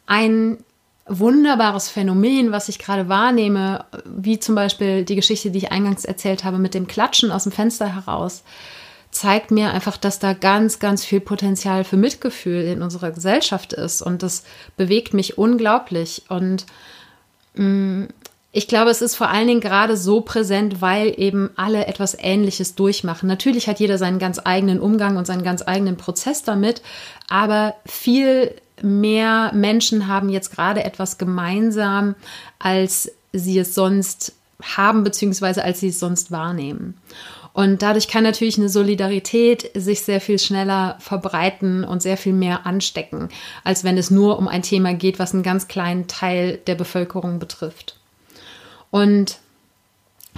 ein 0.06 0.58
wunderbares 1.08 1.88
Phänomen, 1.88 2.52
was 2.52 2.68
ich 2.68 2.78
gerade 2.78 3.08
wahrnehme, 3.08 3.84
wie 4.04 4.38
zum 4.38 4.54
Beispiel 4.54 5.04
die 5.04 5.16
Geschichte, 5.16 5.50
die 5.50 5.58
ich 5.58 5.72
eingangs 5.72 6.04
erzählt 6.04 6.44
habe 6.44 6.58
mit 6.58 6.74
dem 6.74 6.86
Klatschen 6.86 7.30
aus 7.30 7.44
dem 7.44 7.52
Fenster 7.52 7.94
heraus, 7.94 8.42
zeigt 9.10 9.50
mir 9.50 9.72
einfach, 9.72 9.96
dass 9.96 10.18
da 10.18 10.32
ganz, 10.34 10.78
ganz 10.78 11.04
viel 11.04 11.20
Potenzial 11.20 11.84
für 11.84 11.96
Mitgefühl 11.96 12.62
in 12.62 12.82
unserer 12.82 13.10
Gesellschaft 13.10 13.72
ist. 13.72 14.02
Und 14.02 14.22
das 14.22 14.44
bewegt 14.76 15.14
mich 15.14 15.38
unglaublich. 15.38 16.24
Und 16.28 16.66
mm, 17.54 18.04
ich 18.52 18.68
glaube, 18.68 18.90
es 18.90 19.02
ist 19.02 19.16
vor 19.16 19.28
allen 19.28 19.46
Dingen 19.46 19.60
gerade 19.60 19.96
so 19.96 20.20
präsent, 20.20 20.80
weil 20.80 21.14
eben 21.16 21.50
alle 21.56 21.86
etwas 21.86 22.16
Ähnliches 22.18 22.74
durchmachen. 22.74 23.28
Natürlich 23.28 23.68
hat 23.68 23.80
jeder 23.80 23.98
seinen 23.98 24.18
ganz 24.18 24.40
eigenen 24.44 24.80
Umgang 24.80 25.16
und 25.16 25.26
seinen 25.26 25.42
ganz 25.42 25.62
eigenen 25.66 25.96
Prozess 25.96 26.42
damit, 26.42 26.82
aber 27.28 27.74
viel 27.86 28.54
mehr 28.82 29.52
Menschen 29.54 30.06
haben 30.06 30.28
jetzt 30.28 30.50
gerade 30.50 30.84
etwas 30.84 31.18
gemeinsam, 31.18 32.14
als 32.58 33.10
sie 33.32 33.58
es 33.58 33.74
sonst 33.74 34.32
haben, 34.62 35.04
beziehungsweise 35.04 35.62
als 35.62 35.80
sie 35.80 35.88
es 35.88 36.00
sonst 36.00 36.30
wahrnehmen. 36.30 36.94
Und 37.52 37.82
dadurch 37.82 38.06
kann 38.06 38.22
natürlich 38.22 38.58
eine 38.58 38.68
Solidarität 38.68 39.70
sich 39.74 40.02
sehr 40.02 40.20
viel 40.20 40.38
schneller 40.38 40.96
verbreiten 41.00 41.82
und 41.82 42.02
sehr 42.02 42.16
viel 42.16 42.32
mehr 42.32 42.66
anstecken, 42.66 43.30
als 43.64 43.82
wenn 43.82 43.98
es 43.98 44.10
nur 44.10 44.38
um 44.38 44.46
ein 44.46 44.62
Thema 44.62 44.94
geht, 44.94 45.18
was 45.18 45.34
einen 45.34 45.42
ganz 45.42 45.66
kleinen 45.66 46.06
Teil 46.06 46.58
der 46.66 46.76
Bevölkerung 46.76 47.40
betrifft. 47.40 47.96
Und 48.90 49.38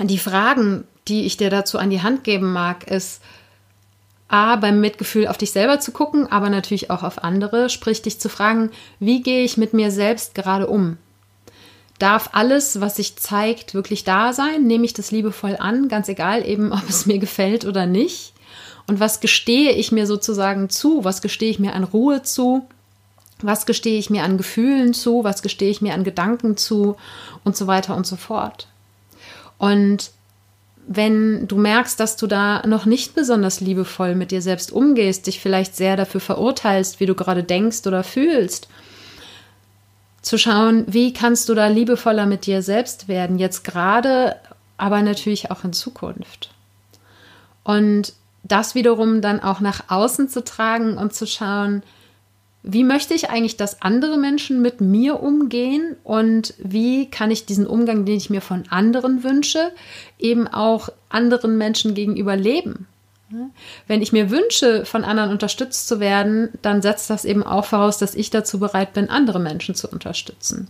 die 0.02 0.18
Fragen, 0.18 0.84
die 1.08 1.26
ich 1.26 1.36
dir 1.36 1.50
dazu 1.50 1.78
an 1.78 1.90
die 1.90 2.02
Hand 2.02 2.24
geben 2.24 2.52
mag, 2.52 2.90
ist, 2.90 3.20
A, 4.30 4.56
beim 4.56 4.80
Mitgefühl 4.80 5.26
auf 5.26 5.38
dich 5.38 5.50
selber 5.50 5.80
zu 5.80 5.92
gucken, 5.92 6.30
aber 6.30 6.50
natürlich 6.50 6.90
auch 6.90 7.02
auf 7.02 7.24
andere, 7.24 7.68
sprich 7.68 8.02
dich 8.02 8.20
zu 8.20 8.28
fragen, 8.28 8.70
wie 9.00 9.22
gehe 9.22 9.44
ich 9.44 9.56
mit 9.56 9.74
mir 9.74 9.90
selbst 9.90 10.34
gerade 10.34 10.68
um? 10.68 10.98
Darf 11.98 12.30
alles, 12.32 12.80
was 12.80 12.96
sich 12.96 13.16
zeigt, 13.16 13.74
wirklich 13.74 14.04
da 14.04 14.32
sein? 14.32 14.66
Nehme 14.66 14.84
ich 14.84 14.94
das 14.94 15.10
liebevoll 15.10 15.56
an, 15.58 15.88
ganz 15.88 16.08
egal 16.08 16.46
eben, 16.46 16.72
ob 16.72 16.88
es 16.88 17.06
mir 17.06 17.18
gefällt 17.18 17.64
oder 17.64 17.86
nicht? 17.86 18.32
Und 18.86 19.00
was 19.00 19.20
gestehe 19.20 19.72
ich 19.72 19.92
mir 19.92 20.06
sozusagen 20.06 20.70
zu? 20.70 21.04
Was 21.04 21.22
gestehe 21.22 21.50
ich 21.50 21.58
mir 21.58 21.74
an 21.74 21.84
Ruhe 21.84 22.22
zu? 22.22 22.66
Was 23.42 23.66
gestehe 23.66 23.98
ich 23.98 24.10
mir 24.10 24.24
an 24.24 24.38
Gefühlen 24.38 24.94
zu? 24.94 25.24
Was 25.24 25.42
gestehe 25.42 25.70
ich 25.70 25.80
mir 25.80 25.94
an 25.94 26.04
Gedanken 26.04 26.56
zu? 26.56 26.96
Und 27.44 27.56
so 27.56 27.66
weiter 27.66 27.96
und 27.96 28.06
so 28.06 28.16
fort. 28.16 28.66
Und 29.58 30.10
wenn 30.92 31.46
du 31.46 31.56
merkst, 31.56 32.00
dass 32.00 32.16
du 32.16 32.26
da 32.26 32.66
noch 32.66 32.84
nicht 32.84 33.14
besonders 33.14 33.60
liebevoll 33.60 34.16
mit 34.16 34.32
dir 34.32 34.42
selbst 34.42 34.72
umgehst, 34.72 35.28
dich 35.28 35.38
vielleicht 35.38 35.76
sehr 35.76 35.96
dafür 35.96 36.20
verurteilst, 36.20 36.98
wie 36.98 37.06
du 37.06 37.14
gerade 37.14 37.44
denkst 37.44 37.86
oder 37.86 38.02
fühlst, 38.02 38.66
zu 40.20 40.36
schauen, 40.36 40.84
wie 40.88 41.12
kannst 41.12 41.48
du 41.48 41.54
da 41.54 41.68
liebevoller 41.68 42.26
mit 42.26 42.44
dir 42.44 42.60
selbst 42.62 43.06
werden, 43.06 43.38
jetzt 43.38 43.62
gerade, 43.62 44.34
aber 44.78 45.00
natürlich 45.02 45.52
auch 45.52 45.62
in 45.62 45.72
Zukunft. 45.72 46.50
Und 47.62 48.12
das 48.42 48.74
wiederum 48.74 49.20
dann 49.20 49.38
auch 49.38 49.60
nach 49.60 49.84
außen 49.90 50.28
zu 50.28 50.42
tragen 50.42 50.98
und 50.98 51.14
zu 51.14 51.24
schauen, 51.24 51.84
wie 52.62 52.84
möchte 52.84 53.14
ich 53.14 53.30
eigentlich, 53.30 53.56
dass 53.56 53.80
andere 53.80 54.18
Menschen 54.18 54.60
mit 54.60 54.80
mir 54.80 55.22
umgehen 55.22 55.96
und 56.04 56.54
wie 56.58 57.08
kann 57.10 57.30
ich 57.30 57.46
diesen 57.46 57.66
Umgang, 57.66 58.04
den 58.04 58.16
ich 58.16 58.28
mir 58.28 58.42
von 58.42 58.64
anderen 58.68 59.24
wünsche, 59.24 59.72
eben 60.18 60.46
auch 60.46 60.90
anderen 61.08 61.56
Menschen 61.56 61.94
gegenüber 61.94 62.36
leben? 62.36 62.86
Wenn 63.86 64.02
ich 64.02 64.12
mir 64.12 64.30
wünsche, 64.30 64.84
von 64.84 65.04
anderen 65.04 65.30
unterstützt 65.30 65.86
zu 65.86 66.00
werden, 66.00 66.50
dann 66.62 66.82
setzt 66.82 67.08
das 67.10 67.24
eben 67.24 67.44
auch 67.44 67.64
voraus, 67.64 67.98
dass 67.98 68.16
ich 68.16 68.30
dazu 68.30 68.58
bereit 68.58 68.92
bin, 68.92 69.08
andere 69.08 69.38
Menschen 69.38 69.74
zu 69.74 69.88
unterstützen. 69.88 70.68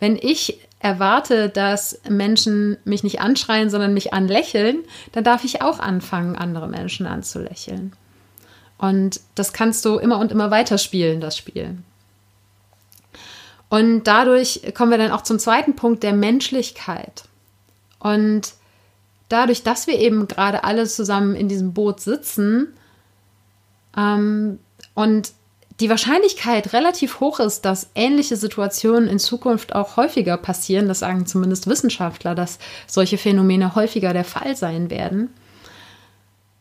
Wenn 0.00 0.16
ich 0.16 0.58
erwarte, 0.80 1.48
dass 1.48 2.00
Menschen 2.08 2.76
mich 2.84 3.04
nicht 3.04 3.20
anschreien, 3.20 3.70
sondern 3.70 3.94
mich 3.94 4.12
anlächeln, 4.12 4.78
dann 5.12 5.22
darf 5.22 5.44
ich 5.44 5.62
auch 5.62 5.78
anfangen, 5.78 6.36
andere 6.36 6.68
Menschen 6.68 7.06
anzulächeln. 7.06 7.92
Und 8.82 9.20
das 9.36 9.52
kannst 9.52 9.84
du 9.84 9.98
immer 9.98 10.18
und 10.18 10.32
immer 10.32 10.50
weiter 10.50 10.76
spielen, 10.76 11.20
das 11.20 11.36
Spiel. 11.36 11.78
Und 13.68 14.08
dadurch 14.08 14.74
kommen 14.74 14.90
wir 14.90 14.98
dann 14.98 15.12
auch 15.12 15.22
zum 15.22 15.38
zweiten 15.38 15.76
Punkt 15.76 16.02
der 16.02 16.12
Menschlichkeit. 16.12 17.22
Und 18.00 18.54
dadurch, 19.28 19.62
dass 19.62 19.86
wir 19.86 20.00
eben 20.00 20.26
gerade 20.26 20.64
alle 20.64 20.84
zusammen 20.86 21.36
in 21.36 21.46
diesem 21.46 21.74
Boot 21.74 22.00
sitzen 22.00 22.74
ähm, 23.96 24.58
und 24.94 25.30
die 25.78 25.88
Wahrscheinlichkeit 25.88 26.72
relativ 26.72 27.20
hoch 27.20 27.38
ist, 27.38 27.64
dass 27.64 27.90
ähnliche 27.94 28.36
Situationen 28.36 29.08
in 29.08 29.20
Zukunft 29.20 29.76
auch 29.76 29.96
häufiger 29.96 30.36
passieren, 30.36 30.88
das 30.88 30.98
sagen 30.98 31.26
zumindest 31.26 31.68
Wissenschaftler, 31.68 32.34
dass 32.34 32.58
solche 32.88 33.16
Phänomene 33.16 33.76
häufiger 33.76 34.12
der 34.12 34.24
Fall 34.24 34.56
sein 34.56 34.90
werden, 34.90 35.30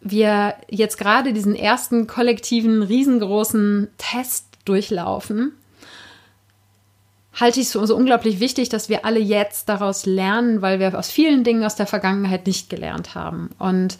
wir 0.02 0.56
jetzt 0.70 0.98
gerade 0.98 1.34
diesen 1.34 1.56
ersten 1.56 2.08
kollektiven, 2.08 2.82
riesengroßen 2.82 3.88
Test 3.98 4.48
durchlaufen, 4.66 5.54
halte 7.34 7.60
ich 7.60 7.68
es 7.68 7.72
für 7.74 7.86
so 7.88 7.96
unglaublich 7.96 8.40
wichtig, 8.40 8.70
dass 8.70 8.90
wir 8.90 9.06
alle 9.06 9.20
jetzt 9.20 9.70
daraus 9.70 10.06
lernen, 10.06 10.62
weil 10.62 10.80
wir 10.80 10.98
aus 10.98 11.10
vielen 11.10 11.44
Dingen 11.44 11.64
aus 11.64 11.76
der 11.76 11.88
Vergangenheit 11.88 12.48
nicht 12.48 12.70
gelernt 12.70 13.16
haben. 13.16 13.52
Und 13.58 13.98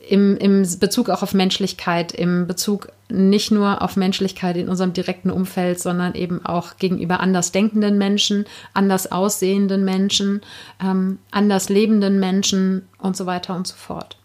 im, 0.00 0.36
im 0.38 0.66
Bezug 0.80 1.10
auch 1.10 1.22
auf 1.22 1.34
Menschlichkeit, 1.34 2.12
im 2.12 2.46
Bezug 2.46 2.90
nicht 3.10 3.50
nur 3.50 3.82
auf 3.82 3.96
Menschlichkeit 3.96 4.56
in 4.56 4.68
unserem 4.68 4.92
direkten 4.92 5.30
Umfeld, 5.30 5.78
sondern 5.78 6.14
eben 6.14 6.44
auch 6.44 6.78
gegenüber 6.78 7.20
anders 7.20 7.52
denkenden 7.52 7.98
Menschen, 7.98 8.46
anders 8.72 9.12
aussehenden 9.12 9.84
Menschen, 9.84 10.40
ähm, 10.82 11.18
anders 11.30 11.68
lebenden 11.68 12.18
Menschen 12.18 12.88
und 12.98 13.16
so 13.16 13.26
weiter 13.26 13.54
und 13.54 13.66
so 13.66 13.76
fort. 13.76 14.19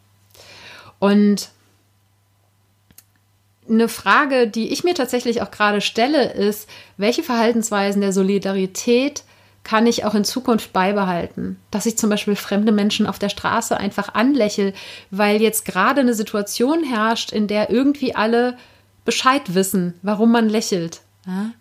Und 1.00 1.50
eine 3.70 3.90
Frage, 3.90 4.48
die 4.48 4.72
ich 4.72 4.84
mir 4.84 4.94
tatsächlich 4.94 5.42
auch 5.42 5.52
gerade 5.52 5.82
stelle, 5.82 6.32
ist, 6.34 6.70
welche 6.98 7.24
Verhaltensweisen 7.24 8.02
der 8.02 8.14
Solidarität 8.14 9.24
kann 9.64 9.88
ich 9.88 10.06
auch 10.06 10.14
in 10.14 10.24
Zukunft 10.24 10.72
beibehalten? 10.74 11.60
Dass 11.72 11.88
ich 11.88 11.98
zum 11.98 12.10
Beispiel 12.10 12.36
fremde 12.36 12.72
Menschen 12.72 13.08
auf 13.08 13.18
der 13.18 13.30
Straße 13.30 13.76
einfach 13.76 14.14
anlächle, 14.14 14.74
weil 15.10 15.42
jetzt 15.42 15.66
gerade 15.66 16.02
eine 16.02 16.14
Situation 16.14 16.84
herrscht, 16.84 17.32
in 17.32 17.48
der 17.48 17.72
irgendwie 17.72 18.16
alle 18.16 18.58
Bescheid 19.06 19.54
wissen, 19.56 19.96
warum 20.04 20.32
man 20.32 20.50
lächelt. 20.50 21.02
Ja? 21.26 21.52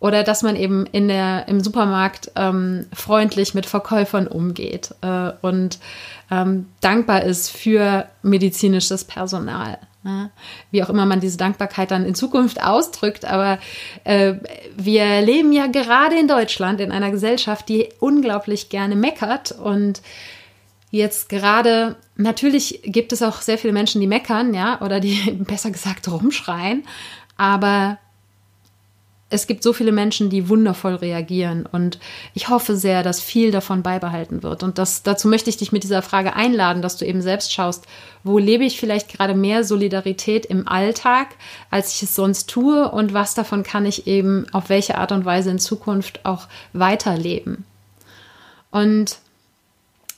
Oder 0.00 0.24
dass 0.24 0.42
man 0.42 0.56
eben 0.56 0.86
in 0.86 1.06
der, 1.06 1.46
im 1.46 1.60
Supermarkt 1.60 2.32
ähm, 2.34 2.86
freundlich 2.92 3.54
mit 3.54 3.66
Verkäufern 3.66 4.26
umgeht 4.26 4.94
äh, 5.02 5.30
und 5.42 5.78
ähm, 6.32 6.66
dankbar 6.80 7.24
ist 7.24 7.50
für 7.50 8.06
medizinisches 8.22 9.04
Personal. 9.04 9.78
Ne? 10.02 10.30
Wie 10.70 10.82
auch 10.82 10.88
immer 10.88 11.04
man 11.04 11.20
diese 11.20 11.36
Dankbarkeit 11.36 11.90
dann 11.90 12.06
in 12.06 12.14
Zukunft 12.14 12.62
ausdrückt, 12.62 13.26
aber 13.26 13.58
äh, 14.04 14.34
wir 14.74 15.20
leben 15.20 15.52
ja 15.52 15.66
gerade 15.66 16.18
in 16.18 16.26
Deutschland 16.26 16.80
in 16.80 16.90
einer 16.90 17.10
Gesellschaft, 17.10 17.68
die 17.68 17.90
unglaublich 18.00 18.70
gerne 18.70 18.96
meckert 18.96 19.52
und 19.52 20.00
jetzt 20.90 21.28
gerade, 21.28 21.96
natürlich 22.16 22.80
gibt 22.84 23.12
es 23.12 23.22
auch 23.22 23.42
sehr 23.42 23.58
viele 23.58 23.74
Menschen, 23.74 24.00
die 24.00 24.06
meckern, 24.06 24.54
ja, 24.54 24.80
oder 24.80 25.00
die 25.00 25.18
besser 25.46 25.70
gesagt 25.70 26.10
rumschreien, 26.10 26.84
aber 27.36 27.98
es 29.32 29.46
gibt 29.46 29.62
so 29.62 29.72
viele 29.72 29.92
Menschen, 29.92 30.28
die 30.28 30.48
wundervoll 30.48 30.94
reagieren 30.94 31.66
und 31.70 31.98
ich 32.34 32.50
hoffe 32.50 32.76
sehr, 32.76 33.02
dass 33.02 33.20
viel 33.20 33.50
davon 33.50 33.82
beibehalten 33.82 34.42
wird. 34.42 34.62
Und 34.62 34.76
das, 34.76 35.02
dazu 35.02 35.26
möchte 35.26 35.48
ich 35.48 35.56
dich 35.56 35.72
mit 35.72 35.84
dieser 35.84 36.02
Frage 36.02 36.36
einladen, 36.36 36.82
dass 36.82 36.98
du 36.98 37.06
eben 37.06 37.22
selbst 37.22 37.52
schaust, 37.52 37.86
wo 38.24 38.38
lebe 38.38 38.64
ich 38.64 38.78
vielleicht 38.78 39.08
gerade 39.08 39.34
mehr 39.34 39.64
Solidarität 39.64 40.44
im 40.44 40.68
Alltag, 40.68 41.28
als 41.70 41.94
ich 41.94 42.02
es 42.02 42.14
sonst 42.14 42.50
tue 42.50 42.90
und 42.90 43.14
was 43.14 43.34
davon 43.34 43.62
kann 43.62 43.86
ich 43.86 44.06
eben 44.06 44.46
auf 44.52 44.68
welche 44.68 44.98
Art 44.98 45.12
und 45.12 45.24
Weise 45.24 45.50
in 45.50 45.58
Zukunft 45.58 46.24
auch 46.24 46.46
weiterleben. 46.74 47.64
Und 48.70 49.18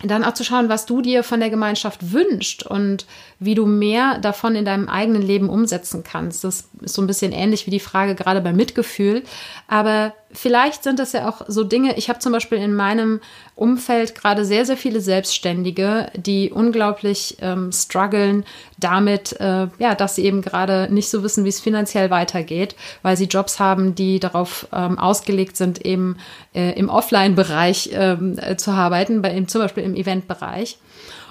dann 0.03 0.24
auch 0.24 0.34
zu 0.34 0.45
schauen, 0.45 0.68
was 0.68 0.86
du 0.86 1.01
dir 1.01 1.22
von 1.22 1.40
der 1.40 1.51
Gemeinschaft 1.51 2.12
wünscht 2.12 2.64
und 2.64 3.07
wie 3.38 3.55
du 3.55 3.66
mehr 3.66 4.18
davon 4.18 4.55
in 4.55 4.64
deinem 4.64 4.88
eigenen 4.88 5.22
Leben 5.22 5.49
umsetzen 5.49 6.03
kannst. 6.03 6.45
Das 6.45 6.68
ist 6.80 6.95
so 6.95 7.03
ein 7.03 7.07
bisschen 7.07 7.32
ähnlich 7.32 7.66
wie 7.66 7.70
die 7.70 7.80
Frage 7.80 8.14
gerade 8.14 8.40
beim 8.40 8.57
Mitgefühl. 8.57 9.22
Aber 9.68 10.12
vielleicht 10.35 10.82
sind 10.82 10.99
das 10.99 11.12
ja 11.12 11.28
auch 11.28 11.43
so 11.49 11.64
Dinge. 11.64 11.97
Ich 11.97 12.09
habe 12.09 12.18
zum 12.18 12.32
Beispiel 12.32 12.59
in 12.59 12.74
meinem 12.74 13.20
Umfeld 13.55 14.14
gerade 14.14 14.45
sehr, 14.45 14.66
sehr 14.66 14.76
viele 14.76 15.01
Selbstständige, 15.01 16.11
die 16.14 16.51
unglaublich 16.51 17.39
ähm, 17.41 17.72
strugglen 17.72 18.45
damit, 18.78 19.41
äh, 19.41 19.68
ja, 19.78 19.95
dass 19.95 20.16
sie 20.16 20.24
eben 20.24 20.43
gerade 20.43 20.89
nicht 20.93 21.09
so 21.09 21.22
wissen, 21.22 21.45
wie 21.45 21.51
es 21.51 21.61
finanziell 21.61 22.11
weitergeht, 22.11 22.74
weil 23.03 23.16
sie 23.16 23.24
Jobs 23.24 23.61
haben, 23.61 23.95
die 23.95 24.20
darauf 24.20 24.66
ähm, 24.72 24.99
ausgelegt 24.99 25.57
sind, 25.57 25.85
eben 25.85 26.16
äh, 26.55 26.78
im 26.78 26.89
Offline-Bereich 26.89 27.91
ähm, 27.93 28.39
äh, 28.39 28.57
zu 28.57 28.72
arbeiten, 28.72 29.22
bei, 29.22 29.41
zum 29.47 29.62
Beispiel 29.62 29.85
im 29.85 29.95
Event-Bereich. 29.95 30.78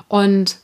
Und 0.08 0.58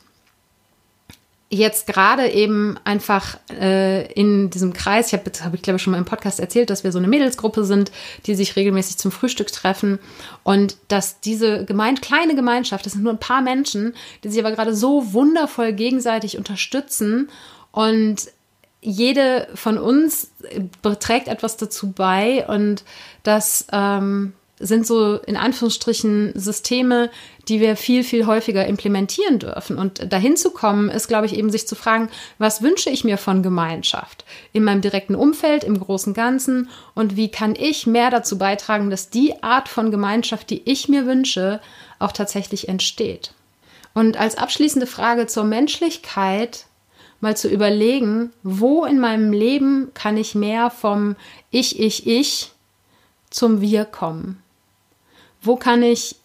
jetzt 1.52 1.88
gerade 1.88 2.28
eben 2.30 2.78
einfach 2.84 3.36
äh, 3.50 4.10
in 4.12 4.50
diesem 4.50 4.72
Kreis, 4.72 5.08
ich 5.08 5.12
habe, 5.14 5.30
hab 5.42 5.52
ich 5.52 5.62
glaube 5.62 5.76
ich 5.76 5.82
schon 5.82 5.90
mal 5.90 5.98
im 5.98 6.04
Podcast 6.04 6.38
erzählt, 6.38 6.70
dass 6.70 6.84
wir 6.84 6.92
so 6.92 6.98
eine 6.98 7.08
Mädelsgruppe 7.08 7.64
sind, 7.64 7.90
die 8.26 8.36
sich 8.36 8.54
regelmäßig 8.54 8.98
zum 8.98 9.10
Frühstück 9.10 9.50
treffen 9.50 9.98
und 10.44 10.76
dass 10.86 11.20
diese 11.20 11.64
gemeint, 11.64 12.02
kleine 12.02 12.36
Gemeinschaft, 12.36 12.86
das 12.86 12.92
sind 12.92 13.02
nur 13.02 13.12
ein 13.12 13.18
paar 13.18 13.42
Menschen, 13.42 13.94
die 14.22 14.28
sich 14.28 14.38
aber 14.38 14.54
gerade 14.54 14.76
so 14.76 15.12
wundervoll 15.12 15.72
gegenseitig 15.72 16.38
unterstützen 16.38 17.28
und 17.72 18.28
jede 18.80 19.48
von 19.54 19.76
uns 19.76 20.30
trägt 21.00 21.26
etwas 21.26 21.56
dazu 21.56 21.90
bei 21.90 22.46
und 22.46 22.84
das 23.24 23.66
ähm, 23.72 24.34
sind 24.60 24.86
so 24.86 25.16
in 25.16 25.36
Anführungsstrichen 25.36 26.32
Systeme, 26.34 27.10
die 27.50 27.60
wir 27.60 27.76
viel, 27.76 28.04
viel 28.04 28.26
häufiger 28.26 28.64
implementieren 28.66 29.40
dürfen. 29.40 29.76
Und 29.76 30.12
dahin 30.12 30.36
zu 30.36 30.52
kommen, 30.52 30.88
ist, 30.88 31.08
glaube 31.08 31.26
ich, 31.26 31.36
eben 31.36 31.50
sich 31.50 31.66
zu 31.66 31.74
fragen, 31.74 32.08
was 32.38 32.62
wünsche 32.62 32.90
ich 32.90 33.02
mir 33.02 33.18
von 33.18 33.42
Gemeinschaft 33.42 34.24
in 34.52 34.62
meinem 34.62 34.80
direkten 34.80 35.16
Umfeld, 35.16 35.64
im 35.64 35.78
großen 35.78 36.14
Ganzen 36.14 36.70
und 36.94 37.16
wie 37.16 37.28
kann 37.28 37.56
ich 37.56 37.88
mehr 37.88 38.10
dazu 38.10 38.38
beitragen, 38.38 38.88
dass 38.88 39.10
die 39.10 39.42
Art 39.42 39.68
von 39.68 39.90
Gemeinschaft, 39.90 40.48
die 40.50 40.62
ich 40.64 40.88
mir 40.88 41.06
wünsche, 41.06 41.60
auch 41.98 42.12
tatsächlich 42.12 42.68
entsteht. 42.68 43.34
Und 43.94 44.16
als 44.16 44.38
abschließende 44.38 44.86
Frage 44.86 45.26
zur 45.26 45.44
Menschlichkeit 45.44 46.66
mal 47.20 47.36
zu 47.36 47.48
überlegen, 47.48 48.30
wo 48.44 48.84
in 48.84 49.00
meinem 49.00 49.32
Leben 49.32 49.90
kann 49.92 50.16
ich 50.16 50.36
mehr 50.36 50.70
vom 50.70 51.16
Ich, 51.50 51.80
Ich, 51.80 52.06
Ich 52.06 52.52
zum 53.28 53.60
Wir 53.60 53.84
kommen? 53.84 54.40
wo 55.42 55.56
kann 55.56 55.82
ich 55.82 56.16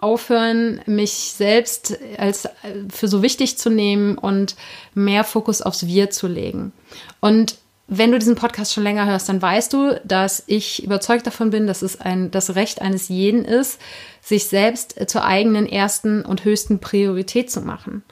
aufhören, 0.00 0.80
mich 0.86 1.12
selbst 1.12 1.98
als 2.18 2.48
für 2.88 3.08
so 3.08 3.22
wichtig 3.22 3.58
zu 3.58 3.70
nehmen 3.70 4.18
und 4.18 4.56
mehr 4.94 5.24
Fokus 5.24 5.62
aufs 5.62 5.86
Wir 5.86 6.10
zu 6.10 6.26
legen. 6.26 6.72
Und 7.20 7.56
wenn 7.92 8.12
du 8.12 8.18
diesen 8.20 8.36
Podcast 8.36 8.72
schon 8.72 8.84
länger 8.84 9.06
hörst, 9.06 9.28
dann 9.28 9.42
weißt 9.42 9.72
du, 9.72 10.00
dass 10.04 10.44
ich 10.46 10.84
überzeugt 10.84 11.26
davon 11.26 11.50
bin, 11.50 11.66
dass 11.66 11.82
es 11.82 12.00
ein, 12.00 12.30
das 12.30 12.54
Recht 12.54 12.80
eines 12.80 13.08
jeden 13.08 13.44
ist, 13.44 13.80
sich 14.22 14.46
selbst 14.46 14.94
zur 15.10 15.24
eigenen 15.24 15.66
ersten 15.66 16.24
und 16.24 16.44
höchsten 16.44 16.78
Priorität 16.78 17.50
zu 17.50 17.62
machen. 17.62 18.04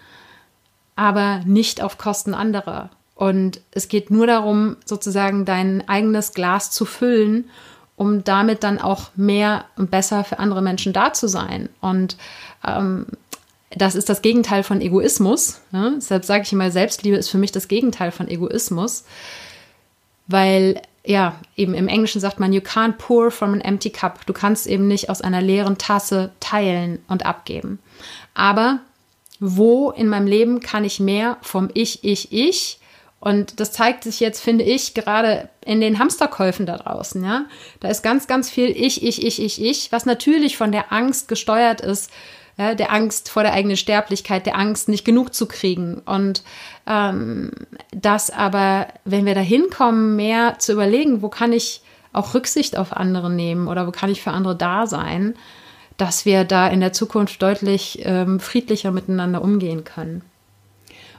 Aber 0.97 1.43
nicht 1.47 1.81
auf 1.81 1.97
Kosten 1.97 2.35
anderer. 2.35 2.91
Und 3.15 3.61
es 3.71 3.87
geht 3.89 4.11
nur 4.11 4.27
darum, 4.27 4.77
sozusagen 4.85 5.45
dein 5.45 5.89
eigenes 5.89 6.33
Glas 6.33 6.73
zu 6.73 6.85
füllen 6.85 7.49
um 7.99 8.23
damit 8.23 8.63
dann 8.63 8.81
auch 8.81 9.11
mehr 9.17 9.65
und 9.77 9.91
besser 9.91 10.25
für 10.25 10.39
andere 10.39 10.63
Menschen 10.63 10.93
da 10.93 11.13
zu 11.13 11.29
sein. 11.29 11.69
Und 11.81 12.17
ähm, 12.65 13.07
das 13.71 13.97
ist 13.97 14.09
das 14.09 14.23
Gegenteil 14.23 14.63
von 14.63 14.81
Egoismus. 14.81 15.61
Ne? 15.73 15.95
Deshalb 15.97 16.25
sage 16.25 16.45
ich 16.45 16.53
immer, 16.53 16.71
Selbstliebe 16.71 17.17
ist 17.17 17.29
für 17.29 17.39
mich 17.39 17.53
das 17.53 17.69
Gegenteil 17.69 18.13
von 18.13 18.29
Egoismus, 18.29 19.05
weil 20.29 20.81
ja, 21.05 21.37
eben 21.57 21.75
im 21.75 21.89
Englischen 21.89 22.21
sagt 22.21 22.39
man, 22.39 22.53
you 22.53 22.61
can't 22.61 22.93
pour 22.99 23.31
from 23.31 23.55
an 23.55 23.61
empty 23.63 23.91
cup. 23.91 24.27
Du 24.27 24.33
kannst 24.33 24.67
eben 24.67 24.87
nicht 24.87 25.11
aus 25.11 25.21
einer 25.21 25.41
leeren 25.41 25.79
Tasse 25.79 26.31
teilen 26.39 27.01
und 27.09 27.27
abgeben. 27.27 27.79
Aber 28.35 28.81
wo 29.41 29.91
in 29.91 30.09
meinem 30.09 30.27
Leben 30.27 30.61
kann 30.61 30.85
ich 30.85 31.01
mehr 31.01 31.39
vom 31.43 31.69
Ich, 31.75 32.05
Ich, 32.05 32.31
Ich 32.31 32.78
und 33.21 33.59
das 33.59 33.73
zeigt 33.73 34.05
sich 34.05 34.21
jetzt, 34.21 34.41
finde 34.41 34.65
ich, 34.65 34.95
gerade 34.95 35.49
in 35.65 35.81
den 35.81 35.99
Hamsterkäufen 35.99 36.67
da 36.67 36.77
draußen, 36.77 37.25
ja. 37.25 37.47
Da 37.81 37.89
ist 37.89 38.03
ganz, 38.03 38.29
ganz 38.29 38.49
viel 38.49 38.69
Ich, 38.69 39.03
ich, 39.03 39.25
ich, 39.25 39.43
ich, 39.43 39.63
ich, 39.63 39.91
was 39.91 40.07
natürlich 40.07 40.57
von 40.57 40.71
der 40.71 40.93
Angst 40.93 41.27
gesteuert 41.27 41.81
ist, 41.81 42.13
ja, 42.57 42.75
der 42.75 42.93
Angst 42.93 43.29
vor 43.29 43.43
der 43.43 43.55
eigenen 43.55 43.77
Sterblichkeit, 43.77 44.47
der 44.47 44.57
Angst, 44.57 44.89
nicht 44.89 45.05
genug 45.05 45.35
zu 45.35 45.47
kriegen. 45.47 46.01
Und 46.07 46.43
ähm, 46.87 47.51
das 47.91 48.31
aber, 48.31 48.87
wenn 49.05 49.27
wir 49.27 49.35
da 49.35 49.41
hinkommen, 49.41 50.15
mehr 50.15 50.59
zu 50.59 50.73
überlegen, 50.73 51.21
wo 51.21 51.29
kann 51.29 51.53
ich 51.53 51.83
auch 52.13 52.35
Rücksicht 52.35 52.77
auf 52.77 52.97
andere 52.97 53.31
nehmen 53.31 53.67
oder 53.67 53.87
wo 53.87 53.91
kann 53.91 54.11
ich 54.11 54.23
für 54.23 54.31
andere 54.31 54.57
da 54.57 54.87
sein, 54.87 55.35
dass 55.97 56.25
wir 56.25 56.45
da 56.45 56.69
in 56.69 56.81
der 56.81 56.93
Zukunft 56.93 57.43
deutlich 57.43 58.01
ähm, 58.05 58.39
friedlicher 58.39 58.93
miteinander 58.93 59.43
umgehen 59.43 59.83
können 59.83 60.23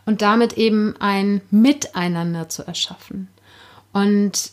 und 0.09 0.23
damit 0.23 0.53
eben 0.53 0.95
ein 0.99 1.39
Miteinander 1.51 2.49
zu 2.49 2.65
erschaffen. 2.65 3.27
Und 3.93 4.49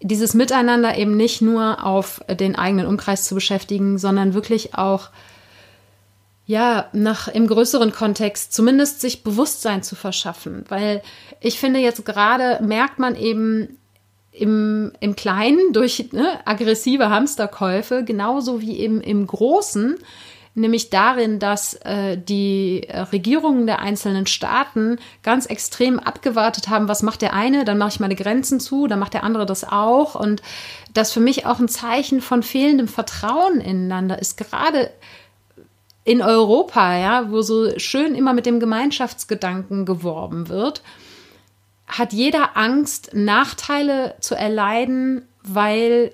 dieses 0.00 0.32
Miteinander 0.32 0.96
eben 0.96 1.14
nicht 1.14 1.42
nur 1.42 1.84
auf 1.84 2.24
den 2.26 2.56
eigenen 2.56 2.86
Umkreis 2.86 3.24
zu 3.24 3.34
beschäftigen, 3.34 3.98
sondern 3.98 4.32
wirklich 4.32 4.74
auch 4.76 5.10
ja, 6.46 6.88
nach 6.94 7.28
im 7.28 7.48
größeren 7.48 7.92
Kontext 7.92 8.54
zumindest 8.54 9.02
sich 9.02 9.22
Bewusstsein 9.22 9.82
zu 9.82 9.94
verschaffen, 9.94 10.64
weil 10.70 11.02
ich 11.42 11.60
finde 11.60 11.80
jetzt 11.80 12.06
gerade 12.06 12.64
merkt 12.64 12.98
man 12.98 13.16
eben 13.16 13.76
im, 14.32 14.92
im 15.00 15.16
Kleinen 15.16 15.74
durch 15.74 16.12
ne, 16.12 16.40
aggressive 16.46 17.10
Hamsterkäufe 17.10 18.04
genauso 18.04 18.62
wie 18.62 18.78
eben 18.78 19.02
im 19.02 19.26
Großen 19.26 19.98
nämlich 20.54 20.90
darin, 20.90 21.38
dass 21.38 21.74
äh, 21.74 22.16
die 22.16 22.84
äh, 22.88 23.00
Regierungen 23.00 23.66
der 23.66 23.80
einzelnen 23.80 24.26
Staaten 24.26 24.98
ganz 25.22 25.46
extrem 25.46 25.98
abgewartet 25.98 26.68
haben, 26.68 26.88
was 26.88 27.02
macht 27.02 27.22
der 27.22 27.32
eine, 27.32 27.64
dann 27.64 27.78
mache 27.78 27.90
ich 27.90 28.00
meine 28.00 28.16
Grenzen 28.16 28.60
zu, 28.60 28.86
dann 28.86 28.98
macht 28.98 29.14
der 29.14 29.24
andere 29.24 29.46
das 29.46 29.64
auch. 29.64 30.14
Und 30.14 30.42
das 30.92 31.12
für 31.12 31.20
mich 31.20 31.46
auch 31.46 31.60
ein 31.60 31.68
Zeichen 31.68 32.20
von 32.20 32.42
fehlendem 32.42 32.88
Vertrauen 32.88 33.60
ineinander 33.60 34.18
ist, 34.18 34.36
gerade 34.36 34.90
in 36.04 36.22
Europa, 36.22 36.96
ja, 36.96 37.30
wo 37.30 37.42
so 37.42 37.78
schön 37.78 38.14
immer 38.14 38.32
mit 38.32 38.46
dem 38.46 38.58
Gemeinschaftsgedanken 38.58 39.84
geworben 39.84 40.48
wird, 40.48 40.82
hat 41.86 42.12
jeder 42.12 42.56
Angst, 42.56 43.10
Nachteile 43.12 44.14
zu 44.20 44.34
erleiden, 44.34 45.28
weil 45.42 46.12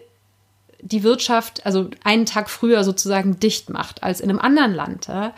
die 0.81 1.03
Wirtschaft, 1.03 1.64
also 1.64 1.91
einen 2.05 2.27
Tag 2.27 2.51
früher 2.51 2.85
sozusagen 2.85 3.39
dicht 3.41 3.70
macht 3.70 4.03
als 4.03 4.20
in 4.20 4.31
einem 4.31 4.39
anderen 4.39 4.74
Land. 4.74 5.09
Ja? 5.09 5.33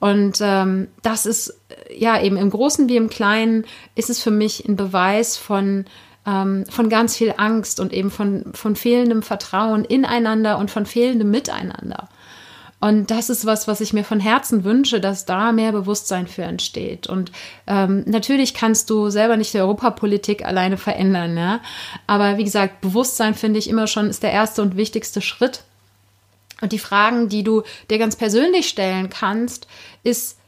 Und 0.00 0.38
ähm, 0.40 0.88
das 1.02 1.26
ist 1.26 1.60
ja 1.94 2.20
eben 2.20 2.36
im 2.36 2.50
Großen 2.50 2.88
wie 2.88 2.96
im 2.96 3.10
Kleinen 3.10 3.64
ist 3.94 4.10
es 4.10 4.22
für 4.22 4.30
mich 4.30 4.66
ein 4.66 4.76
Beweis 4.76 5.36
von 5.36 5.86
ähm, 6.26 6.64
von 6.68 6.88
ganz 6.88 7.16
viel 7.16 7.34
Angst 7.36 7.80
und 7.80 7.92
eben 7.92 8.10
von 8.10 8.52
von 8.54 8.76
fehlendem 8.76 9.22
Vertrauen 9.22 9.84
ineinander 9.84 10.58
und 10.58 10.70
von 10.70 10.86
fehlendem 10.86 11.30
Miteinander. 11.30 12.08
Und 12.80 13.10
das 13.10 13.28
ist 13.28 13.44
was, 13.44 13.66
was 13.66 13.80
ich 13.80 13.92
mir 13.92 14.04
von 14.04 14.20
Herzen 14.20 14.62
wünsche, 14.62 15.00
dass 15.00 15.24
da 15.24 15.50
mehr 15.50 15.72
Bewusstsein 15.72 16.28
für 16.28 16.42
entsteht. 16.42 17.08
Und 17.08 17.32
ähm, 17.66 18.04
natürlich 18.06 18.54
kannst 18.54 18.88
du 18.88 19.10
selber 19.10 19.36
nicht 19.36 19.52
die 19.52 19.58
Europapolitik 19.58 20.44
alleine 20.44 20.76
verändern, 20.76 21.36
ja. 21.36 21.60
Aber 22.06 22.38
wie 22.38 22.44
gesagt, 22.44 22.80
Bewusstsein 22.80 23.34
finde 23.34 23.58
ich 23.58 23.68
immer 23.68 23.88
schon 23.88 24.08
ist 24.08 24.22
der 24.22 24.32
erste 24.32 24.62
und 24.62 24.76
wichtigste 24.76 25.20
Schritt. 25.20 25.64
Und 26.60 26.72
die 26.72 26.78
Fragen, 26.78 27.28
die 27.28 27.42
du 27.42 27.62
dir 27.90 27.98
ganz 27.98 28.16
persönlich 28.16 28.68
stellen 28.68 29.10
kannst, 29.10 29.66
ist, 30.02 30.38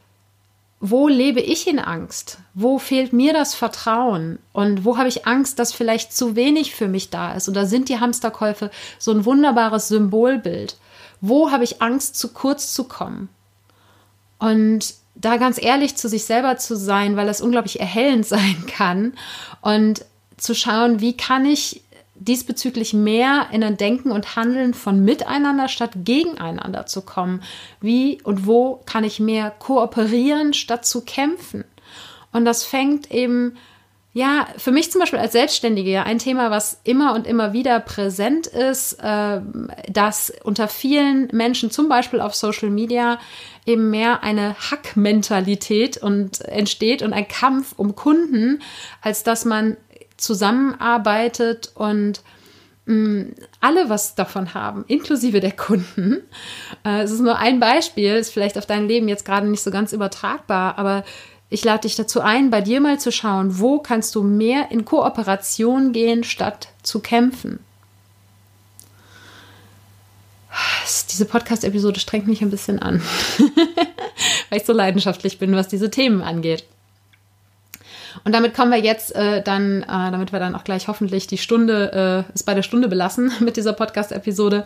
wo 0.79 1.07
lebe 1.07 1.41
ich 1.41 1.67
in 1.67 1.79
Angst? 1.79 2.39
Wo 2.53 2.79
fehlt 2.79 3.13
mir 3.13 3.33
das 3.33 3.53
Vertrauen? 3.53 4.39
Und 4.51 4.83
wo 4.83 4.97
habe 4.97 5.07
ich 5.07 5.27
Angst, 5.27 5.59
dass 5.59 5.73
vielleicht 5.73 6.11
zu 6.15 6.35
wenig 6.35 6.73
für 6.73 6.87
mich 6.87 7.11
da 7.11 7.33
ist? 7.33 7.47
Und 7.47 7.53
da 7.53 7.65
sind 7.65 7.87
die 7.87 7.99
Hamsterkäufe 7.99 8.71
so 8.97 9.11
ein 9.11 9.25
wunderbares 9.25 9.89
Symbolbild. 9.89 10.77
Wo 11.21 11.51
habe 11.51 11.63
ich 11.63 11.81
Angst, 11.81 12.17
zu 12.17 12.29
kurz 12.33 12.73
zu 12.73 12.85
kommen? 12.85 13.29
Und 14.39 14.95
da 15.15 15.37
ganz 15.37 15.61
ehrlich 15.61 15.95
zu 15.95 16.09
sich 16.09 16.25
selber 16.25 16.57
zu 16.57 16.75
sein, 16.75 17.15
weil 17.15 17.27
das 17.27 17.41
unglaublich 17.41 17.79
erhellend 17.79 18.25
sein 18.25 18.65
kann 18.67 19.13
und 19.61 20.05
zu 20.37 20.55
schauen, 20.55 20.99
wie 20.99 21.15
kann 21.15 21.45
ich 21.45 21.83
diesbezüglich 22.15 22.93
mehr 22.93 23.47
in 23.51 23.63
ein 23.63 23.77
Denken 23.77 24.11
und 24.11 24.35
Handeln 24.35 24.73
von 24.75 25.03
miteinander 25.03 25.67
statt 25.67 25.91
gegeneinander 25.95 26.85
zu 26.85 27.01
kommen. 27.01 27.41
Wie 27.79 28.21
und 28.21 28.45
wo 28.45 28.79
kann 28.85 29.03
ich 29.03 29.19
mehr 29.19 29.49
kooperieren 29.49 30.53
statt 30.53 30.85
zu 30.85 31.01
kämpfen? 31.01 31.63
Und 32.31 32.45
das 32.45 32.63
fängt 32.63 33.11
eben 33.11 33.57
ja, 34.13 34.47
für 34.57 34.71
mich 34.71 34.91
zum 34.91 34.99
Beispiel 34.99 35.19
als 35.19 35.31
Selbstständige 35.31 36.03
ein 36.03 36.19
Thema, 36.19 36.51
was 36.51 36.81
immer 36.83 37.13
und 37.15 37.25
immer 37.25 37.53
wieder 37.53 37.79
präsent 37.79 38.45
ist, 38.45 38.93
äh, 39.01 39.39
dass 39.89 40.33
unter 40.43 40.67
vielen 40.67 41.29
Menschen, 41.31 41.71
zum 41.71 41.87
Beispiel 41.87 42.19
auf 42.19 42.35
Social 42.35 42.69
Media, 42.69 43.19
eben 43.65 43.89
mehr 43.89 44.21
eine 44.21 44.55
Hack-Mentalität 44.69 45.97
und 45.97 46.41
entsteht 46.41 47.03
und 47.03 47.13
ein 47.13 47.27
Kampf 47.27 47.73
um 47.77 47.95
Kunden, 47.95 48.61
als 49.01 49.23
dass 49.23 49.45
man 49.45 49.77
zusammenarbeitet 50.17 51.71
und 51.75 52.21
mh, 52.85 52.95
mm, 52.95 53.35
alle 53.61 53.89
was 53.89 54.15
davon 54.15 54.53
haben, 54.53 54.83
inklusive 54.87 55.39
der 55.39 55.53
Kunden. 55.53 56.17
Äh, 56.83 57.03
es 57.03 57.11
ist 57.11 57.21
nur 57.21 57.37
ein 57.37 57.61
Beispiel, 57.61 58.15
ist 58.15 58.33
vielleicht 58.33 58.57
auf 58.57 58.65
dein 58.65 58.89
Leben 58.89 59.07
jetzt 59.07 59.23
gerade 59.23 59.47
nicht 59.47 59.63
so 59.63 59.71
ganz 59.71 59.93
übertragbar, 59.93 60.77
aber 60.77 61.05
ich 61.51 61.65
lade 61.65 61.81
dich 61.81 61.97
dazu 61.97 62.21
ein, 62.21 62.49
bei 62.49 62.61
dir 62.61 62.79
mal 62.79 62.97
zu 62.97 63.11
schauen, 63.11 63.59
wo 63.59 63.79
kannst 63.79 64.15
du 64.15 64.23
mehr 64.23 64.71
in 64.71 64.85
Kooperation 64.85 65.91
gehen, 65.91 66.23
statt 66.23 66.69
zu 66.81 67.01
kämpfen. 67.01 67.59
Diese 71.11 71.25
Podcast-Episode 71.25 71.99
strengt 71.99 72.27
mich 72.27 72.41
ein 72.41 72.51
bisschen 72.51 72.79
an, 72.79 73.01
weil 74.49 74.59
ich 74.59 74.65
so 74.65 74.71
leidenschaftlich 74.71 75.39
bin, 75.39 75.53
was 75.53 75.67
diese 75.67 75.91
Themen 75.91 76.21
angeht. 76.21 76.63
Und 78.23 78.33
damit 78.33 78.53
kommen 78.53 78.71
wir 78.71 78.79
jetzt 78.79 79.13
äh, 79.13 79.43
dann, 79.43 79.83
äh, 79.83 79.87
damit 79.87 80.31
wir 80.31 80.39
dann 80.39 80.55
auch 80.55 80.63
gleich 80.63 80.87
hoffentlich 80.87 81.27
die 81.27 81.37
Stunde, 81.37 82.25
äh, 82.29 82.33
es 82.33 82.43
bei 82.43 82.53
der 82.53 82.63
Stunde 82.63 82.87
belassen 82.87 83.29
mit 83.41 83.57
dieser 83.57 83.73
Podcast-Episode, 83.73 84.65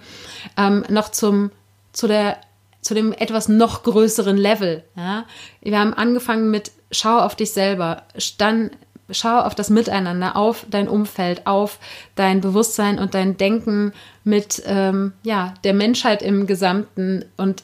ähm, 0.55 0.85
noch 0.89 1.09
zum, 1.09 1.49
zu 1.93 2.07
der 2.07 2.37
zu 2.85 2.93
dem 2.93 3.13
etwas 3.13 3.49
noch 3.49 3.81
größeren 3.81 4.37
Level. 4.37 4.83
Ja? 4.95 5.25
Wir 5.61 5.79
haben 5.79 5.93
angefangen 5.93 6.51
mit 6.51 6.71
schau 6.91 7.19
auf 7.19 7.35
dich 7.35 7.51
selber, 7.51 8.03
dann 8.37 8.71
schau 9.09 9.39
auf 9.39 9.55
das 9.55 9.69
Miteinander, 9.69 10.35
auf 10.35 10.65
dein 10.69 10.87
Umfeld, 10.87 11.45
auf 11.45 11.79
dein 12.15 12.41
Bewusstsein 12.41 12.99
und 12.99 13.13
dein 13.13 13.37
Denken 13.37 13.93
mit 14.23 14.63
ähm, 14.65 15.13
ja, 15.23 15.53
der 15.63 15.73
Menschheit 15.73 16.21
im 16.21 16.47
Gesamten 16.47 17.25
und 17.37 17.63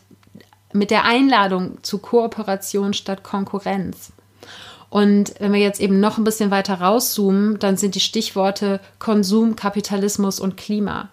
mit 0.73 0.91
der 0.91 1.05
Einladung 1.05 1.83
zu 1.83 1.97
Kooperation 1.97 2.93
statt 2.93 3.23
Konkurrenz. 3.23 4.13
Und 4.91 5.35
wenn 5.39 5.53
wir 5.53 5.61
jetzt 5.61 5.79
eben 5.79 6.01
noch 6.01 6.17
ein 6.17 6.25
bisschen 6.25 6.51
weiter 6.51 6.81
rauszoomen, 6.81 7.57
dann 7.59 7.77
sind 7.77 7.95
die 7.95 8.01
Stichworte 8.01 8.81
Konsum, 8.99 9.55
Kapitalismus 9.55 10.37
und 10.41 10.57
Klima. 10.57 11.07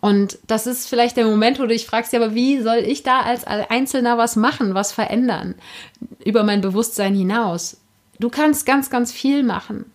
Und 0.00 0.38
das 0.46 0.68
ist 0.68 0.88
vielleicht 0.88 1.16
der 1.16 1.26
Moment, 1.26 1.58
wo 1.58 1.62
du 1.62 1.70
dich 1.70 1.84
fragst, 1.84 2.12
ja, 2.12 2.22
aber 2.22 2.36
wie 2.36 2.60
soll 2.60 2.78
ich 2.78 3.02
da 3.02 3.22
als 3.22 3.44
Einzelner 3.44 4.18
was 4.18 4.36
machen, 4.36 4.74
was 4.74 4.92
verändern 4.92 5.56
über 6.24 6.44
mein 6.44 6.60
Bewusstsein 6.60 7.12
hinaus? 7.16 7.78
Du 8.20 8.28
kannst 8.28 8.66
ganz, 8.66 8.88
ganz 8.88 9.10
viel 9.10 9.42
machen. 9.42 9.86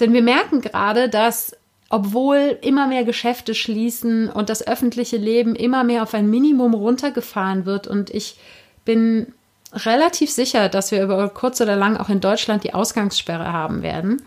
Denn 0.00 0.14
wir 0.14 0.22
merken 0.22 0.62
gerade, 0.62 1.10
dass 1.10 1.54
obwohl 1.90 2.56
immer 2.62 2.86
mehr 2.86 3.04
Geschäfte 3.04 3.54
schließen 3.54 4.30
und 4.30 4.48
das 4.48 4.66
öffentliche 4.66 5.18
Leben 5.18 5.54
immer 5.54 5.84
mehr 5.84 6.04
auf 6.04 6.14
ein 6.14 6.30
Minimum 6.30 6.72
runtergefahren 6.72 7.66
wird 7.66 7.86
und 7.86 8.08
ich 8.08 8.38
bin 8.86 9.34
relativ 9.72 10.30
sicher, 10.30 10.68
dass 10.68 10.90
wir 10.90 11.02
über 11.02 11.28
kurz 11.28 11.60
oder 11.60 11.76
lang 11.76 11.96
auch 11.96 12.08
in 12.08 12.20
Deutschland 12.20 12.64
die 12.64 12.74
Ausgangssperre 12.74 13.52
haben 13.52 13.82
werden. 13.82 14.22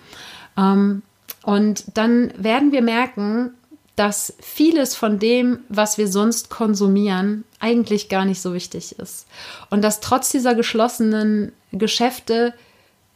Ähm, 0.57 1.01
und 1.43 1.83
dann 1.93 2.33
werden 2.37 2.71
wir 2.71 2.81
merken, 2.81 3.53
dass 3.95 4.33
vieles 4.39 4.95
von 4.95 5.19
dem, 5.19 5.59
was 5.69 5.97
wir 5.97 6.07
sonst 6.07 6.49
konsumieren, 6.49 7.43
eigentlich 7.59 8.09
gar 8.09 8.25
nicht 8.25 8.41
so 8.41 8.53
wichtig 8.53 8.97
ist. 8.97 9.27
Und 9.69 9.83
dass 9.83 9.99
trotz 9.99 10.31
dieser 10.31 10.55
geschlossenen 10.55 11.51
Geschäfte 11.71 12.53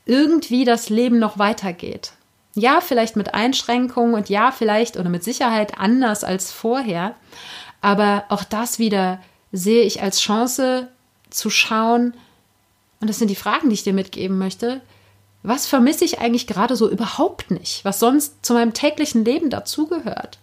irgendwie 0.05 0.65
das 0.65 0.89
Leben 0.89 1.19
noch 1.19 1.39
weitergeht. 1.39 2.11
Ja, 2.53 2.81
vielleicht 2.81 3.15
mit 3.15 3.33
Einschränkungen 3.33 4.13
und 4.13 4.29
ja, 4.29 4.51
vielleicht 4.51 4.97
oder 4.97 5.09
mit 5.09 5.23
Sicherheit 5.23 5.79
anders 5.79 6.23
als 6.23 6.51
vorher. 6.51 7.15
Aber 7.81 8.25
auch 8.29 8.43
das 8.43 8.79
wieder 8.79 9.19
sehe 9.51 9.83
ich 9.83 10.01
als 10.01 10.19
Chance 10.19 10.87
zu 11.29 11.49
schauen, 11.49 12.13
und 12.99 13.09
das 13.09 13.19
sind 13.19 13.29
die 13.29 13.35
Fragen, 13.35 13.69
die 13.69 13.75
ich 13.75 13.83
dir 13.83 13.93
mitgeben 13.93 14.37
möchte. 14.37 14.81
Was 15.43 15.67
vermisse 15.67 16.03
ich 16.03 16.19
eigentlich 16.19 16.47
gerade 16.47 16.75
so 16.75 16.89
überhaupt 16.89 17.51
nicht, 17.51 17.85
was 17.85 17.99
sonst 17.99 18.45
zu 18.45 18.53
meinem 18.53 18.73
täglichen 18.73 19.23
Leben 19.23 19.49
dazugehört? 19.49 20.39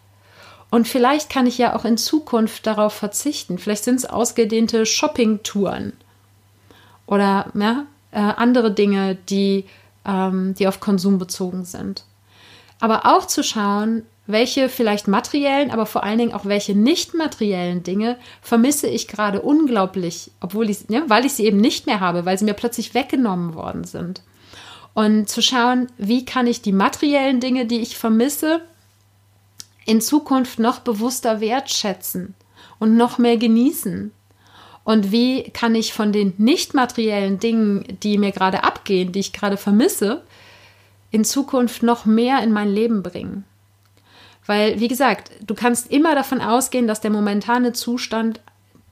Und 0.71 0.89
vielleicht 0.89 1.31
kann 1.31 1.47
ich 1.47 1.59
ja 1.59 1.77
auch 1.77 1.85
in 1.85 1.97
Zukunft 1.97 2.67
darauf 2.67 2.95
verzichten. 2.95 3.59
Vielleicht 3.59 3.85
sind 3.85 3.97
es 3.97 4.07
ausgedehnte 4.07 4.87
Shopping-Touren 4.87 5.93
oder 7.07 7.51
ja, 7.55 7.87
äh, 8.13 8.19
andere 8.19 8.73
Dinge, 8.73 9.17
die, 9.29 9.67
ähm, 10.05 10.55
die 10.55 10.67
auf 10.67 10.81
Konsum 10.81 11.19
bezogen 11.19 11.65
sind. 11.65 12.05
Aber 12.81 13.07
auch 13.07 13.27
zu 13.27 13.43
schauen, 13.43 14.05
welche 14.27 14.69
vielleicht 14.69 15.07
materiellen, 15.07 15.71
aber 15.71 15.85
vor 15.87 16.03
allen 16.03 16.19
Dingen 16.19 16.33
auch 16.33 16.47
welche 16.47 16.75
nicht 16.75 17.15
materiellen 17.15 17.83
Dinge 17.83 18.17
vermisse 18.41 18.87
ich 18.87 19.07
gerade 19.07 19.43
unglaublich, 19.43 20.31
obwohl 20.41 20.71
ich, 20.71 20.87
ja, 20.89 21.03
weil 21.09 21.27
ich 21.27 21.35
sie 21.35 21.45
eben 21.45 21.61
nicht 21.61 21.87
mehr 21.87 22.01
habe, 22.01 22.25
weil 22.25 22.39
sie 22.39 22.47
mir 22.47 22.55
plötzlich 22.55 22.95
weggenommen 22.95 23.55
worden 23.55 23.85
sind. 23.85 24.23
Und 24.95 25.29
zu 25.29 25.43
schauen, 25.43 25.89
wie 25.99 26.25
kann 26.25 26.47
ich 26.47 26.63
die 26.63 26.73
materiellen 26.73 27.41
Dinge, 27.41 27.67
die 27.67 27.81
ich 27.81 27.99
vermisse, 27.99 28.63
in 29.87 30.01
Zukunft 30.01 30.59
noch 30.59 30.79
bewusster 30.79 31.41
wertschätzen 31.41 32.35
und 32.79 32.97
noch 32.97 33.19
mehr 33.19 33.37
genießen? 33.37 34.13
Und 34.85 35.13
wie 35.13 35.51
kann 35.51 35.75
ich 35.75 35.93
von 35.93 36.13
den 36.13 36.35
nicht 36.39 36.75
materiellen 36.75 37.39
Dingen, 37.41 37.99
die 38.03 38.19
mir 38.19 38.33
gerade 38.33 38.65
abgehen, 38.65 39.13
die 39.13 39.21
ich 39.21 39.33
gerade 39.33 39.57
vermisse, 39.57 40.23
in 41.11 41.25
Zukunft 41.25 41.83
noch 41.83 42.05
mehr 42.05 42.43
in 42.43 42.53
mein 42.53 42.69
Leben 42.69 43.03
bringen? 43.03 43.45
Weil, 44.47 44.79
wie 44.81 44.89
gesagt, 44.89 45.31
du 45.47 45.55
kannst 45.55 45.91
immer 45.91 46.15
davon 46.15 46.41
ausgehen, 46.41 46.87
dass 46.87 47.01
der 47.01 47.11
momentane 47.11 47.73
Zustand 47.73 48.41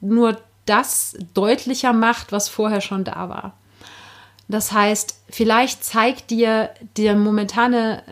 nur 0.01 0.39
das 0.67 1.17
deutlicher 1.35 1.93
macht, 1.93 2.33
was 2.33 2.49
vorher 2.49 2.81
schon 2.81 3.05
da 3.05 3.29
war. 3.29 3.55
Das 4.49 4.73
heißt, 4.73 5.23
vielleicht 5.31 5.83
zeigt 5.85 6.31
dir 6.31 6.71
der 6.97 7.17
momentane 7.17 8.03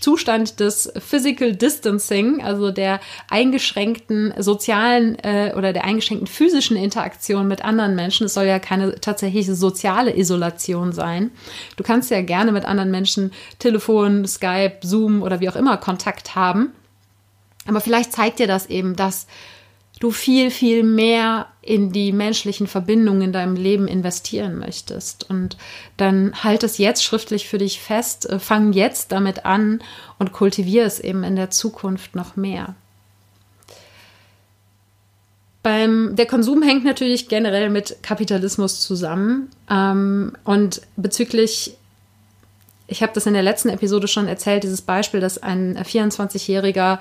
Zustand 0.00 0.60
des 0.60 0.92
Physical 0.98 1.54
Distancing, 1.54 2.42
also 2.42 2.70
der 2.70 3.00
eingeschränkten 3.28 4.32
sozialen 4.38 5.18
äh, 5.18 5.52
oder 5.56 5.72
der 5.72 5.84
eingeschränkten 5.84 6.28
physischen 6.28 6.76
Interaktion 6.76 7.48
mit 7.48 7.64
anderen 7.64 7.94
Menschen. 7.94 8.26
Es 8.26 8.34
soll 8.34 8.46
ja 8.46 8.58
keine 8.58 8.94
tatsächliche 9.00 9.54
soziale 9.54 10.16
Isolation 10.16 10.92
sein. 10.92 11.30
Du 11.76 11.82
kannst 11.82 12.10
ja 12.10 12.22
gerne 12.22 12.52
mit 12.52 12.64
anderen 12.64 12.90
Menschen 12.90 13.32
Telefon, 13.58 14.26
Skype, 14.26 14.78
Zoom 14.82 15.22
oder 15.22 15.40
wie 15.40 15.48
auch 15.48 15.56
immer 15.56 15.76
Kontakt 15.76 16.36
haben. 16.36 16.72
Aber 17.66 17.80
vielleicht 17.80 18.12
zeigt 18.12 18.38
dir 18.38 18.46
das 18.46 18.66
eben, 18.66 18.94
dass 18.94 19.26
du 19.98 20.10
viel, 20.10 20.50
viel 20.50 20.84
mehr 20.84 21.48
in 21.66 21.90
die 21.92 22.12
menschlichen 22.12 22.66
Verbindungen 22.66 23.22
in 23.22 23.32
deinem 23.32 23.56
Leben 23.56 23.88
investieren 23.88 24.58
möchtest. 24.58 25.28
Und 25.28 25.56
dann 25.96 26.44
halt 26.44 26.62
es 26.62 26.78
jetzt 26.78 27.02
schriftlich 27.02 27.48
für 27.48 27.58
dich 27.58 27.80
fest, 27.80 28.28
äh, 28.28 28.38
fang 28.38 28.72
jetzt 28.72 29.12
damit 29.12 29.44
an 29.44 29.82
und 30.18 30.32
kultiviere 30.32 30.86
es 30.86 31.00
eben 31.00 31.24
in 31.24 31.36
der 31.36 31.50
Zukunft 31.50 32.14
noch 32.14 32.36
mehr. 32.36 32.74
Beim, 35.62 36.14
der 36.14 36.26
Konsum 36.26 36.62
hängt 36.62 36.84
natürlich 36.84 37.28
generell 37.28 37.70
mit 37.70 37.96
Kapitalismus 38.02 38.80
zusammen. 38.80 39.50
Ähm, 39.68 40.32
und 40.44 40.82
bezüglich 40.96 41.76
ich 42.88 43.02
habe 43.02 43.12
das 43.12 43.26
in 43.26 43.34
der 43.34 43.42
letzten 43.42 43.68
Episode 43.68 44.06
schon 44.06 44.28
erzählt, 44.28 44.62
dieses 44.62 44.82
Beispiel, 44.82 45.20
dass 45.20 45.42
ein 45.42 45.76
24-Jähriger 45.76 46.98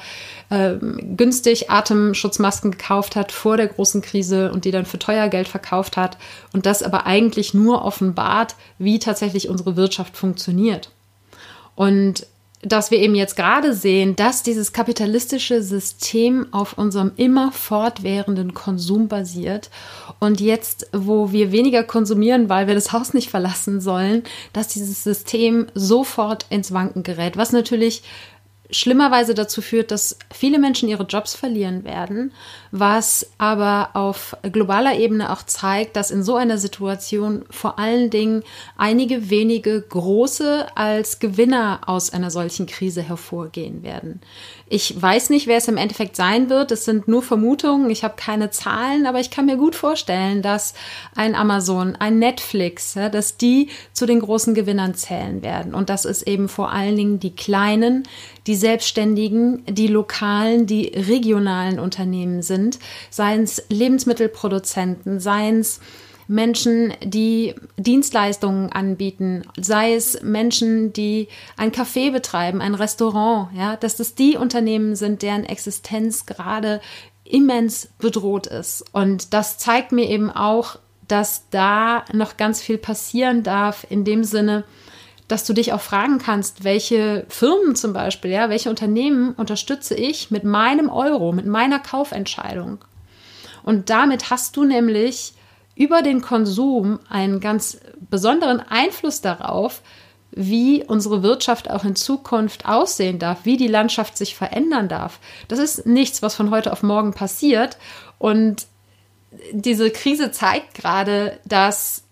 äh, 0.49 0.75
günstig 1.15 1.69
Atemschutzmasken 1.69 2.71
gekauft 2.71 3.15
hat 3.15 3.31
vor 3.31 3.57
der 3.57 3.67
großen 3.67 4.01
Krise 4.01 4.51
und 4.51 4.65
die 4.65 4.71
dann 4.71 4.85
für 4.85 4.99
teuer 4.99 5.27
Geld 5.29 5.47
verkauft 5.47 5.95
hat 5.97 6.17
und 6.53 6.65
das 6.65 6.81
aber 6.81 7.05
eigentlich 7.05 7.53
nur 7.53 7.83
offenbart, 7.83 8.55
wie 8.79 8.99
tatsächlich 8.99 9.49
unsere 9.49 9.75
Wirtschaft 9.75 10.17
funktioniert. 10.17 10.91
Und 11.75 12.25
dass 12.65 12.89
wir 12.89 12.97
eben 12.99 13.15
jetzt 13.15 13.35
gerade 13.35 13.73
sehen, 13.73 14.15
dass 14.15 14.43
dieses 14.43 14.73
kapitalistische 14.73 15.61
System 15.61 16.47
auf 16.51 16.77
unserem 16.77 17.11
immer 17.15 17.51
fortwährenden 17.51 18.53
Konsum 18.53 19.07
basiert 19.07 19.69
und 20.19 20.41
jetzt, 20.41 20.89
wo 20.91 21.31
wir 21.31 21.51
weniger 21.51 21.83
konsumieren, 21.83 22.49
weil 22.49 22.67
wir 22.67 22.73
das 22.73 22.91
Haus 22.91 23.13
nicht 23.13 23.29
verlassen 23.29 23.79
sollen, 23.81 24.23
dass 24.51 24.67
dieses 24.67 25.03
System 25.03 25.67
sofort 25.75 26.47
ins 26.49 26.73
Wanken 26.73 27.03
gerät, 27.03 27.37
was 27.37 27.51
natürlich 27.51 28.01
schlimmerweise 28.69 29.33
dazu 29.33 29.61
führt, 29.61 29.91
dass 29.91 30.17
viele 30.33 30.59
Menschen 30.59 30.89
ihre 30.89 31.03
Jobs 31.03 31.35
verlieren 31.35 31.83
werden, 31.83 32.31
was 32.71 33.29
aber 33.37 33.91
auf 33.93 34.35
globaler 34.41 34.97
Ebene 34.97 35.31
auch 35.31 35.43
zeigt, 35.43 35.95
dass 35.95 36.11
in 36.11 36.23
so 36.23 36.35
einer 36.35 36.57
Situation 36.57 37.45
vor 37.49 37.79
allen 37.79 38.09
Dingen 38.09 38.43
einige 38.77 39.29
wenige 39.29 39.81
große 39.81 40.67
als 40.75 41.19
Gewinner 41.19 41.81
aus 41.85 42.11
einer 42.11 42.31
solchen 42.31 42.65
Krise 42.65 43.01
hervorgehen 43.01 43.83
werden. 43.83 44.21
Ich 44.67 44.99
weiß 44.99 45.29
nicht, 45.29 45.45
wer 45.45 45.57
es 45.57 45.67
im 45.67 45.77
Endeffekt 45.77 46.15
sein 46.15 46.49
wird. 46.49 46.71
Es 46.71 46.85
sind 46.85 47.07
nur 47.07 47.21
Vermutungen. 47.21 47.91
Ich 47.91 48.03
habe 48.03 48.15
keine 48.17 48.49
Zahlen, 48.49 49.05
aber 49.05 49.19
ich 49.19 49.29
kann 49.29 49.45
mir 49.45 49.57
gut 49.57 49.75
vorstellen, 49.75 50.41
dass 50.41 50.73
ein 51.15 51.35
Amazon, 51.35 51.95
ein 51.95 52.17
Netflix, 52.17 52.93
dass 52.93 53.37
die 53.37 53.69
zu 53.93 54.07
den 54.07 54.21
großen 54.21 54.55
Gewinnern 54.55 54.95
zählen 54.95 55.43
werden. 55.43 55.75
Und 55.75 55.91
das 55.91 56.03
ist 56.03 56.23
eben 56.23 56.49
vor 56.49 56.71
allen 56.71 56.95
Dingen 56.95 57.19
die 57.19 57.35
kleinen, 57.35 58.07
die 58.47 58.55
Selbstständigen, 58.55 59.63
die 59.67 59.87
lokalen, 59.87 60.65
die 60.65 60.87
regionalen 60.87 61.77
Unternehmen 61.77 62.41
sind, 62.41 62.79
seien 63.11 63.43
es 63.43 63.63
Lebensmittelproduzenten, 63.69 65.19
seien 65.19 65.59
es 65.59 65.79
Menschen, 66.27 66.93
die 67.03 67.55
Dienstleistungen 67.77 68.71
anbieten, 68.71 69.43
sei 69.59 69.93
es 69.93 70.21
Menschen, 70.21 70.91
die 70.93 71.27
ein 71.57 71.71
Café 71.71 72.11
betreiben, 72.11 72.61
ein 72.61 72.75
Restaurant, 72.75 73.49
ja, 73.55 73.75
dass 73.75 73.95
das 73.95 74.15
die 74.15 74.37
Unternehmen 74.37 74.95
sind, 74.95 75.21
deren 75.21 75.43
Existenz 75.43 76.25
gerade 76.25 76.81
immens 77.23 77.89
bedroht 77.99 78.47
ist. 78.47 78.83
Und 78.91 79.33
das 79.33 79.57
zeigt 79.57 79.91
mir 79.91 80.09
eben 80.09 80.31
auch, 80.31 80.77
dass 81.07 81.49
da 81.49 82.05
noch 82.13 82.37
ganz 82.37 82.61
viel 82.61 82.77
passieren 82.77 83.43
darf, 83.43 83.85
in 83.89 84.03
dem 84.03 84.23
Sinne, 84.23 84.63
dass 85.27 85.45
du 85.45 85.53
dich 85.53 85.73
auch 85.73 85.81
fragen 85.81 86.19
kannst, 86.19 86.63
welche 86.63 87.25
Firmen 87.29 87.75
zum 87.75 87.93
Beispiel, 87.93 88.31
ja, 88.31 88.49
welche 88.49 88.69
Unternehmen 88.69 89.33
unterstütze 89.33 89.95
ich 89.95 90.29
mit 90.29 90.43
meinem 90.43 90.89
Euro, 90.89 91.31
mit 91.31 91.45
meiner 91.45 91.79
Kaufentscheidung. 91.79 92.79
Und 93.63 93.89
damit 93.89 94.29
hast 94.29 94.55
du 94.55 94.65
nämlich 94.65 95.33
über 95.75 96.01
den 96.01 96.21
Konsum 96.21 96.99
einen 97.09 97.39
ganz 97.39 97.77
besonderen 98.09 98.59
Einfluss 98.59 99.21
darauf, 99.21 99.81
wie 100.31 100.83
unsere 100.83 101.23
Wirtschaft 101.23 101.69
auch 101.69 101.85
in 101.85 101.95
Zukunft 101.95 102.65
aussehen 102.65 103.19
darf, 103.19 103.45
wie 103.45 103.57
die 103.57 103.67
Landschaft 103.67 104.17
sich 104.17 104.35
verändern 104.35 104.89
darf. 104.89 105.19
Das 105.47 105.59
ist 105.59 105.85
nichts, 105.85 106.21
was 106.21 106.35
von 106.35 106.51
heute 106.51 106.71
auf 106.71 106.83
morgen 106.83 107.13
passiert. 107.13 107.77
Und 108.19 108.67
diese 109.51 109.91
Krise 109.91 110.31
zeigt 110.31 110.73
gerade, 110.73 111.39
dass 111.45 112.03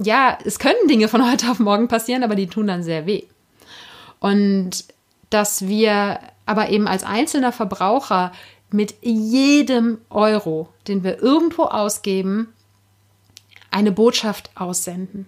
ja, 0.00 0.38
es 0.44 0.58
können 0.58 0.88
Dinge 0.88 1.08
von 1.08 1.30
heute 1.30 1.50
auf 1.50 1.60
morgen 1.60 1.88
passieren, 1.88 2.24
aber 2.24 2.34
die 2.34 2.48
tun 2.48 2.66
dann 2.66 2.82
sehr 2.82 3.06
weh. 3.06 3.24
Und 4.18 4.84
dass 5.30 5.66
wir 5.66 6.18
aber 6.46 6.68
eben 6.68 6.88
als 6.88 7.04
einzelner 7.04 7.52
Verbraucher 7.52 8.32
mit 8.74 8.96
jedem 9.02 9.98
Euro, 10.10 10.68
den 10.88 11.04
wir 11.04 11.22
irgendwo 11.22 11.62
ausgeben, 11.62 12.52
eine 13.70 13.92
Botschaft 13.92 14.50
aussenden. 14.56 15.26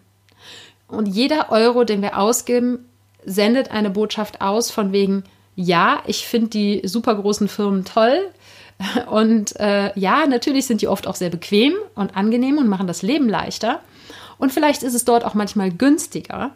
Und 0.89 1.07
jeder 1.07 1.53
Euro, 1.53 1.85
den 1.85 2.03
wir 2.03 2.19
ausgeben, 2.19 2.89
sendet 3.25 3.71
eine 3.71 3.91
Botschaft 3.91 4.41
aus 4.41 4.73
von 4.73 4.91
wegen, 4.91 5.23
ja, 5.55 6.03
ich 6.07 6.27
finde 6.27 6.49
die 6.49 6.83
super 6.89 7.15
großen 7.15 7.47
Firmen 7.47 7.85
toll. 7.85 8.19
Und 9.09 9.59
äh, 9.61 9.97
ja, 9.99 10.27
natürlich 10.27 10.67
sind 10.67 10.83
die 10.83 10.89
oft 10.89 11.07
auch 11.07 11.15
sehr 11.15 11.31
bequem 11.31 11.75
und 11.95 12.17
angenehm 12.17 12.59
und 12.59 12.69
machen 12.69 12.89
das 12.89 13.03
Leben 13.03 13.29
leichter. 13.29 13.81
Und 14.39 14.53
vielleicht 14.53 14.83
ist 14.83 14.95
es 14.95 15.05
dort 15.05 15.25
auch 15.25 15.35
manchmal 15.35 15.71
günstiger. 15.71 16.51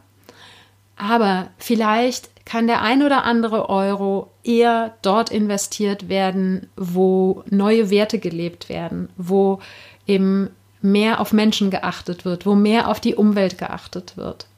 Aber 0.96 1.50
vielleicht 1.56 2.30
kann 2.50 2.66
der 2.66 2.82
ein 2.82 3.04
oder 3.04 3.22
andere 3.22 3.68
Euro 3.68 4.28
eher 4.42 4.94
dort 5.02 5.30
investiert 5.30 6.08
werden, 6.08 6.68
wo 6.74 7.44
neue 7.48 7.90
Werte 7.90 8.18
gelebt 8.18 8.68
werden, 8.68 9.08
wo 9.16 9.60
eben 10.04 10.50
mehr 10.82 11.20
auf 11.20 11.32
Menschen 11.32 11.70
geachtet 11.70 12.24
wird, 12.24 12.46
wo 12.46 12.56
mehr 12.56 12.88
auf 12.88 12.98
die 12.98 13.14
Umwelt 13.14 13.56
geachtet 13.56 14.16
wird. 14.16 14.48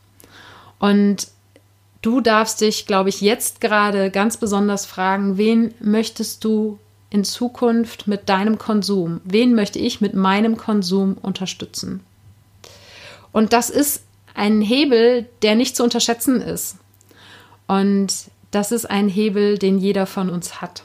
Und 0.79 1.29
du 2.01 2.23
darfst 2.23 2.63
dich, 2.63 2.87
glaube 2.87 3.11
ich, 3.11 3.21
jetzt 3.21 3.61
gerade 3.61 4.11
ganz 4.11 4.39
besonders 4.39 4.87
fragen, 4.87 5.37
wen 5.37 5.75
möchtest 5.79 6.45
du 6.45 6.79
in 7.11 7.25
Zukunft 7.25 8.09
mit 8.09 8.31
deinem 8.31 8.57
Konsum, 8.57 9.21
wen 9.25 9.55
möchte 9.55 9.79
ich 9.79 10.01
mit 10.01 10.15
meinem 10.15 10.57
Konsum 10.57 11.19
unterstützen? 11.21 12.01
Und 13.33 13.53
das 13.53 13.69
ist 13.69 14.05
ein 14.35 14.63
Hebel, 14.63 15.29
der 15.43 15.57
nicht 15.57 15.77
zu 15.77 15.85
unterschätzen 15.85 16.41
ist. 16.41 16.79
Und 17.73 18.13
das 18.51 18.71
ist 18.71 18.85
ein 18.85 19.09
Hebel, 19.09 19.57
den 19.57 19.79
jeder 19.79 20.05
von 20.05 20.29
uns 20.29 20.61
hat. 20.61 20.83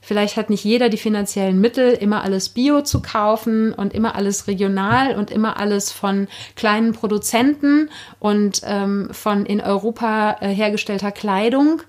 Vielleicht 0.00 0.36
hat 0.36 0.50
nicht 0.50 0.64
jeder 0.64 0.88
die 0.88 0.96
finanziellen 0.96 1.60
Mittel, 1.60 1.92
immer 1.92 2.24
alles 2.24 2.48
Bio 2.48 2.82
zu 2.82 3.00
kaufen 3.00 3.72
und 3.72 3.94
immer 3.94 4.16
alles 4.16 4.48
regional 4.48 5.14
und 5.14 5.30
immer 5.30 5.56
alles 5.56 5.92
von 5.92 6.26
kleinen 6.56 6.94
Produzenten 6.94 7.90
und 8.18 8.60
ähm, 8.64 9.08
von 9.12 9.46
in 9.46 9.60
Europa 9.60 10.38
äh, 10.40 10.48
hergestellter 10.48 11.12
Kleidung. 11.12 11.80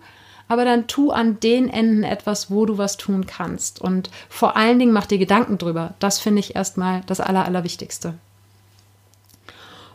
Aber 0.48 0.66
dann 0.66 0.86
tu 0.86 1.10
an 1.10 1.40
den 1.40 1.68
Enden 1.68 2.04
etwas, 2.04 2.52
wo 2.52 2.68
du 2.68 2.78
was 2.78 2.98
tun 2.98 3.26
kannst. 3.26 3.82
Und 3.82 4.12
vor 4.30 4.56
allen 4.56 4.78
Dingen 4.78 4.94
mach 4.94 5.08
dir 5.08 5.18
Gedanken 5.18 5.58
drüber. 5.58 5.96
Das 5.98 6.20
finde 6.20 6.42
ich 6.42 6.56
erstmal 6.56 7.02
das 7.08 7.22
Aller, 7.22 7.44
Allerwichtigste. 7.44 8.14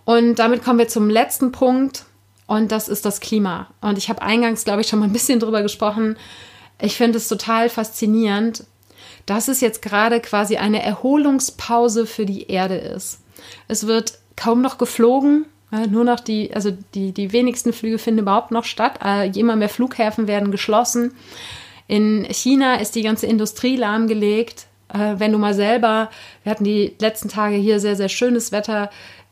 Und 0.05 0.41
damit 0.41 0.65
kommen 0.65 0.81
wir 0.81 0.89
zum 0.89 1.09
letzten 1.09 1.53
Punkt. 1.53 2.07
Und 2.51 2.73
das 2.73 2.89
ist 2.89 3.05
das 3.05 3.21
Klima. 3.21 3.69
Und 3.81 3.97
ich 3.97 4.09
habe 4.09 4.23
eingangs, 4.23 4.65
glaube 4.65 4.81
ich, 4.81 4.89
schon 4.89 4.99
mal 4.99 5.05
ein 5.05 5.13
bisschen 5.13 5.39
drüber 5.39 5.63
gesprochen. 5.63 6.17
Ich 6.81 6.97
finde 6.97 7.19
es 7.19 7.29
total 7.29 7.69
faszinierend, 7.69 8.65
dass 9.25 9.47
es 9.47 9.61
jetzt 9.61 9.83
gerade 9.83 10.19
quasi 10.19 10.57
eine 10.57 10.83
Erholungspause 10.83 12.07
für 12.07 12.27
die 12.27 12.49
Erde 12.49 12.75
ist. 12.75 13.21
Es 13.69 13.87
wird 13.87 14.19
kaum 14.35 14.63
noch 14.63 14.79
geflogen, 14.79 15.47
nur 15.91 16.03
noch 16.03 16.19
die, 16.19 16.53
also 16.53 16.77
die, 16.93 17.13
die 17.13 17.33
wenigsten 17.33 17.73
Flüge 17.73 17.99
finden 17.99 18.23
überhaupt 18.23 18.51
noch 18.51 18.65
statt. 18.65 18.99
Äh, 19.05 19.31
immer 19.39 19.55
mehr 19.55 19.69
Flughäfen 19.69 20.27
werden 20.27 20.51
geschlossen. 20.51 21.15
In 21.87 22.27
China 22.33 22.81
ist 22.81 22.97
die 22.97 23.03
ganze 23.03 23.29
Industrie 23.29 23.77
lahmgelegt. 23.77 24.67
Äh, 24.93 25.15
wenn 25.19 25.31
du 25.31 25.39
mal 25.39 25.55
selber, 25.55 26.11
wir 26.43 26.51
hatten 26.51 26.65
die 26.65 26.97
letzten 26.99 27.29
Tage 27.29 27.55
hier 27.55 27.79
sehr, 27.79 27.95
sehr 27.95 28.09
schönes 28.09 28.51
Wetter, 28.51 28.91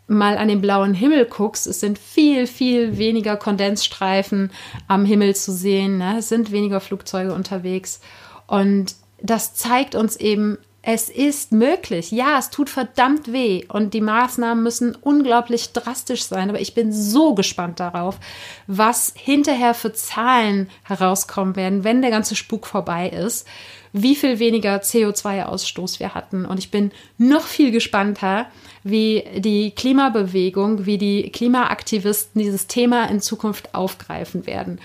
mal 0.09 0.39
an 0.39 0.49
den 0.49 0.61
blauen 0.61 0.95
Himmel 0.95 1.27
guckst, 1.27 1.67
es 1.67 1.81
sind 1.81 1.99
viel, 1.99 2.47
viel 2.47 2.99
weniger 2.99 3.37
Kondensstreifen 3.37 4.51
am 4.89 5.05
Himmel 5.05 5.37
zu 5.37 5.53
sehen. 5.53 5.99
Ne? 5.99 6.19
Es 6.19 6.29
sind 6.29 6.51
weniger 6.51 6.81
Flugzeuge 6.81 7.33
unterwegs. 7.33 8.01
Und 8.47 8.95
das 9.21 9.55
zeigt 9.55 9.95
uns 9.95 10.17
eben, 10.17 10.59
es 10.81 11.11
ist 11.11 11.53
möglich. 11.53 12.13
Ja, 12.13 12.39
es 12.39 12.49
tut 12.49 12.71
verdammt 12.71 13.31
weh 13.31 13.65
und 13.69 13.93
die 13.93 14.01
Maßnahmen 14.01 14.63
müssen 14.63 14.95
unglaublich 14.95 15.73
drastisch 15.73 16.25
sein. 16.25 16.49
Aber 16.49 16.61
ich 16.61 16.75
bin 16.75 16.93
so 16.93 17.35
gespannt 17.35 17.79
darauf, 17.79 18.19
was 18.67 19.13
hinterher 19.15 19.75
für 19.75 19.93
Zahlen 19.93 20.71
herauskommen 20.85 21.57
werden, 21.57 21.85
wenn 21.85 22.01
der 22.01 22.11
ganze 22.11 22.37
Spuk 22.37 22.67
vorbei 22.67 23.11
ist 23.11 23.47
wie 23.93 24.15
viel 24.15 24.39
weniger 24.39 24.77
CO2-Ausstoß 24.77 26.01
wir 26.01 26.15
hatten. 26.15 26.45
Und 26.45 26.59
ich 26.59 26.71
bin 26.71 26.93
noch 27.17 27.43
viel 27.43 27.71
gespannter, 27.71 28.47
wie 28.85 29.25
die 29.37 29.73
Klimabewegung, 29.73 30.87
wie 30.87 30.99
die 30.99 31.31
Klimaaktivisten 31.31 32.41
dieses 32.41 32.67
Thema 32.67 33.05
in 33.07 33.21
Zukunft 33.21 33.75
aufgreifen 33.75 34.47
werden. 34.47 34.81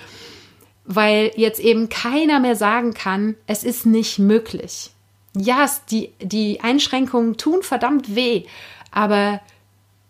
Weil 0.86 1.32
jetzt 1.36 1.60
eben 1.60 1.90
keiner 1.90 2.40
mehr 2.40 2.56
sagen 2.56 2.94
kann, 2.94 3.36
es 3.48 3.64
ist 3.64 3.86
nicht 3.86 4.20
möglich. 4.20 4.92
Ja, 5.36 5.70
die, 5.90 6.12
die 6.22 6.62
Einschränkungen 6.62 7.38
tun 7.38 7.64
verdammt 7.64 8.16
weh, 8.16 8.44
aber 8.92 9.42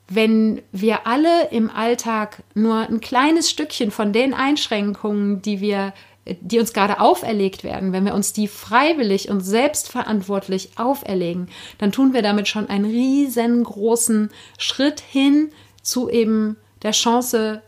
wenn 0.10 0.62
wir 0.72 1.08
alle 1.08 1.50
im 1.50 1.70
Alltag 1.70 2.44
nur 2.54 2.90
ein 2.90 3.00
kleines 3.00 3.50
Stückchen 3.50 3.90
von 3.90 4.12
den 4.12 4.34
Einschränkungen, 4.34 5.42
die 5.42 5.62
wir 5.62 5.94
die 6.26 6.60
uns 6.60 6.74
gerade 6.74 7.00
auferlegt 7.02 7.64
werden, 7.64 7.92
wenn 7.92 8.06
wir 8.06 8.14
uns 8.14 8.32
die 8.32 8.48
freiwillig 8.48 9.30
und 9.30 9.42
selbstverantwortlich 9.42 10.72
auferlegen, 10.78 11.50
dann 11.80 11.92
tun 11.92 12.14
wir 12.14 12.22
damit 12.22 12.48
schon 12.48 12.70
einen 12.70 12.86
riesengroßen 12.86 14.30
Schritt 14.58 15.02
hin 15.02 15.52
zu 15.82 16.10
eben 16.10 16.56
der 16.82 16.92
Chance, 16.92 17.62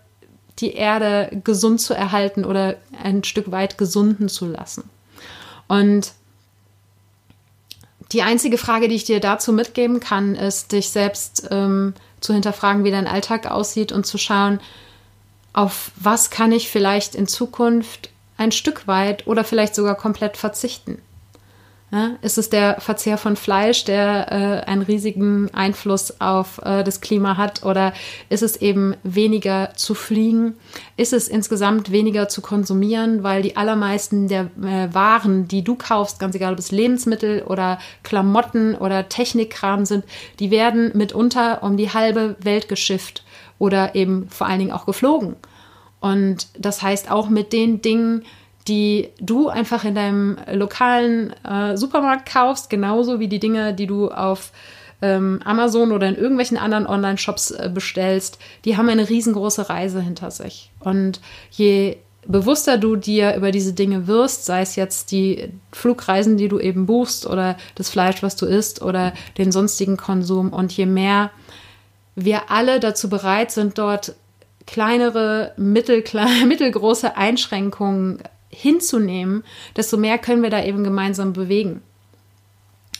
die 0.59 0.73
Erde 0.73 1.41
gesund 1.43 1.81
zu 1.81 1.93
erhalten 1.93 2.45
oder 2.45 2.77
ein 3.03 3.25
Stück 3.25 3.51
weit 3.51 3.77
gesunden 3.77 4.29
zu 4.29 4.47
lassen. 4.47 4.89
Und 5.67 6.13
die 8.11 8.21
einzige 8.21 8.57
Frage, 8.57 8.87
die 8.87 8.95
ich 8.95 9.03
dir 9.03 9.19
dazu 9.19 9.51
mitgeben 9.51 9.99
kann, 9.99 10.35
ist, 10.35 10.71
dich 10.71 10.89
selbst 10.89 11.47
ähm, 11.51 11.93
zu 12.21 12.33
hinterfragen, 12.33 12.85
wie 12.85 12.91
dein 12.91 13.07
Alltag 13.07 13.47
aussieht 13.51 13.91
und 13.91 14.05
zu 14.05 14.17
schauen, 14.17 14.61
auf 15.51 15.91
was 15.95 16.29
kann 16.29 16.51
ich 16.51 16.69
vielleicht 16.69 17.15
in 17.15 17.27
Zukunft 17.27 18.09
ein 18.37 18.51
Stück 18.51 18.87
weit 18.87 19.27
oder 19.27 19.43
vielleicht 19.43 19.75
sogar 19.75 19.95
komplett 19.95 20.37
verzichten. 20.37 21.01
Ja, 21.91 22.11
ist 22.21 22.39
es 22.39 22.49
der 22.49 22.81
Verzehr 22.81 23.17
von 23.17 23.35
Fleisch, 23.35 23.85
der 23.85 24.31
äh, 24.31 24.69
einen 24.69 24.81
riesigen 24.81 25.53
Einfluss 25.53 26.19
auf 26.19 26.59
äh, 26.63 26.83
das 26.83 26.99
Klima 26.99 27.37
hat? 27.37 27.63
Oder 27.63 27.93
ist 28.27 28.41
es 28.41 28.57
eben 28.57 28.95
weniger 29.03 29.71
zu 29.75 29.93
fliegen? 29.93 30.55
Ist 30.97 31.13
es 31.13 31.27
insgesamt 31.27 31.91
weniger 31.91 32.27
zu 32.27 32.41
konsumieren? 32.41 33.23
Weil 33.23 33.43
die 33.43 33.55
allermeisten 33.55 34.27
der 34.27 34.49
äh, 34.61 34.93
Waren, 34.93 35.47
die 35.47 35.63
du 35.63 35.75
kaufst, 35.75 36.19
ganz 36.19 36.33
egal 36.35 36.53
ob 36.53 36.59
es 36.59 36.71
Lebensmittel 36.71 37.43
oder 37.43 37.77
Klamotten 38.01 38.73
oder 38.73 39.07
Technikkram 39.07 39.85
sind, 39.85 40.05
die 40.39 40.49
werden 40.49 40.91
mitunter 40.95 41.61
um 41.61 41.77
die 41.77 41.93
halbe 41.93 42.35
Welt 42.41 42.67
geschifft 42.67 43.23
oder 43.59 43.93
eben 43.93 44.27
vor 44.29 44.47
allen 44.47 44.59
Dingen 44.59 44.71
auch 44.71 44.87
geflogen. 44.87 45.35
Und 46.05 46.49
das 46.59 46.83
heißt 46.83 47.09
auch 47.09 47.29
mit 47.29 47.51
den 47.51 47.81
Dingen, 47.81 48.25
die 48.67 49.09
du 49.19 49.49
einfach 49.49 49.83
in 49.85 49.95
deinem 49.95 50.37
lokalen 50.51 51.33
äh, 51.43 51.75
Supermarkt 51.75 52.31
kaufst, 52.31 52.69
genauso 52.69 53.19
wie 53.19 53.27
die 53.27 53.39
Dinge, 53.39 53.73
die 53.73 53.87
du 53.87 54.11
auf 54.11 54.51
ähm, 55.01 55.41
Amazon 55.43 55.91
oder 55.91 56.07
in 56.07 56.15
irgendwelchen 56.15 56.57
anderen 56.57 56.85
Online-Shops 56.85 57.49
äh, 57.49 57.71
bestellst, 57.73 58.37
die 58.65 58.77
haben 58.77 58.87
eine 58.87 59.09
riesengroße 59.09 59.67
Reise 59.67 59.99
hinter 59.99 60.29
sich. 60.29 60.69
Und 60.79 61.21
je 61.49 61.97
bewusster 62.27 62.77
du 62.77 62.97
dir 62.97 63.35
über 63.35 63.49
diese 63.49 63.73
Dinge 63.73 64.05
wirst, 64.05 64.45
sei 64.45 64.61
es 64.61 64.75
jetzt 64.75 65.11
die 65.11 65.49
Flugreisen, 65.71 66.37
die 66.37 66.49
du 66.49 66.59
eben 66.59 66.85
buchst 66.85 67.25
oder 67.25 67.57
das 67.73 67.89
Fleisch, 67.89 68.21
was 68.21 68.35
du 68.35 68.45
isst 68.45 68.83
oder 68.83 69.13
den 69.39 69.51
sonstigen 69.51 69.97
Konsum 69.97 70.53
und 70.53 70.71
je 70.71 70.85
mehr 70.85 71.31
wir 72.13 72.51
alle 72.51 72.79
dazu 72.79 73.09
bereit 73.09 73.49
sind, 73.49 73.79
dort 73.79 74.13
kleinere, 74.67 75.53
mittelkle 75.57 76.25
mittelgroße 76.45 77.15
Einschränkungen 77.15 78.19
hinzunehmen, 78.49 79.43
desto 79.75 79.97
mehr 79.97 80.17
können 80.17 80.43
wir 80.43 80.49
da 80.49 80.63
eben 80.63 80.83
gemeinsam 80.83 81.33
bewegen. 81.33 81.81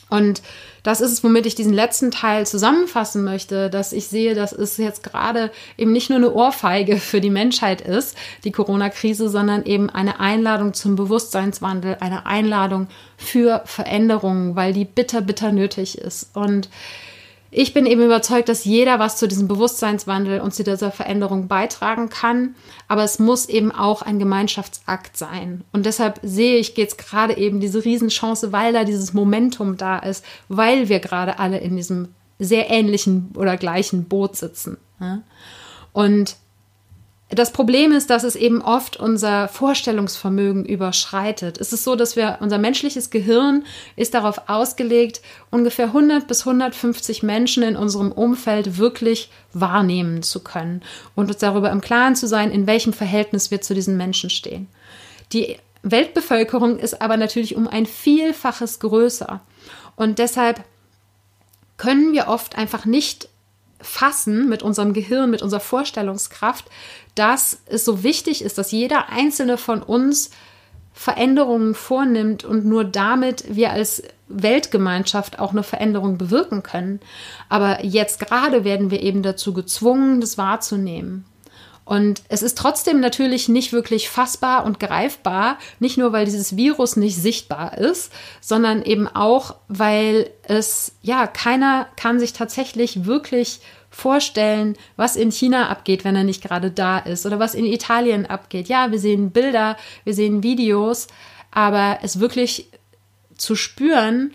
Und 0.08 0.42
das 0.84 1.00
ist 1.00 1.10
es, 1.10 1.24
womit 1.24 1.46
ich 1.46 1.56
diesen 1.56 1.72
letzten 1.72 2.12
Teil 2.12 2.46
zusammenfassen 2.46 3.24
möchte, 3.24 3.70
dass 3.70 3.92
ich 3.92 4.06
sehe, 4.06 4.36
dass 4.36 4.52
es 4.52 4.76
jetzt 4.76 5.02
gerade 5.02 5.50
eben 5.76 5.90
nicht 5.90 6.10
nur 6.10 6.18
eine 6.18 6.32
Ohrfeige 6.32 6.98
für 6.98 7.20
die 7.20 7.30
Menschheit 7.30 7.80
ist, 7.80 8.16
die 8.44 8.52
Corona-Krise, 8.52 9.28
sondern 9.28 9.64
eben 9.64 9.90
eine 9.90 10.20
Einladung 10.20 10.74
zum 10.74 10.94
Bewusstseinswandel, 10.94 11.96
eine 11.98 12.24
Einladung 12.24 12.86
für 13.16 13.62
Veränderungen, 13.64 14.54
weil 14.54 14.72
die 14.72 14.84
bitter, 14.84 15.22
bitter 15.22 15.50
nötig 15.50 15.98
ist. 15.98 16.30
Und 16.36 16.68
ich 17.58 17.72
bin 17.72 17.86
eben 17.86 18.02
überzeugt, 18.02 18.50
dass 18.50 18.66
jeder 18.66 18.98
was 18.98 19.16
zu 19.16 19.26
diesem 19.26 19.48
Bewusstseinswandel 19.48 20.42
und 20.42 20.54
zu 20.54 20.62
dieser 20.62 20.90
Veränderung 20.90 21.48
beitragen 21.48 22.10
kann. 22.10 22.54
Aber 22.86 23.02
es 23.02 23.18
muss 23.18 23.48
eben 23.48 23.72
auch 23.72 24.02
ein 24.02 24.18
Gemeinschaftsakt 24.18 25.16
sein. 25.16 25.64
Und 25.72 25.86
deshalb 25.86 26.20
sehe 26.22 26.58
ich 26.58 26.76
jetzt 26.76 26.98
gerade 26.98 27.34
eben 27.38 27.58
diese 27.58 27.82
Riesenchance, 27.82 28.52
weil 28.52 28.74
da 28.74 28.84
dieses 28.84 29.14
Momentum 29.14 29.78
da 29.78 29.98
ist, 29.98 30.22
weil 30.48 30.90
wir 30.90 31.00
gerade 31.00 31.38
alle 31.38 31.56
in 31.56 31.76
diesem 31.76 32.08
sehr 32.38 32.68
ähnlichen 32.68 33.30
oder 33.34 33.56
gleichen 33.56 34.04
Boot 34.04 34.36
sitzen. 34.36 34.76
Und 35.94 36.36
das 37.28 37.52
Problem 37.52 37.90
ist, 37.90 38.08
dass 38.08 38.22
es 38.22 38.36
eben 38.36 38.62
oft 38.62 38.98
unser 38.98 39.48
Vorstellungsvermögen 39.48 40.64
überschreitet. 40.64 41.58
Es 41.60 41.72
ist 41.72 41.82
so, 41.82 41.96
dass 41.96 42.14
wir, 42.14 42.38
unser 42.40 42.58
menschliches 42.58 43.10
Gehirn 43.10 43.64
ist 43.96 44.14
darauf 44.14 44.42
ausgelegt, 44.48 45.22
ungefähr 45.50 45.86
100 45.86 46.28
bis 46.28 46.46
150 46.46 47.24
Menschen 47.24 47.64
in 47.64 47.76
unserem 47.76 48.12
Umfeld 48.12 48.78
wirklich 48.78 49.28
wahrnehmen 49.52 50.22
zu 50.22 50.44
können 50.44 50.82
und 51.16 51.26
uns 51.28 51.38
darüber 51.38 51.72
im 51.72 51.80
Klaren 51.80 52.14
zu 52.14 52.28
sein, 52.28 52.52
in 52.52 52.68
welchem 52.68 52.92
Verhältnis 52.92 53.50
wir 53.50 53.60
zu 53.60 53.74
diesen 53.74 53.96
Menschen 53.96 54.30
stehen. 54.30 54.68
Die 55.32 55.56
Weltbevölkerung 55.82 56.78
ist 56.78 57.02
aber 57.02 57.16
natürlich 57.16 57.56
um 57.56 57.66
ein 57.66 57.86
Vielfaches 57.86 58.78
größer 58.78 59.40
und 59.96 60.20
deshalb 60.20 60.62
können 61.76 62.12
wir 62.12 62.28
oft 62.28 62.56
einfach 62.56 62.84
nicht 62.84 63.28
fassen 63.80 64.48
mit 64.48 64.62
unserem 64.62 64.92
Gehirn, 64.92 65.30
mit 65.30 65.42
unserer 65.42 65.60
Vorstellungskraft, 65.60 66.66
dass 67.14 67.60
es 67.66 67.84
so 67.84 68.02
wichtig 68.02 68.42
ist, 68.42 68.58
dass 68.58 68.72
jeder 68.72 69.08
einzelne 69.08 69.58
von 69.58 69.82
uns 69.82 70.30
Veränderungen 70.92 71.74
vornimmt 71.74 72.44
und 72.44 72.64
nur 72.64 72.84
damit 72.84 73.44
wir 73.54 73.70
als 73.70 74.02
Weltgemeinschaft 74.28 75.38
auch 75.38 75.52
eine 75.52 75.62
Veränderung 75.62 76.18
bewirken 76.18 76.62
können. 76.62 77.00
Aber 77.48 77.84
jetzt 77.84 78.18
gerade 78.18 78.64
werden 78.64 78.90
wir 78.90 79.02
eben 79.02 79.22
dazu 79.22 79.52
gezwungen, 79.52 80.20
das 80.20 80.38
wahrzunehmen. 80.38 81.26
Und 81.86 82.24
es 82.28 82.42
ist 82.42 82.58
trotzdem 82.58 82.98
natürlich 82.98 83.48
nicht 83.48 83.72
wirklich 83.72 84.10
fassbar 84.10 84.64
und 84.64 84.80
greifbar, 84.80 85.56
nicht 85.78 85.96
nur 85.96 86.12
weil 86.12 86.24
dieses 86.24 86.56
Virus 86.56 86.96
nicht 86.96 87.16
sichtbar 87.16 87.78
ist, 87.78 88.12
sondern 88.40 88.82
eben 88.82 89.06
auch, 89.06 89.54
weil 89.68 90.28
es, 90.42 90.96
ja, 91.00 91.28
keiner 91.28 91.86
kann 91.96 92.18
sich 92.18 92.32
tatsächlich 92.32 93.06
wirklich 93.06 93.60
vorstellen, 93.88 94.76
was 94.96 95.14
in 95.14 95.30
China 95.30 95.68
abgeht, 95.68 96.04
wenn 96.04 96.16
er 96.16 96.24
nicht 96.24 96.42
gerade 96.42 96.72
da 96.72 96.98
ist 96.98 97.24
oder 97.24 97.38
was 97.38 97.54
in 97.54 97.64
Italien 97.64 98.26
abgeht. 98.26 98.66
Ja, 98.66 98.90
wir 98.90 98.98
sehen 98.98 99.30
Bilder, 99.30 99.76
wir 100.02 100.12
sehen 100.12 100.42
Videos, 100.42 101.06
aber 101.52 102.00
es 102.02 102.18
wirklich 102.18 102.68
zu 103.36 103.54
spüren, 103.54 104.34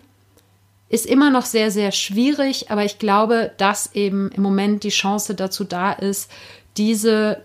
ist 0.88 1.06
immer 1.06 1.30
noch 1.30 1.44
sehr, 1.44 1.70
sehr 1.70 1.92
schwierig, 1.92 2.70
aber 2.70 2.84
ich 2.84 2.98
glaube, 2.98 3.52
dass 3.56 3.94
eben 3.94 4.30
im 4.30 4.42
Moment 4.42 4.84
die 4.84 4.90
Chance 4.90 5.34
dazu 5.34 5.64
da 5.64 5.92
ist, 5.92 6.30
diese, 6.76 7.42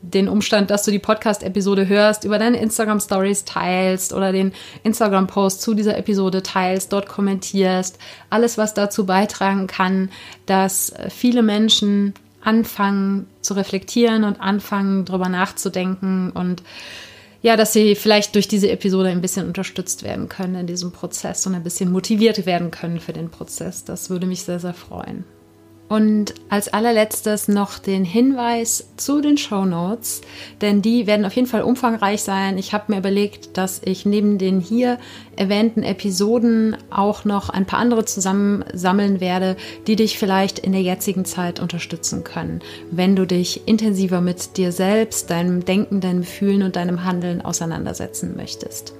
den 0.01 0.27
Umstand, 0.27 0.69
dass 0.69 0.83
du 0.83 0.91
die 0.91 0.99
Podcast-Episode 0.99 1.87
hörst, 1.87 2.25
über 2.25 2.37
deine 2.37 2.57
Instagram-Stories 2.57 3.45
teilst 3.45 4.13
oder 4.13 4.31
den 4.33 4.51
Instagram-Post 4.83 5.61
zu 5.61 5.73
dieser 5.73 5.97
Episode 5.97 6.43
teilst, 6.43 6.91
dort 6.91 7.07
kommentierst, 7.07 7.97
alles, 8.29 8.57
was 8.57 8.73
dazu 8.73 9.05
beitragen 9.05 9.65
kann, 9.65 10.09
dass 10.45 10.93
viele 11.09 11.41
Menschen 11.41 12.13
anfangen 12.43 13.27
zu 13.41 13.53
reflektieren 13.53 14.25
und 14.25 14.41
anfangen, 14.41 15.05
darüber 15.05 15.29
nachzudenken 15.29 16.31
und 16.31 16.61
ja, 17.43 17.57
dass 17.57 17.73
sie 17.73 17.93
vielleicht 17.95 18.35
durch 18.35 18.47
diese 18.47 18.71
Episode 18.71 19.09
ein 19.09 19.21
bisschen 19.21 19.45
unterstützt 19.45 20.03
werden 20.03 20.29
können 20.29 20.55
in 20.55 20.65
diesem 20.65 20.93
Prozess 20.93 21.45
und 21.45 21.53
ein 21.53 21.63
bisschen 21.63 21.91
motiviert 21.91 22.45
werden 22.45 22.71
können 22.71 23.01
für 23.01 23.13
den 23.13 23.29
Prozess. 23.29 23.83
Das 23.83 24.09
würde 24.09 24.25
mich 24.25 24.43
sehr, 24.43 24.59
sehr 24.59 24.73
freuen. 24.73 25.25
Und 25.89 26.33
als 26.49 26.73
allerletztes 26.73 27.47
noch 27.47 27.77
den 27.77 28.03
Hinweis 28.03 28.89
zu 28.97 29.21
den 29.21 29.37
Show 29.37 29.65
Notes, 29.65 30.21
denn 30.61 30.81
die 30.81 31.05
werden 31.05 31.25
auf 31.25 31.33
jeden 31.35 31.47
Fall 31.47 31.61
umfangreich 31.61 32.23
sein. 32.23 32.57
Ich 32.57 32.73
habe 32.73 32.91
mir 32.91 32.97
überlegt, 32.99 33.57
dass 33.57 33.81
ich 33.83 34.05
neben 34.05 34.37
den 34.37 34.59
hier 34.59 34.97
erwähnten 35.35 35.83
Episoden 35.83 36.77
auch 36.89 37.25
noch 37.25 37.49
ein 37.49 37.65
paar 37.65 37.79
andere 37.79 38.05
zusammensammeln 38.05 39.19
werde, 39.19 39.55
die 39.85 39.95
dich 39.95 40.17
vielleicht 40.17 40.57
in 40.57 40.71
der 40.71 40.81
jetzigen 40.81 41.25
Zeit 41.25 41.59
unterstützen 41.59 42.23
können, 42.23 42.61
wenn 42.89 43.15
du 43.15 43.27
dich 43.27 43.67
intensiver 43.67 44.21
mit 44.21 44.57
dir 44.57 44.71
selbst, 44.71 45.29
deinem 45.29 45.65
Denken, 45.65 46.01
deinem 46.01 46.23
Fühlen 46.23 46.63
und 46.63 46.75
deinem 46.75 47.03
Handeln 47.03 47.41
auseinandersetzen 47.41 48.35
möchtest. 48.35 48.93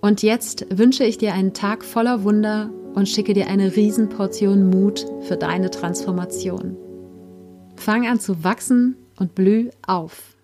Und 0.00 0.22
jetzt 0.22 0.66
wünsche 0.70 1.04
ich 1.04 1.18
dir 1.18 1.34
einen 1.34 1.54
Tag 1.54 1.84
voller 1.84 2.22
Wunder 2.22 2.70
und 2.94 3.08
schicke 3.08 3.34
dir 3.34 3.48
eine 3.48 3.74
Riesenportion 3.74 4.70
Mut 4.70 5.04
für 5.22 5.36
deine 5.36 5.70
Transformation. 5.70 6.76
Fang 7.76 8.06
an 8.06 8.20
zu 8.20 8.44
wachsen 8.44 8.96
und 9.18 9.34
blüh 9.34 9.70
auf. 9.86 10.37